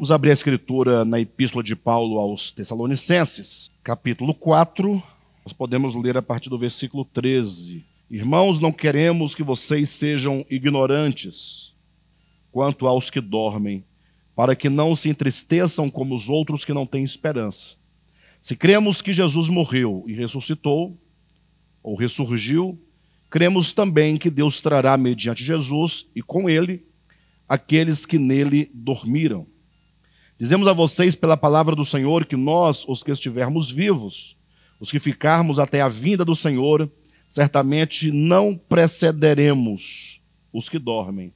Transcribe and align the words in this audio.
Vamos 0.00 0.10
abrir 0.10 0.30
a 0.30 0.32
escritura 0.32 1.04
na 1.04 1.20
Epístola 1.20 1.62
de 1.62 1.76
Paulo 1.76 2.18
aos 2.18 2.52
Tessalonicenses, 2.52 3.70
capítulo 3.84 4.32
4. 4.32 4.94
Nós 5.44 5.52
podemos 5.52 5.94
ler 5.94 6.16
a 6.16 6.22
partir 6.22 6.48
do 6.48 6.58
versículo 6.58 7.04
13. 7.04 7.84
Irmãos, 8.10 8.58
não 8.58 8.72
queremos 8.72 9.34
que 9.34 9.42
vocês 9.42 9.90
sejam 9.90 10.42
ignorantes 10.48 11.74
quanto 12.50 12.86
aos 12.86 13.10
que 13.10 13.20
dormem, 13.20 13.84
para 14.34 14.56
que 14.56 14.70
não 14.70 14.96
se 14.96 15.10
entristeçam 15.10 15.90
como 15.90 16.14
os 16.14 16.30
outros 16.30 16.64
que 16.64 16.72
não 16.72 16.86
têm 16.86 17.04
esperança. 17.04 17.76
Se 18.40 18.56
cremos 18.56 19.02
que 19.02 19.12
Jesus 19.12 19.50
morreu 19.50 20.02
e 20.06 20.14
ressuscitou, 20.14 20.98
ou 21.82 21.94
ressurgiu, 21.94 22.80
cremos 23.28 23.70
também 23.70 24.16
que 24.16 24.30
Deus 24.30 24.62
trará 24.62 24.96
mediante 24.96 25.44
Jesus 25.44 26.06
e 26.16 26.22
com 26.22 26.48
ele 26.48 26.86
aqueles 27.46 28.06
que 28.06 28.18
nele 28.18 28.70
dormiram. 28.72 29.46
Dizemos 30.40 30.66
a 30.66 30.72
vocês 30.72 31.14
pela 31.14 31.36
palavra 31.36 31.76
do 31.76 31.84
Senhor 31.84 32.24
que 32.24 32.34
nós, 32.34 32.86
os 32.88 33.02
que 33.02 33.10
estivermos 33.10 33.70
vivos, 33.70 34.38
os 34.80 34.90
que 34.90 34.98
ficarmos 34.98 35.58
até 35.58 35.82
a 35.82 35.88
vinda 35.88 36.24
do 36.24 36.34
Senhor, 36.34 36.90
certamente 37.28 38.10
não 38.10 38.56
precederemos 38.56 40.18
os 40.50 40.66
que 40.66 40.78
dormem. 40.78 41.34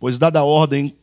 Pois, 0.00 0.18
dada 0.18 0.38
a 0.38 0.44
ordem 0.44 0.96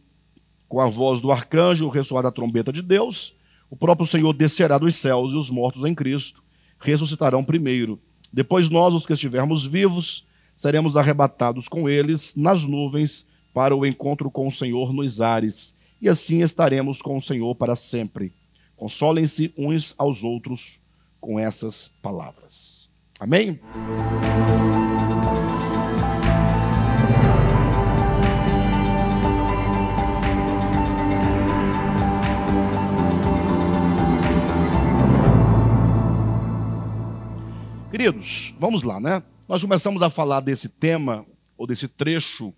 com 0.68 0.80
a 0.80 0.90
voz 0.90 1.22
do 1.22 1.32
arcanjo, 1.32 1.90
ressoar 1.90 2.24
da 2.24 2.32
trombeta 2.32 2.74
de 2.74 2.82
Deus, 2.82 3.36
o 3.70 3.76
próprio 3.76 4.08
Senhor 4.08 4.34
descerá 4.34 4.80
dos 4.80 4.96
céus 4.96 5.32
e 5.34 5.38
os 5.38 5.52
mortos 5.52 5.86
em 5.86 5.94
Cristo 5.94 6.42
ressuscitarão 6.80 7.44
primeiro. 7.44 8.00
Depois 8.34 8.68
nós, 8.68 8.96
os 8.96 9.06
que 9.06 9.14
estivermos 9.14 9.64
vivos, 9.64 10.26
seremos 10.58 10.98
arrebatados 10.98 11.68
com 11.68 11.88
eles 11.88 12.34
nas 12.36 12.64
nuvens 12.64 13.28
para 13.54 13.76
o 13.76 13.86
encontro 13.86 14.32
com 14.32 14.48
o 14.48 14.52
Senhor 14.52 14.92
nos 14.92 15.22
ares 15.22 15.76
e 16.04 16.10
assim 16.10 16.42
estaremos 16.42 17.02
com 17.02 17.16
o 17.16 17.22
Senhor 17.22 17.56
para 17.56 17.78
sempre. 17.78 18.34
Consolem-se 18.76 19.54
uns 19.58 19.96
aos 19.98 20.22
outros 20.22 20.78
com 21.22 21.40
essas 21.40 21.88
palavras. 22.02 22.90
Amém? 23.18 23.58
Queridos, 37.90 38.54
vamos 38.60 38.84
lá, 38.84 39.00
né? 39.00 39.24
Nós 39.48 39.62
começamos 39.62 40.02
a 40.02 40.10
falar 40.10 40.42
desse 40.42 40.68
tema, 40.68 41.26
ou 41.58 41.66
desse 41.66 41.88
trecho 41.88 42.54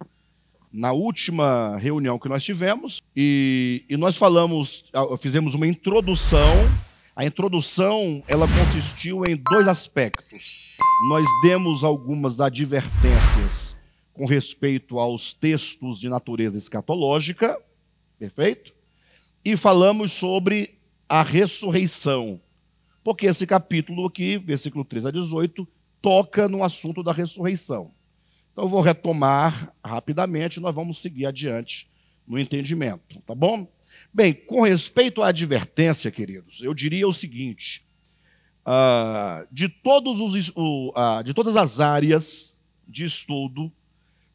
na 0.75 0.91
última 0.91 1.77
reunião 1.77 2.19
que 2.19 2.27
nós 2.27 2.43
tivemos 2.43 3.01
e, 3.15 3.85
e, 3.89 3.95
nós 3.95 4.17
falamos, 4.17 4.83
fizemos 5.19 5.53
uma 5.53 5.65
introdução. 5.65 6.53
A 7.15 7.25
introdução 7.25 8.21
ela 8.27 8.45
consistiu 8.45 9.23
em 9.25 9.41
dois 9.49 9.69
aspectos. 9.69 10.75
Nós 11.07 11.25
demos 11.41 11.81
algumas 11.81 12.41
advertências 12.41 13.77
com 14.11 14.25
respeito 14.25 14.99
aos 14.99 15.33
textos 15.33 15.97
de 15.97 16.09
natureza 16.09 16.57
escatológica, 16.57 17.57
perfeito? 18.19 18.73
E 19.45 19.55
falamos 19.55 20.11
sobre 20.11 20.77
a 21.07 21.21
ressurreição, 21.21 22.41
porque 23.01 23.27
esse 23.27 23.47
capítulo 23.47 24.07
aqui, 24.07 24.37
versículo 24.37 24.83
3 24.83 25.05
a 25.05 25.11
18, 25.11 25.65
toca 26.01 26.49
no 26.49 26.63
assunto 26.63 27.01
da 27.01 27.13
ressurreição. 27.13 27.91
Então 28.55 28.63
eu 28.63 28.69
vou 28.69 28.79
retomar 28.79 29.75
rapidamente, 29.83 30.61
nós 30.61 30.73
vamos 30.73 31.01
seguir 31.01 31.25
adiante 31.25 31.89
no 32.25 32.39
entendimento, 32.39 33.21
tá 33.27 33.35
bom? 33.35 33.67
Bem, 34.13 34.33
com 34.33 34.61
respeito 34.61 35.21
à 35.21 35.27
advertência, 35.27 36.09
queridos, 36.09 36.61
eu 36.63 36.73
diria 36.73 37.05
o 37.05 37.13
seguinte: 37.13 37.83
uh, 38.65 39.45
de, 39.51 39.67
todos 39.67 40.21
os, 40.21 40.49
uh, 40.51 41.21
de 41.25 41.33
todas 41.33 41.57
as 41.57 41.81
áreas 41.81 42.57
de 42.87 43.03
estudo 43.03 43.69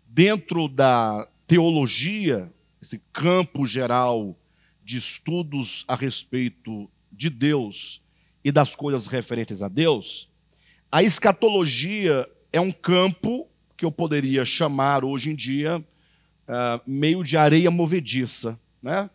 dentro 0.06 0.68
da 0.68 1.26
teologia, 1.46 2.52
esse 2.82 3.00
campo 3.14 3.64
geral 3.64 4.36
de 4.84 4.98
estudos 4.98 5.82
a 5.88 5.96
respeito 5.96 6.90
de 7.10 7.30
Deus 7.30 8.02
e 8.44 8.52
das 8.52 8.74
coisas 8.74 9.06
referentes 9.06 9.62
a 9.62 9.68
Deus, 9.68 10.28
a 10.92 11.02
escatologia 11.02 12.28
é 12.52 12.60
um 12.60 12.70
campo 12.70 13.49
que 13.80 13.86
eu 13.86 13.90
poderia 13.90 14.44
chamar 14.44 15.06
hoje 15.06 15.30
em 15.30 15.34
dia 15.34 15.78
uh, 15.78 16.82
meio 16.86 17.24
de 17.24 17.38
areia 17.38 17.70
movediça. 17.70 18.60
Né? 18.82 19.08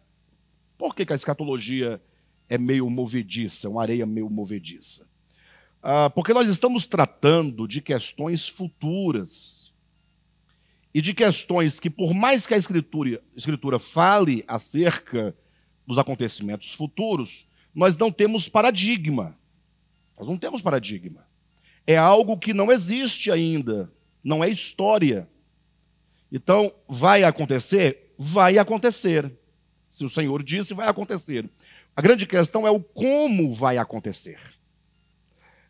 Por 0.76 0.96
que, 0.96 1.06
que 1.06 1.14
a 1.14 1.16
escatologia 1.16 2.02
é 2.50 2.58
meio 2.58 2.90
movediça, 2.90 3.70
uma 3.70 3.84
areia 3.84 4.08
meio 4.08 4.28
movediça? 4.28 5.04
Uh, 5.84 6.09
porque 6.16 6.34
nós 6.34 6.50
estamos 6.50 6.88
tratando 6.88 7.68
de 7.68 7.80
questões 7.80 8.48
futuras 8.48 9.72
e 10.92 11.00
de 11.00 11.14
questões 11.14 11.80
que, 11.80 11.92
por 11.92 12.16
mais 12.16 12.48
que 12.48 12.56
a 12.56 12.58
escritura, 12.58 13.22
a 13.36 13.38
escritura 13.38 13.78
fale 13.78 14.44
acerca 14.48 15.38
dos 15.86 16.00
acontecimentos 16.00 16.74
futuros, 16.74 17.48
nós 17.72 17.96
não 17.96 18.12
temos 18.12 18.50
paradigma. 18.50 19.38
Nós 20.18 20.28
não 20.28 20.40
temos 20.40 20.59
paradigma. 20.59 21.24
É 21.86 21.96
algo 21.96 22.36
que 22.36 22.52
não 22.52 22.72
existe 22.72 23.30
ainda 23.30 23.94
não 24.25 24.44
é 24.44 24.50
história. 24.50 25.30
Então, 26.31 26.74
vai 26.90 27.24
acontecer? 27.24 28.13
Vai 28.18 28.58
acontecer. 28.58 29.31
Se 29.88 30.03
o 30.03 30.09
Senhor 30.09 30.41
disse, 30.41 30.74
vai 30.74 30.90
acontecer. 30.90 31.47
A 31.96 32.02
grande 32.02 32.25
questão 32.25 32.68
é 32.68 32.72
o 32.72 32.81
como 32.81 33.53
vai 33.53 33.78
acontecer. 33.78 34.40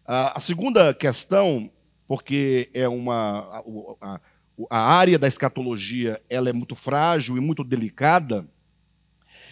A 0.08 0.40
segunda 0.40 0.94
questão, 0.94 1.70
porque 2.08 2.70
é 2.74 2.88
uma 2.88 3.64
a, 4.00 4.20
a, 4.70 4.80
área 4.80 5.20
da 5.20 5.28
escatologia 5.28 6.22
ela 6.30 6.50
é 6.50 6.54
muito 6.54 6.76
frágil 6.76 7.38
e 7.38 7.40
muito 7.42 7.64
delicada, 7.64 8.48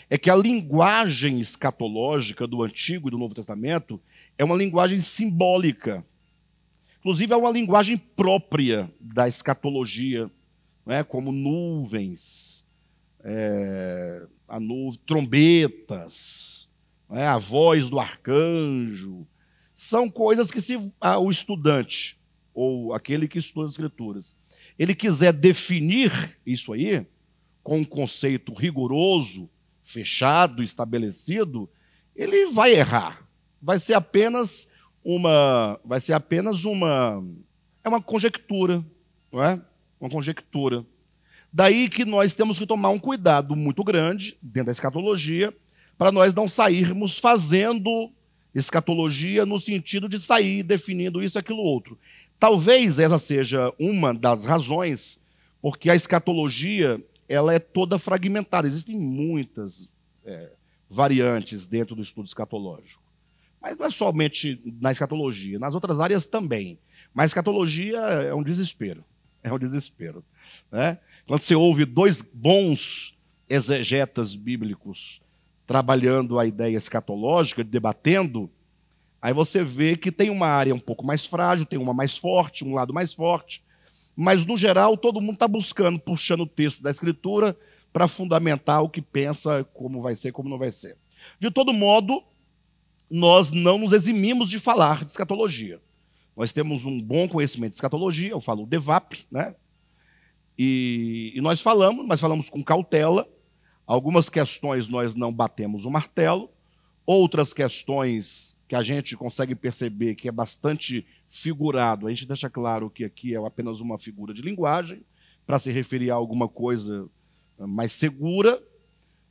é 0.09 0.17
que 0.17 0.29
a 0.29 0.35
linguagem 0.35 1.39
escatológica 1.39 2.47
do 2.47 2.63
Antigo 2.63 3.07
e 3.07 3.11
do 3.11 3.17
Novo 3.17 3.33
Testamento 3.33 3.99
é 4.37 4.43
uma 4.43 4.55
linguagem 4.55 4.99
simbólica. 4.99 6.05
Inclusive, 7.03 7.33
é 7.33 7.35
uma 7.35 7.51
linguagem 7.51 7.97
própria 7.97 8.89
da 8.97 9.27
escatologia, 9.27 10.31
né? 10.85 11.03
como 11.03 11.33
nuvens, 11.33 12.65
é, 13.21 14.25
a 14.47 14.57
nu 14.57 14.95
trombetas, 15.05 16.69
né? 17.09 17.27
a 17.27 17.37
voz 17.37 17.89
do 17.89 17.99
arcanjo. 17.99 19.27
São 19.75 20.09
coisas 20.09 20.49
que, 20.49 20.61
se 20.61 20.79
ah, 21.01 21.19
o 21.19 21.29
estudante, 21.29 22.17
ou 22.53 22.93
aquele 22.93 23.27
que 23.27 23.37
estuda 23.37 23.65
as 23.65 23.73
Escrituras, 23.73 24.33
ele 24.79 24.95
quiser 24.95 25.33
definir 25.33 26.37
isso 26.45 26.71
aí, 26.71 27.05
com 27.61 27.79
um 27.79 27.83
conceito 27.83 28.53
rigoroso, 28.53 29.49
fechado, 29.83 30.63
estabelecido, 30.63 31.69
ele 32.15 32.45
vai 32.45 32.73
errar. 32.73 33.27
Vai 33.61 33.77
ser 33.77 33.93
apenas 33.93 34.69
uma, 35.03 35.79
vai 35.83 35.99
ser 35.99 36.13
apenas 36.13 36.65
uma, 36.65 37.23
é 37.83 37.89
uma 37.89 38.01
conjectura, 38.01 38.83
não 39.31 39.43
é? 39.43 39.59
Uma 39.99 40.09
conjectura. 40.09 40.85
Daí 41.51 41.89
que 41.89 42.05
nós 42.05 42.33
temos 42.33 42.57
que 42.57 42.65
tomar 42.65 42.89
um 42.89 42.99
cuidado 42.99 43.55
muito 43.55 43.83
grande 43.83 44.37
dentro 44.41 44.67
da 44.67 44.71
escatologia, 44.71 45.53
para 45.97 46.11
nós 46.11 46.33
não 46.33 46.47
sairmos 46.47 47.19
fazendo 47.19 48.11
escatologia 48.55 49.45
no 49.45 49.59
sentido 49.59 50.07
de 50.07 50.19
sair 50.19 50.63
definindo 50.63 51.21
isso, 51.21 51.37
aquilo, 51.37 51.59
outro. 51.59 51.97
Talvez 52.39 52.99
essa 52.99 53.19
seja 53.19 53.73
uma 53.79 54.13
das 54.13 54.45
razões 54.45 55.19
porque 55.61 55.89
a 55.89 55.95
escatologia 55.95 57.01
ela 57.27 57.53
é 57.53 57.59
toda 57.59 57.99
fragmentada. 57.99 58.67
Existem 58.67 58.97
muitas 58.97 59.89
é, 60.25 60.51
variantes 60.89 61.67
dentro 61.67 61.95
do 61.95 62.01
estudo 62.01 62.27
escatológico. 62.27 63.02
Mas 63.63 63.77
não 63.77 63.85
é 63.85 63.89
somente 63.89 64.61
na 64.81 64.91
escatologia, 64.91 65.57
nas 65.57 65.73
outras 65.73 66.01
áreas 66.01 66.27
também. 66.27 66.77
Mas 67.13 67.31
escatologia 67.31 67.97
é 67.97 68.35
um 68.35 68.43
desespero. 68.43 69.05
É 69.41 69.53
um 69.53 69.57
desespero. 69.57 70.21
Né? 70.69 70.97
Quando 71.25 71.41
você 71.41 71.55
ouve 71.55 71.85
dois 71.85 72.21
bons 72.21 73.15
exegetas 73.49 74.35
bíblicos 74.35 75.21
trabalhando 75.65 76.37
a 76.37 76.45
ideia 76.45 76.75
escatológica, 76.75 77.63
debatendo, 77.63 78.51
aí 79.21 79.33
você 79.33 79.63
vê 79.63 79.95
que 79.95 80.11
tem 80.11 80.29
uma 80.29 80.47
área 80.47 80.75
um 80.75 80.79
pouco 80.79 81.05
mais 81.05 81.25
frágil, 81.25 81.65
tem 81.65 81.79
uma 81.79 81.93
mais 81.93 82.17
forte, 82.17 82.65
um 82.65 82.73
lado 82.73 82.93
mais 82.93 83.13
forte, 83.13 83.63
mas 84.13 84.45
no 84.45 84.57
geral 84.57 84.97
todo 84.97 85.21
mundo 85.21 85.35
está 85.35 85.47
buscando, 85.47 85.97
puxando 85.97 86.41
o 86.41 86.47
texto 86.47 86.83
da 86.83 86.91
Escritura 86.91 87.57
para 87.93 88.09
fundamentar 88.09 88.83
o 88.83 88.89
que 88.89 89.01
pensa, 89.01 89.63
como 89.73 90.01
vai 90.01 90.15
ser, 90.15 90.33
como 90.33 90.49
não 90.49 90.57
vai 90.57 90.71
ser. 90.71 90.97
De 91.39 91.49
todo 91.49 91.71
modo, 91.71 92.21
nós 93.15 93.51
não 93.51 93.77
nos 93.77 93.93
eximimos 93.93 94.49
de 94.49 94.59
falar 94.59 95.05
de 95.05 95.11
escatologia. 95.11 95.79
Nós 96.35 96.51
temos 96.51 96.83
um 96.85 96.99
bom 96.99 97.27
conhecimento 97.27 97.71
de 97.71 97.75
escatologia, 97.75 98.31
eu 98.31 98.41
falo 98.41 98.65
DEVAP, 98.65 99.25
né? 99.31 99.55
E, 100.57 101.31
e 101.35 101.41
nós 101.41 101.61
falamos, 101.61 102.05
mas 102.05 102.19
falamos 102.19 102.49
com 102.49 102.63
cautela, 102.63 103.27
Algumas 103.85 104.29
questões 104.29 104.87
nós 104.87 105.13
não 105.13 105.31
batemos 105.31 105.85
o 105.85 105.91
martelo, 105.91 106.49
outras 107.05 107.53
questões 107.53 108.55
que 108.67 108.75
a 108.75 108.81
gente 108.81 109.17
consegue 109.17 109.53
perceber 109.53 110.15
que 110.15 110.27
é 110.27 110.31
bastante 110.31 111.05
figurado, 111.29 112.07
a 112.07 112.09
gente 112.09 112.25
deixa 112.25 112.49
claro 112.49 112.89
que 112.89 113.03
aqui 113.03 113.35
é 113.35 113.45
apenas 113.45 113.81
uma 113.81 113.99
figura 113.99 114.33
de 114.33 114.41
linguagem 114.41 115.03
para 115.45 115.59
se 115.59 115.71
referir 115.71 116.11
a 116.11 116.15
alguma 116.15 116.47
coisa 116.47 117.09
mais 117.59 117.91
segura, 117.91 118.63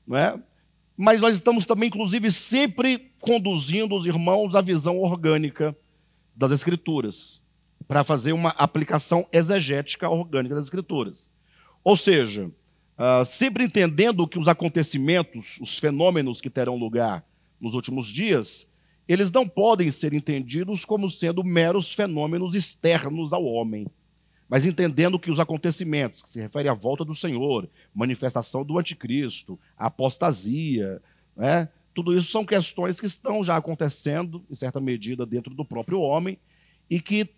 não 0.06 0.18
é? 0.18 0.38
Mas 1.02 1.20
nós 1.20 1.34
estamos 1.34 1.66
também, 1.66 1.88
inclusive, 1.88 2.30
sempre 2.30 3.10
conduzindo 3.20 3.96
os 3.96 4.06
irmãos 4.06 4.54
à 4.54 4.60
visão 4.60 5.00
orgânica 5.00 5.76
das 6.32 6.52
Escrituras, 6.52 7.42
para 7.88 8.04
fazer 8.04 8.32
uma 8.32 8.50
aplicação 8.50 9.26
exegética 9.32 10.08
orgânica 10.08 10.54
das 10.54 10.66
Escrituras. 10.66 11.28
Ou 11.82 11.96
seja, 11.96 12.44
uh, 12.46 13.24
sempre 13.26 13.64
entendendo 13.64 14.28
que 14.28 14.38
os 14.38 14.46
acontecimentos, 14.46 15.58
os 15.60 15.76
fenômenos 15.76 16.40
que 16.40 16.48
terão 16.48 16.76
lugar 16.76 17.24
nos 17.60 17.74
últimos 17.74 18.06
dias, 18.06 18.64
eles 19.08 19.32
não 19.32 19.48
podem 19.48 19.90
ser 19.90 20.12
entendidos 20.12 20.84
como 20.84 21.10
sendo 21.10 21.42
meros 21.42 21.92
fenômenos 21.92 22.54
externos 22.54 23.32
ao 23.32 23.44
homem, 23.44 23.88
mas 24.52 24.66
entendendo 24.66 25.18
que 25.18 25.30
os 25.30 25.40
acontecimentos, 25.40 26.20
que 26.20 26.28
se 26.28 26.38
refere 26.38 26.68
à 26.68 26.74
volta 26.74 27.06
do 27.06 27.14
Senhor, 27.14 27.66
manifestação 27.94 28.62
do 28.62 28.78
anticristo, 28.78 29.58
apostasia, 29.78 31.00
né, 31.34 31.70
tudo 31.94 32.14
isso 32.14 32.30
são 32.30 32.44
questões 32.44 33.00
que 33.00 33.06
estão 33.06 33.42
já 33.42 33.56
acontecendo, 33.56 34.44
em 34.50 34.54
certa 34.54 34.78
medida, 34.78 35.24
dentro 35.24 35.54
do 35.54 35.64
próprio 35.64 36.02
homem, 36.02 36.36
e 36.90 37.00
que 37.00 37.30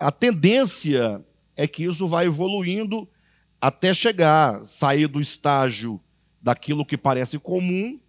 a 0.00 0.10
tendência 0.10 1.22
é 1.54 1.66
que 1.66 1.84
isso 1.84 2.08
vai 2.08 2.24
evoluindo 2.24 3.06
até 3.60 3.92
chegar, 3.92 4.64
sair 4.64 5.06
do 5.08 5.20
estágio 5.20 6.00
daquilo 6.40 6.86
que 6.86 6.96
parece 6.96 7.38
comum 7.38 8.00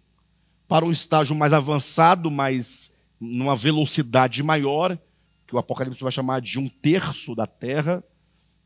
para 0.66 0.86
um 0.86 0.90
estágio 0.90 1.36
mais 1.36 1.52
avançado, 1.52 2.30
mais 2.30 2.90
numa 3.20 3.54
velocidade 3.54 4.42
maior, 4.42 4.98
que 5.46 5.54
o 5.54 5.58
Apocalipse 5.58 6.02
vai 6.02 6.10
chamar 6.10 6.40
de 6.40 6.58
um 6.58 6.66
terço 6.66 7.34
da 7.34 7.46
Terra, 7.46 8.02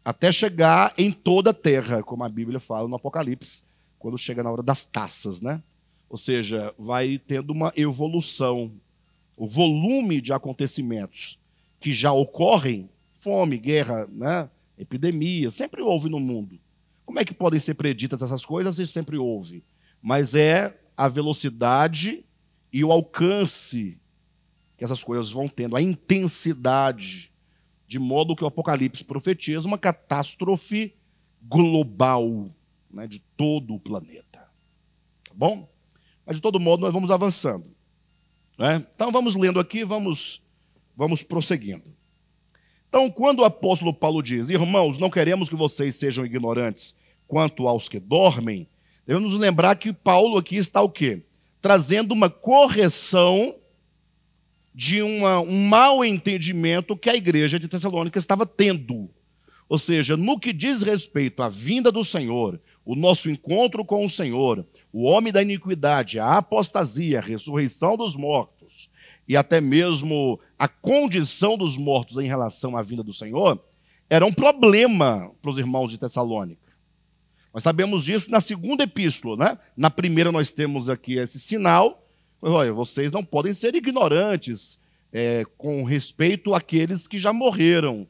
até 0.08 0.32
chegar 0.32 0.94
em 0.96 1.12
toda 1.12 1.50
a 1.50 1.52
Terra, 1.52 2.02
como 2.02 2.24
a 2.24 2.30
Bíblia 2.30 2.58
fala 2.58 2.88
no 2.88 2.96
Apocalipse, 2.96 3.62
quando 3.98 4.16
chega 4.16 4.42
na 4.42 4.50
hora 4.50 4.62
das 4.62 4.86
taças, 4.86 5.42
né? 5.42 5.62
Ou 6.08 6.16
seja, 6.16 6.72
vai 6.78 7.18
tendo 7.18 7.50
uma 7.50 7.74
evolução. 7.76 8.72
O 9.36 9.46
volume 9.46 10.22
de 10.22 10.32
acontecimentos 10.32 11.38
que 11.78 11.92
já 11.92 12.10
ocorrem, 12.10 12.88
fome, 13.20 13.58
guerra, 13.58 14.08
né? 14.10 14.48
epidemia, 14.78 15.50
sempre 15.50 15.82
houve 15.82 16.08
no 16.08 16.18
mundo. 16.18 16.58
Como 17.04 17.20
é 17.20 17.24
que 17.24 17.34
podem 17.34 17.60
ser 17.60 17.74
preditas 17.74 18.22
essas 18.22 18.46
coisas? 18.46 18.78
Isso 18.78 18.94
sempre 18.94 19.18
houve. 19.18 19.62
Mas 20.00 20.34
é 20.34 20.74
a 20.96 21.06
velocidade 21.06 22.24
e 22.72 22.82
o 22.82 22.90
alcance 22.90 23.98
que 24.78 24.84
essas 24.84 25.04
coisas 25.04 25.30
vão 25.30 25.48
tendo, 25.48 25.76
a 25.76 25.82
intensidade, 25.82 27.27
de 27.88 27.98
modo 27.98 28.36
que 28.36 28.44
o 28.44 28.46
Apocalipse 28.46 29.02
profetiza 29.02 29.66
uma 29.66 29.78
catástrofe 29.78 30.94
global 31.42 32.50
né, 32.90 33.06
de 33.06 33.18
todo 33.34 33.74
o 33.74 33.80
planeta. 33.80 34.46
Tá 35.26 35.34
bom? 35.34 35.66
Mas 36.26 36.36
de 36.36 36.42
todo 36.42 36.60
modo 36.60 36.82
nós 36.82 36.92
vamos 36.92 37.10
avançando. 37.10 37.64
Né? 38.58 38.86
Então 38.94 39.10
vamos 39.10 39.34
lendo 39.34 39.58
aqui, 39.58 39.84
vamos, 39.84 40.42
vamos 40.94 41.22
prosseguindo. 41.22 41.96
Então, 42.90 43.10
quando 43.10 43.40
o 43.40 43.44
apóstolo 43.44 43.92
Paulo 43.92 44.22
diz, 44.22 44.50
irmãos, 44.50 44.98
não 44.98 45.10
queremos 45.10 45.48
que 45.48 45.56
vocês 45.56 45.96
sejam 45.96 46.24
ignorantes 46.24 46.94
quanto 47.26 47.68
aos 47.68 47.88
que 47.88 48.00
dormem, 48.00 48.68
devemos 49.06 49.32
lembrar 49.34 49.76
que 49.76 49.92
Paulo 49.92 50.38
aqui 50.38 50.56
está 50.56 50.80
o 50.82 50.90
quê? 50.90 51.22
Trazendo 51.60 52.12
uma 52.12 52.30
correção 52.30 53.54
de 54.78 55.02
uma, 55.02 55.40
um 55.40 55.66
mau 55.66 56.04
entendimento 56.04 56.96
que 56.96 57.10
a 57.10 57.16
igreja 57.16 57.58
de 57.58 57.66
Tessalônica 57.66 58.16
estava 58.16 58.46
tendo. 58.46 59.10
Ou 59.68 59.76
seja, 59.76 60.16
no 60.16 60.38
que 60.38 60.52
diz 60.52 60.84
respeito 60.84 61.42
à 61.42 61.48
vinda 61.48 61.90
do 61.90 62.04
Senhor, 62.04 62.60
o 62.84 62.94
nosso 62.94 63.28
encontro 63.28 63.84
com 63.84 64.06
o 64.06 64.08
Senhor, 64.08 64.64
o 64.92 65.02
homem 65.02 65.32
da 65.32 65.42
iniquidade, 65.42 66.20
a 66.20 66.36
apostasia, 66.36 67.18
a 67.18 67.22
ressurreição 67.22 67.96
dos 67.96 68.14
mortos 68.14 68.88
e 69.26 69.36
até 69.36 69.60
mesmo 69.60 70.38
a 70.56 70.68
condição 70.68 71.58
dos 71.58 71.76
mortos 71.76 72.16
em 72.18 72.28
relação 72.28 72.76
à 72.76 72.82
vinda 72.82 73.02
do 73.02 73.12
Senhor, 73.12 73.60
era 74.08 74.24
um 74.24 74.32
problema 74.32 75.32
para 75.42 75.50
os 75.50 75.58
irmãos 75.58 75.90
de 75.90 75.98
Tessalônica. 75.98 76.72
Nós 77.52 77.64
sabemos 77.64 78.04
disso 78.04 78.30
na 78.30 78.40
segunda 78.40 78.84
epístola, 78.84 79.36
né? 79.36 79.58
Na 79.76 79.90
primeira 79.90 80.30
nós 80.30 80.52
temos 80.52 80.88
aqui 80.88 81.18
esse 81.18 81.40
sinal, 81.40 82.07
olha, 82.40 82.72
vocês 82.72 83.12
não 83.12 83.24
podem 83.24 83.54
ser 83.54 83.74
ignorantes 83.74 84.78
é, 85.12 85.44
com 85.56 85.84
respeito 85.84 86.54
àqueles 86.54 87.06
que 87.06 87.18
já 87.18 87.32
morreram. 87.32 88.06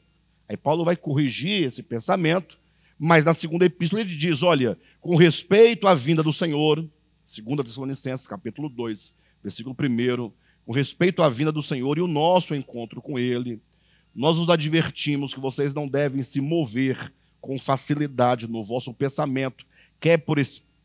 Aí 0.47 0.57
Paulo 0.57 0.83
vai 0.83 0.95
corrigir 0.95 1.63
esse 1.63 1.83
pensamento 1.83 2.59
mas 2.99 3.23
na 3.23 3.33
segunda 3.33 3.65
epístola 3.65 4.01
ele 4.01 4.13
diz: 4.13 4.43
olha, 4.43 4.77
com 4.99 5.15
respeito 5.15 5.87
à 5.87 5.95
vinda 5.95 6.21
do 6.21 6.33
Senhor, 6.33 6.85
2 7.25 7.65
Tessalonicenses, 7.65 8.27
capítulo 8.27 8.67
2, 8.67 9.13
versículo 9.41 9.73
1, 9.79 10.31
com 10.65 10.73
respeito 10.73 11.23
à 11.23 11.29
vinda 11.29 11.51
do 11.51 11.63
Senhor 11.63 11.97
e 11.97 12.01
o 12.01 12.07
nosso 12.07 12.53
encontro 12.53 13.01
com 13.01 13.17
Ele, 13.17 13.61
nós 14.13 14.37
os 14.37 14.49
advertimos 14.49 15.33
que 15.33 15.39
vocês 15.39 15.73
não 15.73 15.87
devem 15.87 16.21
se 16.21 16.41
mover 16.41 17.13
com 17.39 17.57
facilidade 17.57 18.49
no 18.49 18.65
vosso 18.65 18.93
pensamento, 18.93 19.65
quer 19.97 20.17
por, 20.17 20.37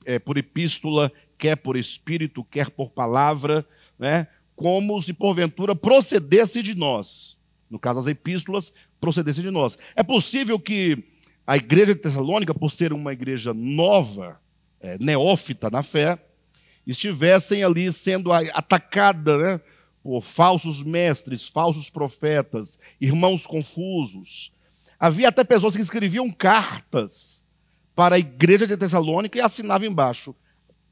é, 0.04 0.18
por 0.18 0.36
epístola, 0.38 1.12
quer 1.38 1.56
por 1.56 1.76
espírito, 1.76 2.44
quer 2.44 2.70
por 2.70 2.90
palavra, 2.90 3.66
né? 3.98 4.26
como 4.56 5.00
se 5.02 5.12
porventura 5.12 5.74
procedesse 5.74 6.62
de 6.62 6.74
nós. 6.74 7.36
No 7.68 7.78
caso, 7.78 8.00
as 8.00 8.06
epístolas 8.06 8.72
procedessem 9.00 9.42
de 9.42 9.50
nós. 9.50 9.76
É 9.96 10.02
possível 10.02 10.58
que 10.58 11.02
a 11.46 11.56
igreja 11.56 11.94
de 11.94 12.00
Tessalônica, 12.00 12.54
por 12.54 12.70
ser 12.70 12.92
uma 12.92 13.12
igreja 13.12 13.52
nova, 13.52 14.40
é, 14.80 14.96
neófita 14.98 15.68
na 15.70 15.82
fé, 15.82 16.18
estivessem 16.86 17.62
ali 17.62 17.90
sendo 17.92 18.32
atacada 18.32 19.38
né, 19.38 19.60
por 20.02 20.22
falsos 20.22 20.82
mestres, 20.82 21.48
falsos 21.48 21.90
profetas, 21.90 22.78
irmãos 23.00 23.46
confusos. 23.46 24.52
Havia 24.98 25.28
até 25.28 25.44
pessoas 25.44 25.76
que 25.76 25.82
escreviam 25.82 26.30
cartas 26.30 27.43
para 27.94 28.16
a 28.16 28.18
igreja 28.18 28.66
de 28.66 28.76
Tessalônica 28.76 29.38
e 29.38 29.40
assinavam 29.40 29.86
embaixo: 29.86 30.34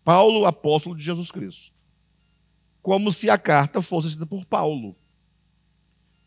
Paulo, 0.05 0.47
apóstolo 0.47 0.97
de 0.97 1.03
Jesus 1.03 1.31
Cristo. 1.31 1.73
Como 2.81 3.13
se 3.13 3.31
a 3.31 3.39
carta 3.39 3.81
fosse 3.81 4.09
escrita 4.09 4.27
por 4.27 4.45
Paulo. 4.45 4.97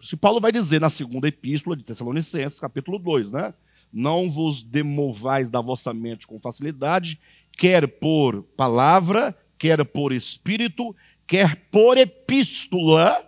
Se 0.01 0.15
Paulo 0.15 0.39
vai 0.39 0.51
dizer 0.51 0.79
na 0.79 0.89
segunda 0.89 1.27
epístola 1.27 1.75
de 1.75 1.83
Tessalonicenses, 1.83 2.59
capítulo 2.59 3.00
2, 3.00 3.31
né? 3.31 3.53
não 3.95 4.29
vos 4.29 4.61
demovais 4.61 5.50
da 5.50 5.61
vossa 5.61 5.93
mente 5.93 6.27
com 6.27 6.38
facilidade, 6.38 7.17
quer 7.57 7.88
por 7.88 8.43
palavra, 8.43 9.35
quer 9.57 9.83
por 9.85 10.11
espírito, 10.11 10.93
quer 11.25 11.55
por 11.71 11.97
epístola, 11.97 13.25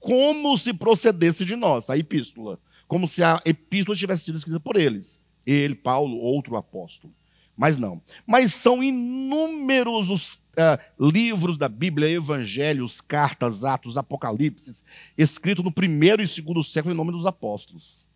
como 0.00 0.56
se 0.56 0.72
procedesse 0.72 1.44
de 1.44 1.54
nós, 1.54 1.90
a 1.90 1.98
epístola, 1.98 2.58
como 2.88 3.06
se 3.06 3.22
a 3.22 3.42
epístola 3.44 3.96
tivesse 3.96 4.24
sido 4.24 4.38
escrita 4.38 4.58
por 4.58 4.76
eles, 4.76 5.20
ele, 5.46 5.74
Paulo, 5.74 6.16
outro 6.16 6.56
apóstolo. 6.56 7.12
Mas 7.56 7.78
não. 7.78 8.02
Mas 8.26 8.52
são 8.52 8.82
inúmeros 8.82 10.10
os 10.10 10.34
uh, 10.34 10.78
livros 11.00 11.56
da 11.56 11.68
Bíblia, 11.68 12.10
evangelhos, 12.10 13.00
cartas, 13.00 13.64
atos, 13.64 13.96
apocalipses, 13.96 14.84
escritos 15.16 15.64
no 15.64 15.72
primeiro 15.72 16.22
e 16.22 16.28
segundo 16.28 16.62
século 16.62 16.92
em 16.92 16.96
nome 16.96 17.12
dos 17.12 17.24
apóstolos 17.24 18.06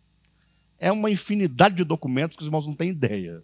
é 0.81 0.91
uma 0.91 1.11
infinidade 1.11 1.75
de 1.75 1.83
documentos 1.83 2.35
que 2.35 2.41
os 2.41 2.47
irmãos 2.47 2.65
não 2.65 2.73
têm 2.73 2.89
ideia. 2.89 3.43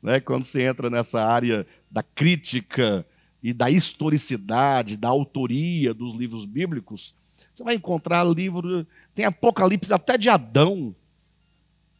Né? 0.00 0.20
Quando 0.20 0.44
você 0.44 0.62
entra 0.62 0.88
nessa 0.88 1.20
área 1.20 1.66
da 1.90 2.00
crítica 2.00 3.04
e 3.42 3.52
da 3.52 3.68
historicidade, 3.68 4.96
da 4.96 5.08
autoria 5.08 5.92
dos 5.92 6.14
livros 6.14 6.44
bíblicos, 6.44 7.12
você 7.52 7.64
vai 7.64 7.74
encontrar 7.74 8.22
livro, 8.22 8.86
tem 9.16 9.24
Apocalipse 9.24 9.92
até 9.92 10.16
de 10.16 10.28
Adão. 10.28 10.94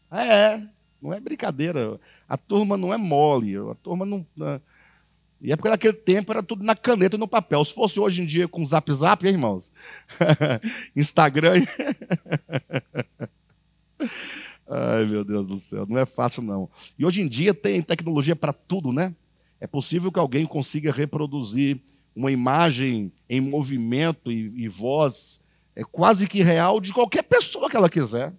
É, 0.09 0.63
não 1.03 1.13
é 1.13 1.21
brincadeira. 1.21 1.99
A 2.29 2.37
turma 2.37 2.77
não 2.77 2.93
é 2.93 2.97
mole, 2.97 3.57
a 3.57 3.75
turma 3.75 4.05
não. 4.05 4.27
Né? 4.37 4.61
E 5.41 5.53
é 5.53 5.57
porque 5.57 5.71
naquele 5.71 5.95
tempo 5.95 6.33
era 6.33 6.43
tudo 6.43 6.63
na 6.63 6.77
caneta 6.77 7.17
e 7.17 7.19
no 7.19 7.27
papel. 7.27 7.65
Se 7.65 7.73
fosse 7.73 7.99
hoje 7.99 8.23
em 8.23 8.27
dia 8.27 8.47
com 8.47 8.67
zap 8.67 8.93
zap, 8.93 9.27
hein, 9.27 9.33
irmãos? 9.33 9.73
Instagram. 10.95 11.65
Ai, 14.69 15.05
meu 15.07 15.25
Deus 15.25 15.47
do 15.47 15.59
céu, 15.61 15.85
não 15.89 15.99
é 15.99 16.07
fácil 16.07 16.43
não. 16.43 16.71
E 16.99 17.05
hoje 17.05 17.23
em 17.23 17.29
dia 17.29 17.53
tem 17.53 17.83
tecnologia 17.83 18.37
para 18.37 18.53
tudo, 18.53 18.93
né? 18.93 19.13
É 19.61 19.67
possível 19.67 20.13
que 20.13 20.19
alguém 20.19 20.47
consiga 20.47 20.93
reproduzir 20.93 21.81
uma 22.15 22.31
imagem 22.31 23.13
em 23.29 23.41
movimento 23.41 24.31
e, 24.31 24.53
e 24.57 24.69
voz 24.69 25.41
é 25.75 25.83
quase 25.83 26.29
que 26.29 26.43
real 26.43 26.81
de 26.81 26.93
qualquer 26.93 27.23
pessoa 27.23 27.69
que 27.71 27.77
ela 27.77 27.89
quiser. 27.89 28.33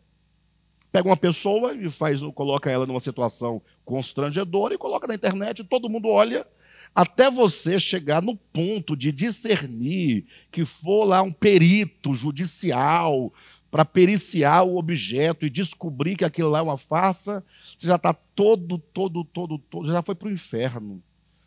Pega 0.91 1.07
uma 1.07 1.17
pessoa 1.17 1.73
e 1.73 1.89
faz, 1.89 2.21
coloca 2.35 2.69
ela 2.69 2.85
numa 2.85 2.99
situação 2.99 3.61
constrangedora 3.85 4.73
e 4.73 4.77
coloca 4.77 5.07
na 5.07 5.15
internet, 5.15 5.63
todo 5.63 5.89
mundo 5.89 6.09
olha. 6.09 6.45
até 6.93 7.31
você 7.31 7.79
chegar 7.79 8.21
no 8.21 8.35
ponto 8.35 8.97
de 8.97 9.11
discernir 9.11 10.25
que 10.51 10.65
for 10.65 11.05
lá 11.05 11.21
um 11.21 11.31
perito 11.31 12.13
judicial 12.13 13.31
para 13.71 13.85
periciar 13.85 14.63
o 14.63 14.77
objeto 14.77 15.45
e 15.45 15.49
descobrir 15.49 16.17
que 16.17 16.25
aquilo 16.25 16.49
lá 16.49 16.59
é 16.59 16.61
uma 16.61 16.77
farsa, 16.77 17.43
você 17.77 17.87
já 17.87 17.95
está 17.95 18.13
todo, 18.13 18.77
todo, 18.77 19.23
todo, 19.23 19.57
todo, 19.57 19.87
já 19.87 20.01
foi 20.01 20.13
para 20.13 20.27
o 20.27 20.31
inferno, 20.31 21.01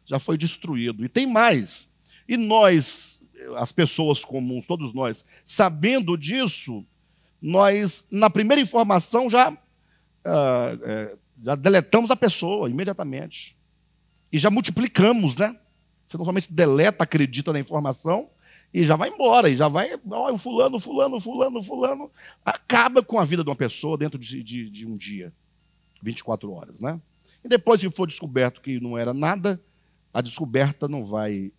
já 0.06 0.18
foi 0.18 0.38
destruído. 0.38 1.04
E 1.04 1.08
tem 1.08 1.26
mais. 1.26 1.86
E 2.26 2.38
nós, 2.38 3.22
as 3.56 3.70
pessoas 3.70 4.24
comuns, 4.24 4.66
todos 4.66 4.94
nós, 4.94 5.22
sabendo 5.44 6.16
disso, 6.16 6.82
nós, 7.46 8.06
na 8.10 8.30
primeira 8.30 8.62
informação, 8.62 9.28
já, 9.28 9.50
uh, 9.50 9.54
uh, 9.54 11.18
já 11.42 11.54
deletamos 11.54 12.10
a 12.10 12.16
pessoa 12.16 12.70
imediatamente. 12.70 13.54
E 14.32 14.38
já 14.38 14.50
multiplicamos, 14.50 15.36
né? 15.36 15.54
Você 16.06 16.16
não 16.16 16.24
somente 16.24 16.50
deleta, 16.50 17.04
acredita 17.04 17.52
na 17.52 17.60
informação, 17.60 18.30
e 18.72 18.82
já 18.82 18.96
vai 18.96 19.10
embora, 19.10 19.50
e 19.50 19.56
já 19.56 19.68
vai, 19.68 19.90
olha, 20.10 20.38
fulano, 20.38 20.80
fulano, 20.80 21.20
fulano, 21.20 21.62
fulano, 21.62 22.10
acaba 22.42 23.02
com 23.02 23.18
a 23.18 23.26
vida 23.26 23.44
de 23.44 23.50
uma 23.50 23.56
pessoa 23.56 23.98
dentro 23.98 24.18
de, 24.18 24.42
de, 24.42 24.70
de 24.70 24.86
um 24.86 24.96
dia, 24.96 25.30
24 26.02 26.50
horas, 26.50 26.80
né? 26.80 26.98
E 27.44 27.48
depois 27.48 27.78
que 27.78 27.90
for 27.90 28.06
descoberto 28.06 28.62
que 28.62 28.80
não 28.80 28.96
era 28.96 29.12
nada, 29.12 29.60
a 30.14 30.22
descoberta 30.22 30.88
não 30.88 31.04
vai 31.04 31.52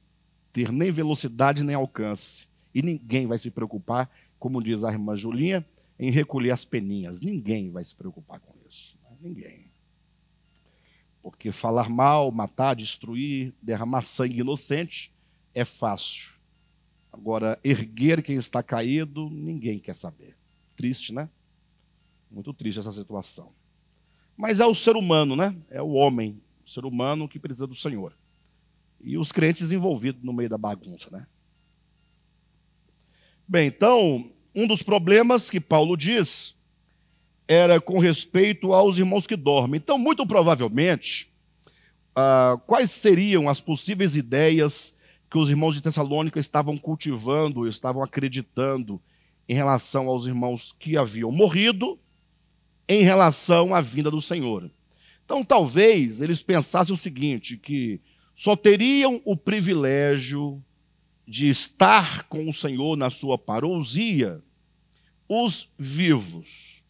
ter 0.51 0.71
nem 0.71 0.89
velocidade 0.89 1.63
nem 1.63 1.75
alcance. 1.75 2.47
E 2.73 2.81
ninguém 2.81 3.27
vai 3.27 3.37
se 3.37 3.51
preocupar, 3.51 4.09
como 4.39 4.63
diz 4.63 4.83
a 4.83 4.91
irmã 4.91 5.15
Julinha, 5.15 5.63
em 5.99 6.11
recolher 6.11 6.51
as 6.51 6.65
peninhas. 6.65 7.21
Ninguém 7.21 7.71
vai 7.71 7.83
se 7.83 7.95
preocupar 7.95 8.39
com 8.39 8.53
isso. 8.67 8.97
Né? 9.03 9.17
Ninguém. 9.21 9.71
Porque 11.21 11.51
falar 11.51 11.89
mal, 11.89 12.31
matar, 12.31 12.75
destruir, 12.75 13.53
derramar 13.61 14.03
sangue 14.03 14.39
inocente 14.39 15.11
é 15.53 15.65
fácil. 15.65 16.35
Agora, 17.11 17.57
erguer 17.63 18.21
quem 18.21 18.35
está 18.35 18.61
caído, 18.61 19.29
ninguém 19.29 19.79
quer 19.79 19.95
saber. 19.95 20.35
Triste, 20.75 21.13
né? 21.13 21.29
Muito 22.29 22.53
triste 22.53 22.79
essa 22.79 22.91
situação. 22.91 23.53
Mas 24.35 24.59
é 24.59 24.65
o 24.65 24.75
ser 24.75 24.97
humano, 24.97 25.35
né? 25.35 25.55
É 25.69 25.81
o 25.81 25.91
homem, 25.91 26.41
o 26.65 26.69
ser 26.69 26.83
humano 26.83 27.29
que 27.29 27.39
precisa 27.39 27.65
do 27.65 27.75
Senhor. 27.75 28.13
E 28.99 29.17
os 29.17 29.31
crentes 29.31 29.71
envolvidos 29.71 30.21
no 30.21 30.33
meio 30.33 30.49
da 30.49 30.57
bagunça, 30.57 31.09
né? 31.09 31.25
Bem, 33.47 33.67
então, 33.67 34.31
um 34.55 34.65
dos 34.65 34.81
problemas 34.81 35.50
que 35.50 35.59
Paulo 35.59 35.97
diz 35.97 36.55
era 37.47 37.79
com 37.79 38.00
respeito 38.00 38.74
aos 38.74 38.97
irmãos 38.97 39.27
que 39.27 39.35
dormem. 39.35 39.77
Então, 39.77 39.97
muito 39.97 40.25
provavelmente, 40.25 41.29
ah, 42.15 42.57
quais 42.65 42.89
seriam 42.89 43.50
as 43.50 43.59
possíveis 43.59 44.15
ideias 44.15 44.93
que 45.29 45.38
os 45.38 45.50
irmãos 45.50 45.75
de 45.75 45.81
Tessalônica 45.81 46.39
estavam 46.39 46.77
cultivando, 46.77 47.67
estavam 47.67 48.01
acreditando 48.01 49.01
em 49.47 49.53
relação 49.53 50.07
aos 50.07 50.25
irmãos 50.25 50.74
que 50.79 50.97
haviam 50.97 51.31
morrido, 51.31 52.00
em 52.88 53.03
relação 53.03 53.75
à 53.75 53.81
vinda 53.81 54.09
do 54.09 54.21
Senhor. 54.21 54.71
Então, 55.25 55.43
talvez 55.43 56.21
eles 56.21 56.41
pensassem 56.41 56.95
o 56.95 56.97
seguinte: 56.97 57.57
que 57.57 58.00
só 58.35 58.55
teriam 58.55 59.21
o 59.25 59.35
privilégio 59.35 60.63
de 61.27 61.50
estar 61.50 62.24
com 62.24 62.47
o 62.47 62.53
Senhor 62.53 62.95
na 62.95 63.09
sua 63.09 63.38
parousia 63.38 64.41
os 65.27 65.70
vivos. 65.77 66.82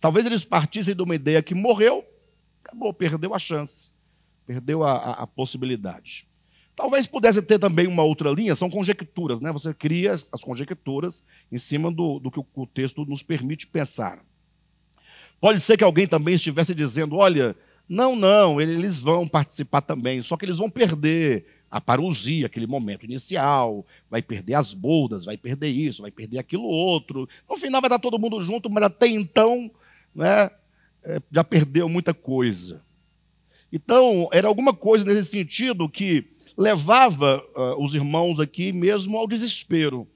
Talvez 0.00 0.26
eles 0.26 0.44
partissem 0.44 0.94
de 0.94 1.02
uma 1.02 1.14
ideia 1.14 1.42
que 1.42 1.54
morreu, 1.54 2.04
acabou, 2.64 2.92
perdeu 2.92 3.34
a 3.34 3.38
chance, 3.38 3.92
perdeu 4.46 4.82
a, 4.82 4.92
a, 4.92 5.12
a 5.22 5.26
possibilidade. 5.26 6.26
Talvez 6.74 7.06
pudesse 7.06 7.42
ter 7.42 7.58
também 7.58 7.86
uma 7.86 8.02
outra 8.02 8.30
linha, 8.30 8.56
são 8.56 8.70
conjecturas, 8.70 9.40
né? 9.40 9.52
Você 9.52 9.74
cria 9.74 10.12
as 10.12 10.42
conjecturas 10.42 11.22
em 11.52 11.58
cima 11.58 11.92
do, 11.92 12.18
do 12.18 12.30
que 12.30 12.40
o 12.54 12.66
texto 12.66 13.04
nos 13.04 13.22
permite 13.22 13.66
pensar. 13.66 14.24
Pode 15.38 15.60
ser 15.60 15.76
que 15.76 15.84
alguém 15.84 16.06
também 16.06 16.34
estivesse 16.34 16.74
dizendo: 16.74 17.16
olha, 17.16 17.54
não, 17.88 18.16
não, 18.16 18.60
eles 18.60 19.00
vão 19.00 19.28
participar 19.28 19.82
também, 19.82 20.22
só 20.22 20.36
que 20.36 20.44
eles 20.46 20.58
vão 20.58 20.70
perder 20.70 21.44
a 21.70 21.80
parousia, 21.80 22.46
aquele 22.46 22.66
momento 22.66 23.04
inicial, 23.04 23.86
vai 24.10 24.20
perder 24.20 24.54
as 24.54 24.74
boldas, 24.74 25.24
vai 25.24 25.36
perder 25.36 25.68
isso, 25.68 26.02
vai 26.02 26.10
perder 26.10 26.38
aquilo 26.38 26.64
outro. 26.64 27.28
No 27.48 27.56
final 27.56 27.80
vai 27.80 27.88
estar 27.88 27.98
todo 27.98 28.18
mundo 28.18 28.42
junto, 28.42 28.68
mas 28.68 28.82
até 28.82 29.06
então 29.06 29.70
né, 30.14 30.50
é, 31.04 31.20
já 31.30 31.44
perdeu 31.44 31.88
muita 31.88 32.12
coisa. 32.12 32.82
Então, 33.72 34.28
era 34.32 34.48
alguma 34.48 34.74
coisa 34.74 35.04
nesse 35.04 35.30
sentido 35.30 35.88
que 35.88 36.24
levava 36.56 37.42
uh, 37.56 37.82
os 37.82 37.94
irmãos 37.94 38.40
aqui 38.40 38.72
mesmo 38.72 39.16
ao 39.16 39.28
desespero. 39.28 40.08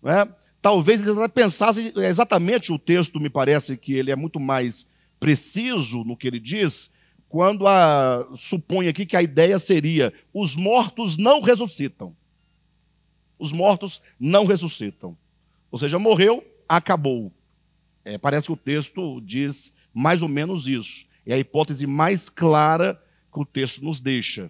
Né? 0.00 0.28
Talvez 0.62 1.02
eles 1.02 1.16
até 1.16 1.28
pensassem 1.28 1.92
exatamente 1.96 2.72
o 2.72 2.78
texto, 2.78 3.20
me 3.20 3.28
parece 3.28 3.76
que 3.76 3.94
ele 3.94 4.12
é 4.12 4.16
muito 4.16 4.38
mais 4.38 4.86
preciso 5.18 6.04
no 6.04 6.16
que 6.16 6.28
ele 6.28 6.38
diz, 6.38 6.90
quando 7.34 7.66
a, 7.66 8.28
supõe 8.36 8.86
aqui 8.86 9.04
que 9.04 9.16
a 9.16 9.22
ideia 9.22 9.58
seria: 9.58 10.12
os 10.32 10.54
mortos 10.54 11.16
não 11.16 11.40
ressuscitam. 11.40 12.14
Os 13.36 13.50
mortos 13.50 14.00
não 14.20 14.44
ressuscitam. 14.44 15.16
Ou 15.68 15.76
seja, 15.76 15.98
morreu, 15.98 16.46
acabou. 16.68 17.32
É, 18.04 18.16
parece 18.16 18.46
que 18.46 18.52
o 18.52 18.56
texto 18.56 19.20
diz 19.20 19.72
mais 19.92 20.22
ou 20.22 20.28
menos 20.28 20.68
isso. 20.68 21.06
É 21.26 21.34
a 21.34 21.38
hipótese 21.38 21.88
mais 21.88 22.28
clara 22.28 23.02
que 23.32 23.40
o 23.40 23.44
texto 23.44 23.84
nos 23.84 24.00
deixa 24.00 24.48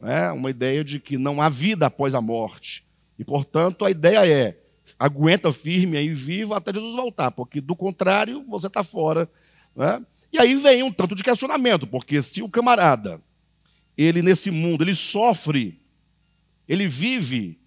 né, 0.00 0.32
uma 0.32 0.48
ideia 0.48 0.82
de 0.82 0.98
que 0.98 1.18
não 1.18 1.42
há 1.42 1.50
vida 1.50 1.84
após 1.84 2.14
a 2.14 2.22
morte. 2.22 2.86
E, 3.18 3.24
portanto, 3.24 3.84
a 3.84 3.90
ideia 3.90 4.26
é: 4.26 4.58
aguenta 4.98 5.52
firme 5.52 5.98
aí, 5.98 6.14
viva 6.14 6.56
até 6.56 6.72
Jesus 6.72 6.96
voltar, 6.96 7.32
porque 7.32 7.60
do 7.60 7.76
contrário, 7.76 8.42
você 8.48 8.66
está 8.66 8.82
fora. 8.82 9.28
Né? 9.76 10.02
E 10.32 10.38
aí 10.38 10.54
vem 10.54 10.82
um 10.82 10.92
tanto 10.92 11.14
de 11.14 11.22
questionamento, 11.22 11.86
porque 11.86 12.20
se 12.20 12.42
o 12.42 12.48
camarada, 12.48 13.20
ele 13.96 14.22
nesse 14.22 14.50
mundo, 14.50 14.84
ele 14.84 14.94
sofre, 14.94 15.80
ele 16.68 16.86
vive 16.86 17.58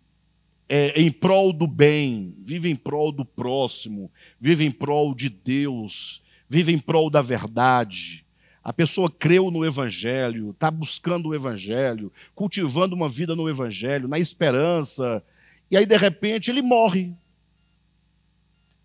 é, 0.69 1.01
em 1.01 1.11
prol 1.11 1.51
do 1.51 1.65
bem, 1.67 2.35
vive 2.39 2.69
em 2.69 2.75
prol 2.75 3.11
do 3.11 3.25
próximo, 3.25 4.11
vive 4.39 4.63
em 4.63 4.71
prol 4.71 5.13
de 5.15 5.27
Deus, 5.27 6.21
vive 6.47 6.71
em 6.71 6.79
prol 6.79 7.09
da 7.09 7.21
verdade, 7.21 8.23
a 8.63 8.71
pessoa 8.71 9.09
creu 9.09 9.49
no 9.49 9.65
Evangelho, 9.65 10.51
está 10.51 10.69
buscando 10.69 11.29
o 11.29 11.35
Evangelho, 11.35 12.13
cultivando 12.35 12.95
uma 12.95 13.09
vida 13.09 13.35
no 13.35 13.49
Evangelho, 13.49 14.07
na 14.07 14.19
esperança, 14.19 15.23
e 15.69 15.75
aí 15.75 15.85
de 15.85 15.97
repente 15.97 16.51
ele 16.51 16.61
morre. 16.61 17.11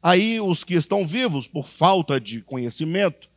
Aí 0.02 0.40
os 0.40 0.64
que 0.64 0.74
estão 0.74 1.06
vivos, 1.06 1.46
por 1.46 1.68
falta 1.68 2.18
de 2.18 2.40
conhecimento 2.40 3.28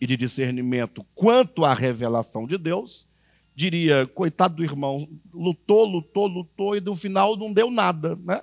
e 0.00 0.06
de 0.06 0.16
discernimento 0.16 1.04
quanto 1.14 1.64
à 1.64 1.74
revelação 1.74 2.46
de 2.46 2.58
Deus, 2.58 3.06
diria: 3.54 4.06
coitado 4.06 4.56
do 4.56 4.64
irmão, 4.64 5.08
lutou, 5.32 5.84
lutou, 5.84 6.26
lutou 6.26 6.76
e 6.76 6.80
no 6.80 6.94
final 6.94 7.36
não 7.36 7.52
deu 7.52 7.70
nada. 7.70 8.16
Né? 8.16 8.40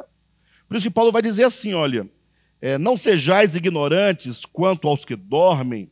Por 0.67 0.77
isso 0.77 0.87
que 0.87 0.93
Paulo 0.93 1.11
vai 1.11 1.21
dizer 1.21 1.43
assim: 1.43 1.73
olha, 1.73 2.09
é, 2.59 2.77
não 2.77 2.97
sejais 2.97 3.55
ignorantes 3.55 4.45
quanto 4.45 4.87
aos 4.87 5.05
que 5.05 5.15
dormem 5.15 5.91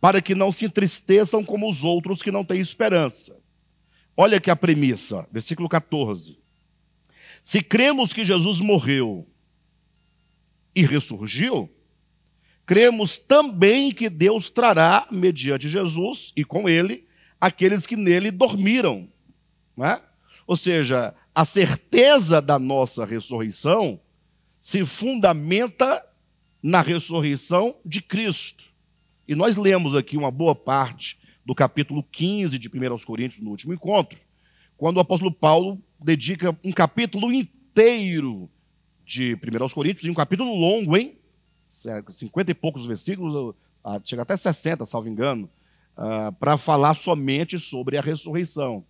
para 0.00 0.20
que 0.20 0.34
não 0.34 0.52
se 0.52 0.66
entristeçam 0.66 1.42
como 1.42 1.68
os 1.68 1.82
outros 1.82 2.22
que 2.22 2.30
não 2.30 2.44
têm 2.44 2.60
esperança. 2.60 3.34
Olha 4.16 4.36
aqui 4.36 4.50
a 4.50 4.56
premissa, 4.56 5.26
versículo 5.32 5.68
14. 5.68 6.38
Se 7.42 7.62
cremos 7.62 8.12
que 8.12 8.24
Jesus 8.24 8.60
morreu 8.60 9.26
e 10.74 10.84
ressurgiu, 10.84 11.70
cremos 12.66 13.18
também 13.18 13.92
que 13.92 14.08
Deus 14.08 14.50
trará, 14.50 15.06
mediante 15.10 15.68
Jesus 15.68 16.32
e 16.36 16.44
com 16.44 16.68
ele, 16.68 17.06
aqueles 17.40 17.86
que 17.86 17.96
nele 17.96 18.30
dormiram. 18.30 19.08
É? 19.78 20.00
Ou 20.46 20.56
seja, 20.56 21.14
a 21.34 21.44
certeza 21.44 22.40
da 22.40 22.58
nossa 22.58 23.04
ressurreição 23.04 24.00
se 24.60 24.84
fundamenta 24.84 26.04
na 26.62 26.80
ressurreição 26.80 27.76
de 27.84 28.00
Cristo. 28.00 28.64
E 29.26 29.34
nós 29.34 29.56
lemos 29.56 29.94
aqui 29.94 30.16
uma 30.16 30.30
boa 30.30 30.54
parte 30.54 31.18
do 31.44 31.54
capítulo 31.54 32.02
15 32.02 32.58
de 32.58 32.68
1 32.68 32.98
Coríntios, 33.04 33.42
no 33.42 33.50
último 33.50 33.74
encontro, 33.74 34.18
quando 34.76 34.96
o 34.96 35.00
apóstolo 35.00 35.30
Paulo 35.30 35.82
dedica 36.00 36.56
um 36.64 36.72
capítulo 36.72 37.32
inteiro 37.32 38.48
de 39.04 39.34
1 39.34 39.68
Coríntios, 39.70 40.06
e 40.06 40.10
um 40.10 40.14
capítulo 40.14 40.54
longo, 40.54 40.96
hein? 40.96 41.18
50 41.74 42.50
e 42.50 42.54
poucos 42.54 42.86
versículos, 42.86 43.54
ah, 43.84 44.00
chega 44.04 44.22
até 44.22 44.36
60, 44.36 44.84
salvo 44.84 45.08
engano, 45.08 45.48
uh, 45.96 46.32
para 46.32 46.56
falar 46.56 46.94
somente 46.94 47.58
sobre 47.58 47.98
a 47.98 48.00
ressurreição. 48.00 48.84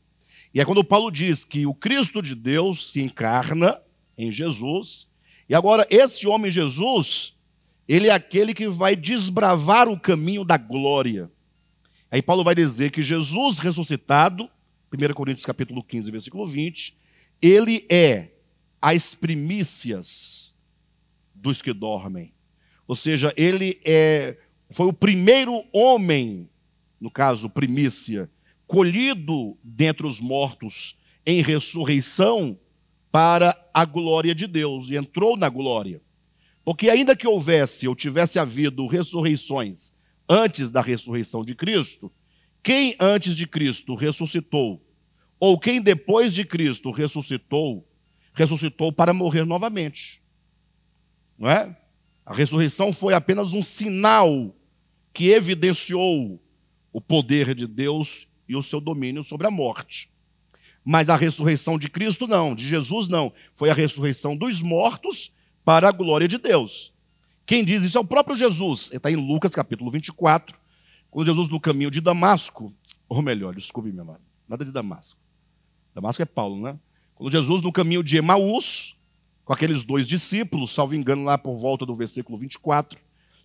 E 0.52 0.60
é 0.60 0.64
quando 0.64 0.84
Paulo 0.84 1.10
diz 1.10 1.44
que 1.44 1.66
o 1.66 1.74
Cristo 1.74 2.22
de 2.22 2.34
Deus 2.34 2.92
se 2.92 3.00
encarna 3.00 3.80
em 4.16 4.30
Jesus, 4.30 5.08
e 5.48 5.54
agora 5.54 5.86
esse 5.90 6.26
homem 6.26 6.50
Jesus 6.50 7.34
ele 7.86 8.08
é 8.08 8.12
aquele 8.12 8.54
que 8.54 8.66
vai 8.66 8.96
desbravar 8.96 9.88
o 9.88 9.98
caminho 9.98 10.44
da 10.44 10.56
glória. 10.56 11.30
Aí 12.10 12.22
Paulo 12.22 12.44
vai 12.44 12.54
dizer 12.54 12.90
que 12.90 13.02
Jesus 13.02 13.58
ressuscitado, 13.58 14.48
1 14.92 15.12
Coríntios 15.14 15.44
capítulo 15.44 15.82
15, 15.82 16.10
versículo 16.10 16.46
20, 16.46 16.96
ele 17.42 17.86
é 17.90 18.30
as 18.80 19.14
primícias 19.14 20.54
dos 21.34 21.60
que 21.60 21.72
dormem. 21.72 22.32
Ou 22.86 22.94
seja, 22.94 23.32
ele 23.36 23.80
é 23.84 24.36
foi 24.70 24.86
o 24.86 24.92
primeiro 24.92 25.64
homem, 25.72 26.48
no 27.00 27.10
caso, 27.10 27.48
primícia, 27.48 28.28
colhido 28.66 29.56
dentre 29.62 30.04
os 30.04 30.20
mortos 30.20 30.96
em 31.24 31.42
ressurreição 31.42 32.58
para 33.12 33.56
a 33.72 33.84
glória 33.84 34.34
de 34.34 34.48
Deus 34.48 34.90
e 34.90 34.96
entrou 34.96 35.36
na 35.36 35.48
glória. 35.48 36.02
Porque 36.64 36.90
ainda 36.90 37.14
que 37.14 37.28
houvesse 37.28 37.86
ou 37.86 37.94
tivesse 37.94 38.38
havido 38.38 38.86
ressurreições 38.86 39.92
antes 40.28 40.70
da 40.70 40.80
ressurreição 40.80 41.42
de 41.42 41.54
Cristo, 41.54 42.10
quem 42.62 42.96
antes 42.98 43.36
de 43.36 43.46
Cristo 43.46 43.94
ressuscitou, 43.94 44.82
ou 45.38 45.56
quem 45.56 45.80
depois 45.80 46.32
de 46.32 46.44
Cristo 46.44 46.90
ressuscitou, 46.90 47.86
ressuscitou 48.32 48.90
para 48.90 49.12
morrer 49.12 49.44
novamente. 49.44 50.20
Não 51.38 51.48
é? 51.48 51.76
A 52.24 52.32
ressurreição 52.32 52.92
foi 52.92 53.14
apenas 53.14 53.52
um 53.52 53.62
sinal 53.62 54.54
que 55.12 55.28
evidenciou 55.28 56.40
o 56.92 57.00
poder 57.00 57.54
de 57.54 57.66
Deus 57.66 58.26
e 58.48 58.56
o 58.56 58.62
seu 58.62 58.80
domínio 58.80 59.22
sobre 59.22 59.46
a 59.46 59.50
morte. 59.50 60.08
Mas 60.84 61.08
a 61.08 61.16
ressurreição 61.16 61.78
de 61.78 61.88
Cristo 61.88 62.26
não, 62.26 62.54
de 62.54 62.66
Jesus 62.66 63.08
não. 63.08 63.32
Foi 63.54 63.70
a 63.70 63.74
ressurreição 63.74 64.36
dos 64.36 64.60
mortos 64.60 65.32
para 65.64 65.88
a 65.88 65.92
glória 65.92 66.28
de 66.28 66.38
Deus. 66.38 66.92
Quem 67.46 67.64
diz 67.64 67.82
isso 67.84 67.98
é 67.98 68.00
o 68.00 68.04
próprio 68.04 68.36
Jesus. 68.36 68.90
Está 68.92 69.10
em 69.10 69.16
Lucas 69.16 69.52
capítulo 69.52 69.90
24, 69.90 70.56
quando 71.10 71.26
Jesus 71.26 71.48
no 71.48 71.60
caminho 71.60 71.90
de 71.90 72.00
Damasco, 72.00 72.72
ou 73.08 73.22
melhor, 73.22 73.54
desculpe, 73.54 73.92
meu 73.92 74.02
amado, 74.02 74.22
nada 74.48 74.64
de 74.64 74.72
Damasco. 74.72 75.18
Damasco 75.94 76.22
é 76.22 76.26
Paulo, 76.26 76.60
né? 76.62 76.78
Quando 77.14 77.30
Jesus 77.30 77.62
no 77.62 77.72
caminho 77.72 78.02
de 78.02 78.16
Emaús, 78.16 78.93
com 79.44 79.52
aqueles 79.52 79.84
dois 79.84 80.08
discípulos, 80.08 80.72
salvo 80.72 80.94
engano, 80.94 81.24
lá 81.24 81.36
por 81.36 81.56
volta 81.56 81.84
do 81.84 81.94
versículo 81.94 82.38
24 82.38 82.98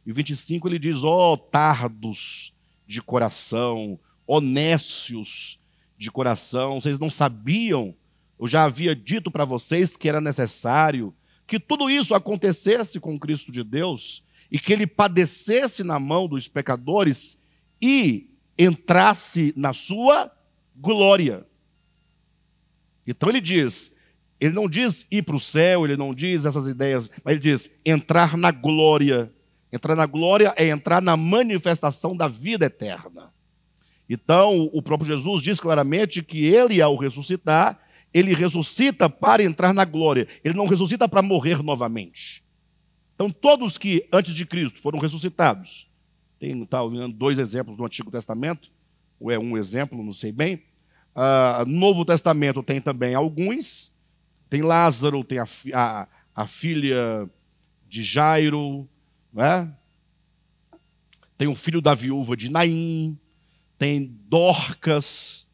e 0.05 0.13
25, 0.13 0.67
ele 0.67 0.79
diz: 0.79 1.03
Ó 1.03 1.33
oh, 1.33 1.37
tardos 1.37 2.53
de 2.87 3.01
coração, 3.01 3.99
honécios 4.25 5.59
de 5.97 6.09
coração, 6.09 6.79
vocês 6.79 6.97
não 6.97 7.09
sabiam, 7.09 7.93
eu 8.39 8.47
já 8.47 8.63
havia 8.63 8.95
dito 8.95 9.29
para 9.29 9.43
vocês 9.43 9.97
que 9.97 10.07
era 10.07 10.21
necessário 10.21 11.13
que 11.45 11.59
tudo 11.59 11.89
isso 11.89 12.13
acontecesse 12.13 12.99
com 12.99 13.19
Cristo 13.19 13.51
de 13.51 13.63
Deus 13.63 14.23
e 14.51 14.59
que 14.59 14.71
ele 14.71 14.87
padecesse 14.87 15.83
na 15.83 15.99
mão 15.99 16.27
dos 16.27 16.47
pecadores 16.47 17.37
e 17.81 18.29
entrasse 18.57 19.53
na 19.57 19.73
sua 19.73 20.31
glória. 20.75 21.45
Então 23.05 23.29
ele 23.29 23.41
diz, 23.41 23.91
ele 24.39 24.53
não 24.53 24.69
diz 24.69 25.05
ir 25.11 25.23
para 25.23 25.35
o 25.35 25.39
céu, 25.39 25.85
ele 25.85 25.97
não 25.97 26.13
diz 26.13 26.45
essas 26.45 26.67
ideias, 26.67 27.11
mas 27.23 27.33
ele 27.33 27.41
diz 27.41 27.69
entrar 27.85 28.37
na 28.37 28.51
glória. 28.51 29.31
Entrar 29.71 29.95
na 29.95 30.05
glória 30.05 30.53
é 30.55 30.69
entrar 30.69 31.01
na 31.01 31.15
manifestação 31.17 32.15
da 32.15 32.27
vida 32.27 32.65
eterna. 32.65 33.31
Então, 34.09 34.69
o 34.73 34.81
próprio 34.81 35.07
Jesus 35.07 35.43
diz 35.43 35.59
claramente 35.59 36.23
que 36.23 36.47
ele, 36.47 36.81
ao 36.81 36.95
ressuscitar, 36.95 37.79
ele 38.11 38.33
ressuscita 38.33 39.07
para 39.07 39.43
entrar 39.43 39.73
na 39.73 39.85
glória. 39.85 40.27
Ele 40.43 40.55
não 40.55 40.65
ressuscita 40.65 41.07
para 41.07 41.21
morrer 41.21 41.61
novamente. 41.61 42.43
Então, 43.13 43.29
todos 43.29 43.77
que 43.77 44.07
antes 44.11 44.33
de 44.33 44.45
Cristo 44.45 44.81
foram 44.81 44.97
ressuscitados, 44.97 45.87
tem 46.39 46.65
tá, 46.65 46.79
dois 47.13 47.37
exemplos 47.37 47.77
do 47.77 47.85
Antigo 47.85 48.09
Testamento, 48.09 48.71
ou 49.19 49.29
é 49.29 49.37
um 49.37 49.57
exemplo, 49.57 50.01
não 50.01 50.13
sei 50.13 50.31
bem. 50.31 50.63
Uh, 51.13 51.65
Novo 51.67 52.05
Testamento 52.05 52.63
tem 52.63 52.79
também 52.79 53.13
alguns. 53.13 53.91
Tem 54.49 54.61
Lázaro, 54.61 55.23
tem 55.23 55.39
a, 55.39 55.47
a, 55.73 56.07
a 56.35 56.47
filha 56.47 57.29
de 57.87 58.03
Jairo, 58.03 58.87
né? 59.31 59.71
tem 61.39 61.47
o 61.47 61.55
filho 61.55 61.79
da 61.81 61.93
viúva 61.93 62.35
de 62.35 62.49
Naim, 62.49 63.17
tem 63.77 64.13
Dorcas, 64.27 65.47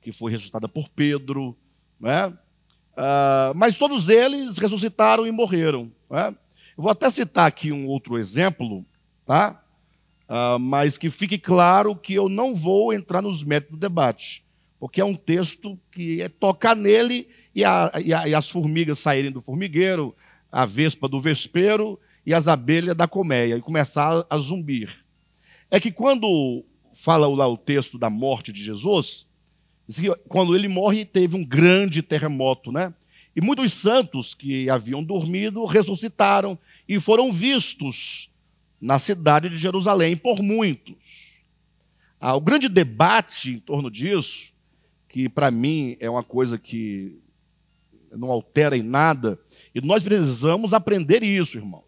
que 0.00 0.10
foi 0.10 0.32
ressuscitada 0.32 0.66
por 0.66 0.88
Pedro, 0.88 1.54
né? 2.00 2.28
Uh, 2.28 3.54
mas 3.54 3.76
todos 3.76 4.08
eles 4.08 4.56
ressuscitaram 4.56 5.26
e 5.26 5.30
morreram. 5.30 5.92
Né? 6.10 6.34
Eu 6.76 6.82
vou 6.82 6.90
até 6.90 7.10
citar 7.10 7.46
aqui 7.46 7.70
um 7.70 7.86
outro 7.86 8.16
exemplo, 8.16 8.86
tá? 9.26 9.62
Uh, 10.28 10.58
mas 10.58 10.96
que 10.96 11.10
fique 11.10 11.38
claro 11.38 11.94
que 11.94 12.14
eu 12.14 12.30
não 12.30 12.54
vou 12.54 12.92
entrar 12.92 13.20
nos 13.20 13.42
métodos 13.42 13.78
do 13.78 13.80
debate, 13.80 14.42
porque 14.80 15.00
é 15.00 15.04
um 15.04 15.14
texto 15.14 15.78
que 15.92 16.22
é 16.22 16.28
tocar 16.30 16.74
nele 16.74 17.28
e, 17.58 17.64
a, 17.64 17.90
e, 18.04 18.14
a, 18.14 18.28
e 18.28 18.34
as 18.36 18.48
formigas 18.48 19.00
saírem 19.00 19.32
do 19.32 19.42
formigueiro, 19.42 20.14
a 20.50 20.64
vespa 20.64 21.08
do 21.08 21.20
vespeiro 21.20 21.98
e 22.24 22.32
as 22.32 22.46
abelhas 22.46 22.94
da 22.94 23.08
colmeia, 23.08 23.56
e 23.56 23.60
começar 23.60 24.24
a 24.30 24.38
zumbir. 24.38 25.04
É 25.68 25.80
que 25.80 25.90
quando 25.90 26.64
fala 26.94 27.26
lá 27.26 27.48
o 27.48 27.56
texto 27.56 27.98
da 27.98 28.08
morte 28.08 28.52
de 28.52 28.62
Jesus, 28.62 29.26
quando 30.28 30.54
ele 30.54 30.68
morre, 30.68 31.04
teve 31.04 31.34
um 31.34 31.44
grande 31.44 32.00
terremoto, 32.00 32.70
né? 32.70 32.94
E 33.34 33.40
muitos 33.40 33.72
santos 33.72 34.34
que 34.34 34.70
haviam 34.70 35.02
dormido 35.02 35.64
ressuscitaram 35.64 36.56
e 36.88 37.00
foram 37.00 37.32
vistos 37.32 38.30
na 38.80 39.00
cidade 39.00 39.48
de 39.48 39.56
Jerusalém 39.56 40.16
por 40.16 40.40
muitos. 40.40 40.94
Ah, 42.20 42.36
o 42.36 42.40
grande 42.40 42.68
debate 42.68 43.50
em 43.50 43.58
torno 43.58 43.90
disso, 43.90 44.52
que 45.08 45.28
para 45.28 45.50
mim 45.50 45.96
é 45.98 46.08
uma 46.08 46.22
coisa 46.22 46.56
que 46.56 47.18
não 48.12 48.30
altera 48.30 48.76
em 48.76 48.82
nada, 48.82 49.38
e 49.74 49.80
nós 49.80 50.02
precisamos 50.02 50.72
aprender 50.72 51.22
isso, 51.22 51.56
irmãos. 51.56 51.84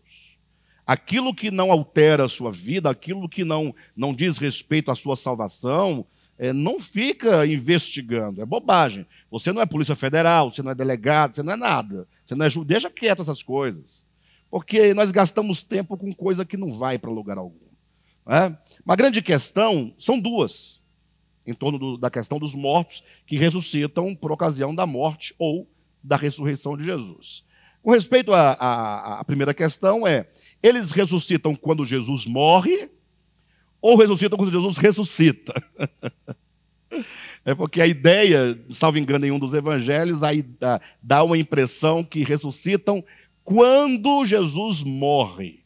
Aquilo 0.86 1.34
que 1.34 1.50
não 1.50 1.70
altera 1.70 2.24
a 2.24 2.28
sua 2.28 2.50
vida, 2.50 2.90
aquilo 2.90 3.28
que 3.28 3.44
não, 3.44 3.74
não 3.96 4.12
diz 4.12 4.38
respeito 4.38 4.90
à 4.90 4.96
sua 4.96 5.16
salvação, 5.16 6.04
é, 6.36 6.52
não 6.52 6.80
fica 6.80 7.46
investigando, 7.46 8.40
é 8.40 8.46
bobagem. 8.46 9.06
Você 9.30 9.52
não 9.52 9.60
é 9.60 9.66
Polícia 9.66 9.94
Federal, 9.94 10.50
você 10.50 10.62
não 10.62 10.70
é 10.70 10.74
delegado, 10.74 11.36
você 11.36 11.42
não 11.42 11.52
é 11.52 11.56
nada. 11.56 12.08
Você 12.26 12.34
não 12.34 12.46
é 12.46 12.50
ju... 12.50 12.64
Deixa 12.64 12.90
quieto 12.90 13.22
essas 13.22 13.42
coisas. 13.42 14.02
Porque 14.50 14.94
nós 14.94 15.12
gastamos 15.12 15.62
tempo 15.62 15.96
com 15.96 16.12
coisa 16.12 16.44
que 16.44 16.56
não 16.56 16.72
vai 16.72 16.98
para 16.98 17.10
lugar 17.10 17.38
algum. 17.38 17.68
É? 18.26 18.56
Uma 18.84 18.96
grande 18.96 19.20
questão 19.20 19.94
são 19.98 20.18
duas, 20.18 20.80
em 21.46 21.52
torno 21.52 21.78
do, 21.78 21.96
da 21.96 22.10
questão 22.10 22.38
dos 22.38 22.54
mortos 22.54 23.02
que 23.26 23.36
ressuscitam 23.36 24.14
por 24.14 24.32
ocasião 24.32 24.74
da 24.74 24.86
morte 24.86 25.34
ou 25.38 25.68
da 26.02 26.16
ressurreição 26.16 26.76
de 26.76 26.84
Jesus. 26.84 27.44
Com 27.82 27.90
respeito 27.90 28.32
à 28.34 29.22
primeira 29.26 29.54
questão, 29.54 30.06
é: 30.06 30.28
eles 30.62 30.90
ressuscitam 30.92 31.54
quando 31.54 31.84
Jesus 31.84 32.26
morre 32.26 32.90
ou 33.80 33.96
ressuscitam 33.96 34.38
quando 34.38 34.52
Jesus 34.52 34.76
ressuscita. 34.76 35.54
É 37.42 37.54
porque 37.54 37.80
a 37.80 37.86
ideia, 37.86 38.58
salvo 38.70 38.98
engano, 38.98 39.24
em 39.24 39.30
um 39.30 39.38
dos 39.38 39.54
evangelhos, 39.54 40.22
aí 40.22 40.42
dá, 40.42 40.78
dá 41.02 41.24
uma 41.24 41.38
impressão 41.38 42.04
que 42.04 42.22
ressuscitam 42.22 43.02
quando 43.42 44.24
Jesus 44.26 44.82
morre. 44.82 45.64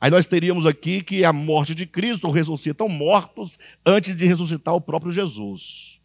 Aí 0.00 0.10
nós 0.10 0.26
teríamos 0.26 0.64
aqui 0.64 1.02
que 1.02 1.24
a 1.24 1.32
morte 1.32 1.74
de 1.74 1.84
Cristo 1.84 2.30
ressuscitam 2.30 2.88
mortos 2.88 3.58
antes 3.84 4.16
de 4.16 4.24
ressuscitar 4.24 4.74
o 4.74 4.80
próprio 4.80 5.12
Jesus. 5.12 6.00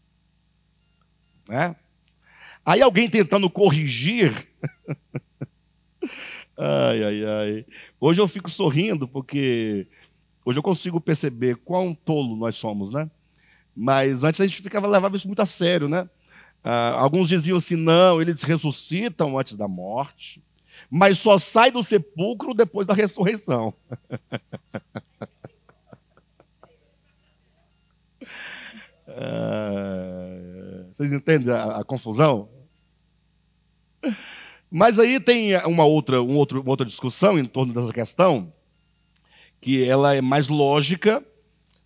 Né? 1.47 1.73
Aí 2.65 2.81
alguém 2.81 3.09
tentando 3.09 3.49
corrigir. 3.49 4.47
ai, 6.57 7.03
ai, 7.03 7.25
ai. 7.25 7.65
Hoje 7.99 8.19
eu 8.19 8.27
fico 8.27 8.49
sorrindo 8.49 9.07
porque 9.07 9.87
Hoje 10.45 10.59
eu 10.59 10.63
consigo 10.63 11.01
perceber 11.01 11.55
quão 11.55 11.95
tolo 11.95 12.35
nós 12.35 12.55
somos, 12.55 12.93
né? 12.93 13.09
Mas 13.75 14.23
antes 14.23 14.39
a 14.39 14.45
gente 14.45 14.61
ficava 14.61 14.87
levava 14.87 15.15
isso 15.15 15.25
muito 15.25 15.41
a 15.41 15.45
sério, 15.45 15.89
né? 15.89 16.07
Ah, 16.63 16.91
alguns 17.01 17.27
diziam 17.29 17.57
assim: 17.57 17.75
não, 17.75 18.21
eles 18.21 18.43
ressuscitam 18.43 19.39
antes 19.39 19.57
da 19.57 19.67
morte, 19.67 20.43
mas 20.87 21.17
só 21.17 21.39
sai 21.39 21.71
do 21.71 21.83
sepulcro 21.83 22.53
depois 22.53 22.85
da 22.85 22.93
ressurreição. 22.93 23.73
ah, 29.07 30.85
vocês 30.95 31.11
entendem 31.11 31.51
a, 31.51 31.77
a, 31.77 31.83
confusão? 31.83 32.49
Mas 34.69 34.99
aí 34.99 35.19
tem 35.19 35.55
uma 35.65 35.85
outra, 35.85 36.21
um 36.21 36.35
outro, 36.35 36.61
uma 36.61 36.71
outra 36.71 36.85
discussão 36.85 37.39
em 37.39 37.45
torno 37.45 37.73
dessa 37.73 37.93
questão 37.93 38.51
que 39.61 39.83
ela 39.83 40.13
é 40.13 40.21
mais 40.21 40.47
lógica, 40.47 41.23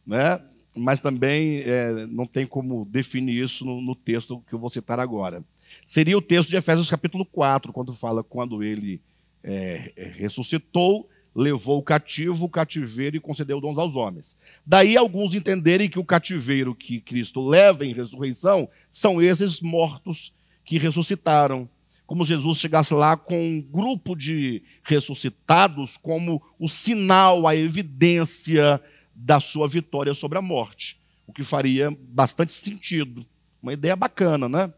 né? 0.06 0.42
mas 0.76 1.00
também 1.00 1.62
é, 1.62 2.08
não 2.08 2.26
tem 2.26 2.46
como 2.46 2.86
definir 2.86 3.44
isso 3.44 3.66
no, 3.66 3.82
no, 3.82 3.96
texto 3.96 4.44
que 4.48 4.54
eu 4.54 4.60
vou 4.60 4.70
citar 4.70 5.00
agora. 5.00 5.44
Seria 5.86 6.18
o 6.18 6.22
texto 6.22 6.50
de 6.50 6.56
Efésios 6.56 6.90
capítulo 6.90 7.26
4, 7.26 7.72
quando 7.72 7.94
fala 7.94 8.24
quando 8.24 8.64
ele 8.64 9.02
é, 9.44 9.92
é 9.96 10.04
ressuscitou, 10.06 11.08
levou 11.36 11.78
o 11.78 11.84
cativo, 11.84 12.46
o 12.46 12.50
cativeiro 12.50 13.16
e 13.16 13.20
concedeu 13.20 13.62
dons 13.62 13.78
aos 13.78 13.96
homens. 13.96 14.36
Daí 14.66 14.98
alguns 14.98 15.34
entenderem 15.34 15.90
que 15.90 16.00
o 16.00 16.06
cativeiro 16.06 16.74
que 16.76 17.00
Cristo 17.00 17.48
leva 17.48 17.86
em 17.86 17.94
ressurreição 17.94 18.68
são 18.90 19.22
esses 19.22 19.62
mortos 19.62 20.34
que 20.66 20.78
ressuscitaram. 20.78 21.70
Como 22.10 22.26
Jesus 22.26 22.58
chegasse 22.58 22.92
lá 22.92 23.16
com 23.16 23.40
um 23.40 23.62
grupo 23.62 24.16
de 24.16 24.64
ressuscitados 24.82 25.96
como 25.96 26.42
o 26.58 26.68
sinal, 26.68 27.48
a 27.48 27.56
evidência 27.56 28.82
da 29.14 29.40
sua 29.40 29.68
vitória 29.68 30.16
sobre 30.16 30.40
a 30.40 30.42
morte. 30.42 31.00
O 31.28 31.32
que 31.32 31.44
faria 31.44 31.96
bastante 32.10 32.52
sentido. 32.52 33.24
Uma 33.62 33.74
ideia 33.74 33.96
bacana, 33.96 34.50
né? 34.50 34.74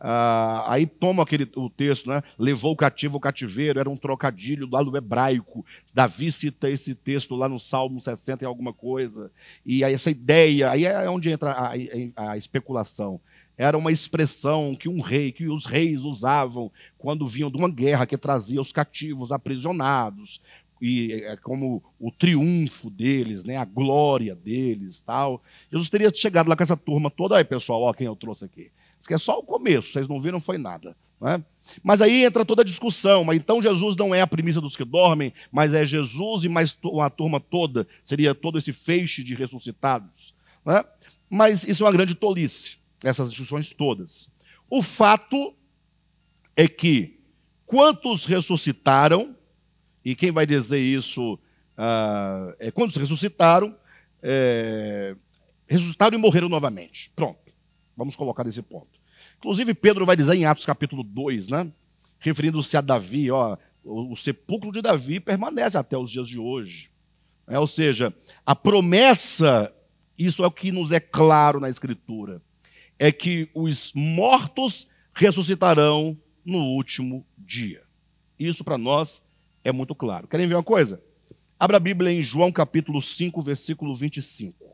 Ah, 0.00 0.72
aí 0.72 0.86
toma 0.86 1.22
aquele, 1.22 1.46
o 1.54 1.68
texto, 1.68 2.08
né? 2.08 2.22
Levou 2.38 2.72
o 2.72 2.76
cativo 2.76 3.16
ao 3.16 3.20
cativeiro, 3.20 3.78
era 3.78 3.90
um 3.90 3.96
trocadilho 3.98 4.66
lá 4.72 4.82
do 4.82 4.96
hebraico. 4.96 5.66
Davi 5.92 6.32
cita 6.32 6.70
esse 6.70 6.94
texto 6.94 7.36
lá 7.36 7.46
no 7.46 7.60
Salmo 7.60 8.00
60 8.00 8.42
e 8.42 8.46
alguma 8.46 8.72
coisa. 8.72 9.30
E 9.66 9.84
aí 9.84 9.92
essa 9.92 10.10
ideia, 10.10 10.70
aí 10.70 10.86
é 10.86 11.10
onde 11.10 11.28
entra 11.28 11.50
a, 11.50 11.72
a, 12.16 12.30
a 12.30 12.38
especulação. 12.38 13.20
Era 13.60 13.76
uma 13.76 13.92
expressão 13.92 14.74
que 14.74 14.88
um 14.88 15.02
rei, 15.02 15.32
que 15.32 15.46
os 15.46 15.66
reis 15.66 16.00
usavam 16.00 16.72
quando 16.96 17.28
vinham 17.28 17.50
de 17.50 17.58
uma 17.58 17.68
guerra 17.68 18.06
que 18.06 18.16
trazia 18.16 18.58
os 18.58 18.72
cativos 18.72 19.30
aprisionados 19.30 20.40
e 20.80 21.12
é 21.12 21.36
como 21.36 21.82
o 21.98 22.10
triunfo 22.10 22.88
deles, 22.88 23.44
né, 23.44 23.58
a 23.58 23.66
glória 23.66 24.34
deles, 24.34 25.02
tal. 25.02 25.42
Jesus 25.70 25.90
teria 25.90 26.10
chegado 26.10 26.48
lá 26.48 26.56
com 26.56 26.62
essa 26.62 26.74
turma 26.74 27.10
toda, 27.10 27.36
aí 27.36 27.44
pessoal, 27.44 27.82
ó 27.82 27.92
quem 27.92 28.06
eu 28.06 28.16
trouxe 28.16 28.46
aqui. 28.46 28.70
Isso 28.98 29.04
aqui 29.04 29.12
é 29.12 29.18
só 29.18 29.38
o 29.38 29.42
começo, 29.42 29.92
vocês 29.92 30.08
não 30.08 30.22
viram, 30.22 30.40
foi 30.40 30.56
nada. 30.56 30.96
Né? 31.20 31.44
Mas 31.82 32.00
aí 32.00 32.24
entra 32.24 32.46
toda 32.46 32.62
a 32.62 32.64
discussão. 32.64 33.24
Mas 33.24 33.36
então 33.36 33.60
Jesus 33.60 33.94
não 33.94 34.14
é 34.14 34.22
a 34.22 34.26
premissa 34.26 34.58
dos 34.58 34.74
que 34.74 34.86
dormem, 34.86 35.34
mas 35.52 35.74
é 35.74 35.84
Jesus 35.84 36.44
e 36.44 36.48
mais 36.48 36.78
uma 36.82 37.10
turma 37.10 37.38
toda. 37.38 37.86
Seria 38.02 38.34
todo 38.34 38.56
esse 38.56 38.72
feixe 38.72 39.22
de 39.22 39.34
ressuscitados. 39.34 40.34
Né? 40.64 40.82
Mas 41.28 41.62
isso 41.62 41.82
é 41.82 41.86
uma 41.86 41.92
grande 41.92 42.14
tolice, 42.14 42.79
essas 43.02 43.30
discussões 43.30 43.72
todas. 43.72 44.28
O 44.68 44.82
fato 44.82 45.54
é 46.56 46.68
que 46.68 47.20
quantos 47.66 48.24
ressuscitaram, 48.24 49.36
e 50.04 50.14
quem 50.14 50.30
vai 50.30 50.46
dizer 50.46 50.80
isso 50.80 51.34
uh, 51.34 52.54
é 52.58 52.70
quantos 52.70 52.96
ressuscitaram, 52.96 53.76
é, 54.22 55.16
ressuscitaram 55.66 56.18
e 56.18 56.20
morreram 56.20 56.48
novamente. 56.48 57.10
Pronto. 57.14 57.38
Vamos 57.96 58.16
colocar 58.16 58.44
nesse 58.44 58.62
ponto. 58.62 59.00
Inclusive, 59.38 59.74
Pedro 59.74 60.04
vai 60.04 60.16
dizer 60.16 60.34
em 60.34 60.44
Atos 60.44 60.66
capítulo 60.66 61.02
2, 61.02 61.48
né? 61.48 61.70
Referindo-se 62.18 62.76
a 62.76 62.80
Davi, 62.80 63.30
ó, 63.30 63.56
o, 63.82 64.12
o 64.12 64.16
sepulcro 64.16 64.70
de 64.70 64.82
Davi 64.82 65.20
permanece 65.20 65.78
até 65.78 65.96
os 65.96 66.10
dias 66.10 66.28
de 66.28 66.38
hoje. 66.38 66.90
É, 67.46 67.58
ou 67.58 67.66
seja, 67.66 68.14
a 68.44 68.54
promessa, 68.54 69.72
isso 70.16 70.44
é 70.44 70.46
o 70.46 70.50
que 70.50 70.70
nos 70.70 70.92
é 70.92 71.00
claro 71.00 71.58
na 71.58 71.68
Escritura, 71.68 72.42
é 73.00 73.10
que 73.10 73.50
os 73.52 73.92
mortos 73.92 74.86
ressuscitarão 75.12 76.16
no 76.44 76.58
último 76.58 77.26
dia. 77.36 77.82
Isso 78.38 78.62
para 78.62 78.78
nós 78.78 79.20
é 79.64 79.72
muito 79.72 79.92
claro. 79.96 80.28
Querem 80.28 80.46
ver 80.46 80.54
uma 80.54 80.62
coisa? 80.62 81.02
Abra 81.58 81.78
a 81.78 81.80
Bíblia 81.80 82.12
em 82.12 82.22
João 82.22 82.52
capítulo 82.52 83.02
5, 83.02 83.42
versículo 83.42 83.96
25 83.96 84.70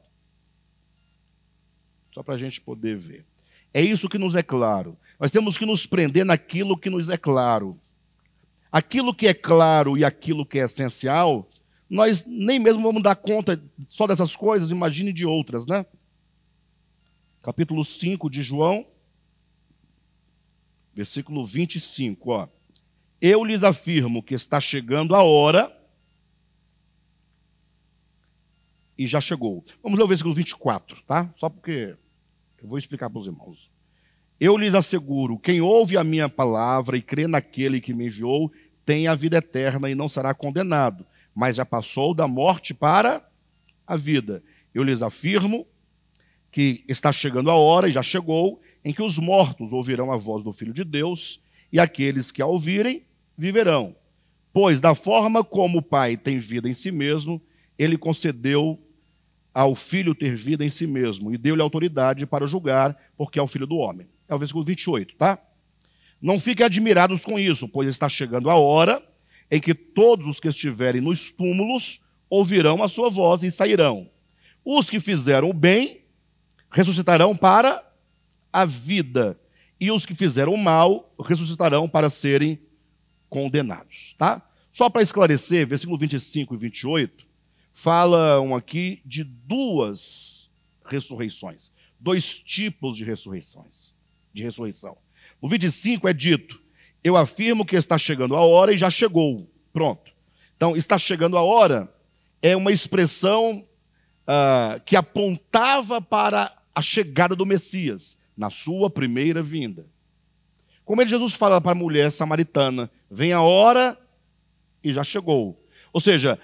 só 2.16 2.22
para 2.22 2.34
a 2.34 2.38
gente 2.38 2.62
poder 2.62 2.96
ver. 2.96 3.26
É 3.74 3.82
isso 3.82 4.08
que 4.08 4.16
nos 4.16 4.34
é 4.34 4.42
claro. 4.42 4.96
Nós 5.20 5.30
temos 5.30 5.58
que 5.58 5.66
nos 5.66 5.84
prender 5.84 6.24
naquilo 6.24 6.74
que 6.74 6.88
nos 6.88 7.10
é 7.10 7.18
claro. 7.18 7.78
Aquilo 8.72 9.14
que 9.14 9.26
é 9.26 9.34
claro 9.34 9.98
e 9.98 10.04
aquilo 10.04 10.46
que 10.46 10.58
é 10.58 10.64
essencial, 10.64 11.46
nós 11.90 12.24
nem 12.26 12.58
mesmo 12.58 12.82
vamos 12.82 13.02
dar 13.02 13.16
conta 13.16 13.62
só 13.86 14.06
dessas 14.06 14.34
coisas, 14.34 14.70
imagine 14.70 15.12
de 15.12 15.26
outras, 15.26 15.66
né? 15.66 15.84
Capítulo 17.46 17.84
5 17.84 18.28
de 18.28 18.42
João, 18.42 18.84
versículo 20.92 21.46
25, 21.46 22.30
ó. 22.30 22.48
Eu 23.20 23.44
lhes 23.44 23.62
afirmo 23.62 24.20
que 24.20 24.34
está 24.34 24.60
chegando 24.60 25.14
a 25.14 25.22
hora 25.22 25.72
e 28.98 29.06
já 29.06 29.20
chegou. 29.20 29.64
Vamos 29.80 29.96
ler 29.96 30.04
o 30.04 30.08
versículo 30.08 30.34
24, 30.34 31.00
tá? 31.02 31.32
Só 31.36 31.48
porque 31.48 31.94
eu 32.60 32.68
vou 32.68 32.78
explicar 32.78 33.08
para 33.08 33.20
os 33.20 33.28
irmãos. 33.28 33.70
Eu 34.40 34.56
lhes 34.56 34.74
asseguro: 34.74 35.38
quem 35.38 35.60
ouve 35.60 35.96
a 35.96 36.02
minha 36.02 36.28
palavra 36.28 36.96
e 36.96 37.02
crê 37.02 37.28
naquele 37.28 37.80
que 37.80 37.94
me 37.94 38.06
enviou, 38.06 38.50
tem 38.84 39.06
a 39.06 39.14
vida 39.14 39.36
eterna 39.36 39.88
e 39.88 39.94
não 39.94 40.08
será 40.08 40.34
condenado, 40.34 41.06
mas 41.32 41.54
já 41.54 41.64
passou 41.64 42.12
da 42.12 42.26
morte 42.26 42.74
para 42.74 43.24
a 43.86 43.96
vida. 43.96 44.42
Eu 44.74 44.82
lhes 44.82 45.00
afirmo 45.00 45.64
que 46.56 46.82
está 46.88 47.12
chegando 47.12 47.50
a 47.50 47.54
hora, 47.54 47.86
e 47.86 47.92
já 47.92 48.02
chegou, 48.02 48.62
em 48.82 48.90
que 48.90 49.02
os 49.02 49.18
mortos 49.18 49.74
ouvirão 49.74 50.10
a 50.10 50.16
voz 50.16 50.42
do 50.42 50.54
Filho 50.54 50.72
de 50.72 50.84
Deus, 50.84 51.38
e 51.70 51.78
aqueles 51.78 52.32
que 52.32 52.40
a 52.40 52.46
ouvirem 52.46 53.02
viverão. 53.36 53.94
Pois, 54.54 54.80
da 54.80 54.94
forma 54.94 55.44
como 55.44 55.80
o 55.80 55.82
Pai 55.82 56.16
tem 56.16 56.38
vida 56.38 56.66
em 56.66 56.72
si 56.72 56.90
mesmo, 56.90 57.42
ele 57.78 57.98
concedeu 57.98 58.80
ao 59.52 59.74
filho 59.74 60.14
ter 60.14 60.34
vida 60.34 60.64
em 60.64 60.70
si 60.70 60.86
mesmo 60.86 61.30
e 61.30 61.36
deu-lhe 61.36 61.60
autoridade 61.60 62.24
para 62.24 62.46
julgar, 62.46 62.96
porque 63.18 63.38
é 63.38 63.42
o 63.42 63.46
filho 63.46 63.66
do 63.66 63.76
homem. 63.76 64.06
É 64.26 64.34
o 64.34 64.38
versículo 64.38 64.64
28, 64.64 65.14
tá? 65.14 65.38
Não 66.22 66.40
fiquem 66.40 66.64
admirados 66.64 67.22
com 67.22 67.38
isso, 67.38 67.68
pois 67.68 67.86
está 67.86 68.08
chegando 68.08 68.48
a 68.48 68.54
hora 68.54 69.02
em 69.50 69.60
que 69.60 69.74
todos 69.74 70.26
os 70.26 70.40
que 70.40 70.48
estiverem 70.48 71.02
nos 71.02 71.30
túmulos 71.30 72.00
ouvirão 72.30 72.82
a 72.82 72.88
sua 72.88 73.10
voz 73.10 73.42
e 73.42 73.50
sairão. 73.50 74.08
Os 74.64 74.88
que 74.88 74.98
fizeram 75.00 75.50
o 75.50 75.52
bem 75.52 76.05
ressuscitarão 76.70 77.36
para 77.36 77.84
a 78.52 78.64
vida, 78.64 79.38
e 79.78 79.90
os 79.90 80.06
que 80.06 80.14
fizeram 80.14 80.56
mal 80.56 81.12
ressuscitarão 81.24 81.88
para 81.88 82.08
serem 82.08 82.58
condenados, 83.28 84.14
tá? 84.16 84.42
Só 84.72 84.88
para 84.88 85.02
esclarecer, 85.02 85.66
versículo 85.66 85.98
25 85.98 86.54
e 86.54 86.58
28, 86.58 87.26
falam 87.72 88.54
aqui 88.54 89.00
de 89.04 89.24
duas 89.24 90.50
ressurreições, 90.84 91.70
dois 91.98 92.38
tipos 92.38 92.96
de 92.96 93.04
ressurreições, 93.04 93.94
de 94.32 94.42
ressurreição. 94.42 94.96
No 95.42 95.48
25 95.48 96.08
é 96.08 96.12
dito: 96.12 96.60
Eu 97.02 97.16
afirmo 97.16 97.66
que 97.66 97.76
está 97.76 97.98
chegando 97.98 98.36
a 98.36 98.40
hora 98.40 98.72
e 98.72 98.78
já 98.78 98.90
chegou. 98.90 99.50
Pronto. 99.72 100.12
Então, 100.56 100.76
está 100.76 100.96
chegando 100.96 101.36
a 101.36 101.42
hora 101.42 101.92
é 102.40 102.56
uma 102.56 102.72
expressão 102.72 103.66
uh, 104.26 104.80
que 104.84 104.96
apontava 104.96 106.00
para 106.00 106.56
a 106.74 106.82
chegada 106.82 107.34
do 107.34 107.46
Messias 107.46 108.16
na 108.36 108.50
sua 108.50 108.90
primeira 108.90 109.42
vinda. 109.42 109.86
Como 110.84 111.04
Jesus 111.04 111.34
fala 111.34 111.60
para 111.60 111.72
a 111.72 111.74
mulher 111.74 112.12
samaritana: 112.12 112.90
Vem 113.10 113.32
a 113.32 113.40
hora 113.40 113.98
e 114.82 114.92
já 114.92 115.02
chegou. 115.02 115.60
Ou 115.92 116.00
seja, 116.00 116.38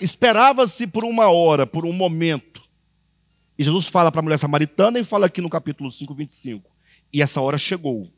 esperava-se 0.00 0.86
por 0.86 1.04
uma 1.04 1.30
hora, 1.30 1.66
por 1.66 1.84
um 1.84 1.92
momento. 1.92 2.62
E 3.58 3.64
Jesus 3.64 3.86
fala 3.86 4.10
para 4.10 4.20
a 4.20 4.22
mulher 4.22 4.38
samaritana 4.38 4.98
e 4.98 5.04
fala 5.04 5.26
aqui 5.26 5.40
no 5.40 5.50
capítulo 5.50 5.90
5, 5.92 6.14
25. 6.14 6.70
E 7.12 7.20
essa 7.20 7.40
hora 7.40 7.58
chegou. 7.58 8.10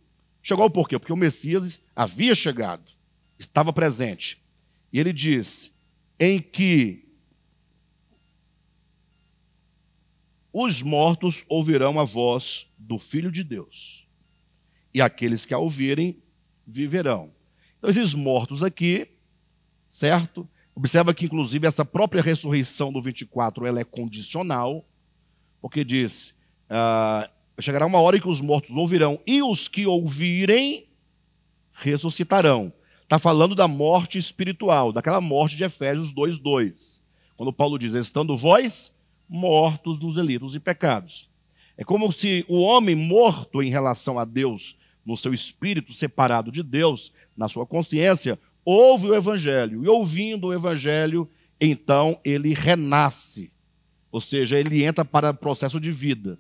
Chegou 0.43 0.69
por 0.71 0.89
quê? 0.89 0.99
Porque 0.99 1.13
o 1.13 1.17
Messias 1.17 1.81
havia 1.95 2.35
chegado, 2.35 2.85
estava 3.39 3.73
presente. 3.73 4.41
E 4.93 5.01
ele 5.01 5.13
diz: 5.13 5.73
em 6.19 6.41
que 6.41 7.02
os 10.53 10.83
mortos 10.83 11.45
ouvirão 11.49 11.99
a 11.99 12.05
voz 12.05 12.67
do 12.79 12.99
Filho 12.99 13.33
de 13.33 13.43
Deus, 13.43 14.07
e 14.93 15.01
aqueles 15.01 15.47
que 15.47 15.55
a 15.55 15.59
ouvirem 15.59 16.19
viverão. 16.67 17.31
Então, 17.79 17.89
esses 17.89 18.15
mortos 18.15 18.63
aqui, 18.63 19.09
certo? 19.89 20.49
Observa 20.75 21.15
que, 21.15 21.25
inclusive, 21.25 21.67
essa 21.67 21.85
própria 21.85 22.23
ressurreição 22.23 22.93
do 22.93 23.01
24 23.01 23.67
ela 23.67 23.81
é 23.81 23.85
condicional, 23.85 24.85
porque 25.61 25.85
diz: 25.85 26.35
ah, 26.69 27.31
chegará 27.59 27.87
uma 27.87 28.01
hora 28.01 28.17
em 28.17 28.21
que 28.21 28.29
os 28.29 28.41
mortos 28.41 28.75
ouvirão, 28.77 29.21
e 29.27 29.43
os 29.43 29.69
que 29.69 29.87
ouvirem 29.87 30.87
ressuscitarão. 31.73 32.73
Está 33.03 33.19
falando 33.19 33.55
da 33.55 33.69
morte 33.69 34.19
espiritual, 34.19 34.93
daquela 34.93 35.21
morte 35.21 35.57
de 35.57 35.65
Efésios 35.65 36.13
2,2. 36.13 37.03
Quando 37.37 37.53
Paulo 37.53 37.79
diz: 37.79 37.95
Estando 37.95 38.37
vós 38.37 38.92
mortos 39.33 39.99
nos 39.99 40.17
delitos 40.17 40.55
e 40.55 40.61
pecados. 40.61 41.31
É 41.77 41.83
como 41.83 42.13
se 42.13 42.45
o 42.49 42.61
homem 42.61 42.95
morto 42.95 43.63
em 43.63 43.71
relação 43.71 44.19
a 44.19 44.25
Deus, 44.25 44.77
no 45.05 45.17
seu 45.17 45.33
espírito 45.33 45.95
separado 45.95 46.53
de 46.53 46.63
Deus, 46.63 47.13
na 47.37 47.49
sua 47.49 47.67
consciência, 47.67 48.39
ouve 48.65 49.07
o 49.07 49.15
evangelho, 49.15 49.83
e 49.83 49.89
ouvindo 49.89 50.49
o 50.49 50.53
evangelho, 50.53 51.29
então 51.59 52.21
ele 52.23 52.53
renasce, 52.53 53.51
ou 54.11 54.21
seja, 54.21 54.59
ele 54.59 54.85
entra 54.85 55.05
para 55.05 55.31
o 55.31 55.35
processo 55.35 55.81
de 55.81 55.91
vida. 55.91 56.39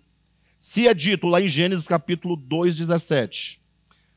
Se 0.60 0.86
é 0.86 0.94
dito 0.94 1.26
lá 1.26 1.40
em 1.40 1.48
Gênesis 1.48 1.88
capítulo 1.88 2.36
2, 2.36 2.76
17, 2.76 3.58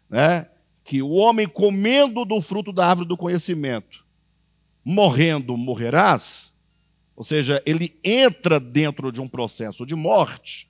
né, 0.10 0.48
que 0.84 1.02
o 1.02 1.12
homem 1.12 1.48
comendo 1.48 2.26
do 2.26 2.42
fruto 2.42 2.72
da 2.72 2.88
árvore 2.88 3.08
do 3.08 3.18
conhecimento 3.18 4.06
morrendo 4.84 5.58
morrerás, 5.58 6.54
ou 7.16 7.24
seja, 7.24 7.62
ele 7.66 7.98
entra 8.04 8.60
dentro 8.60 9.12
de 9.12 9.22
um 9.22 9.28
processo 9.28 9.86
de 9.86 9.96
morte, 9.96 10.68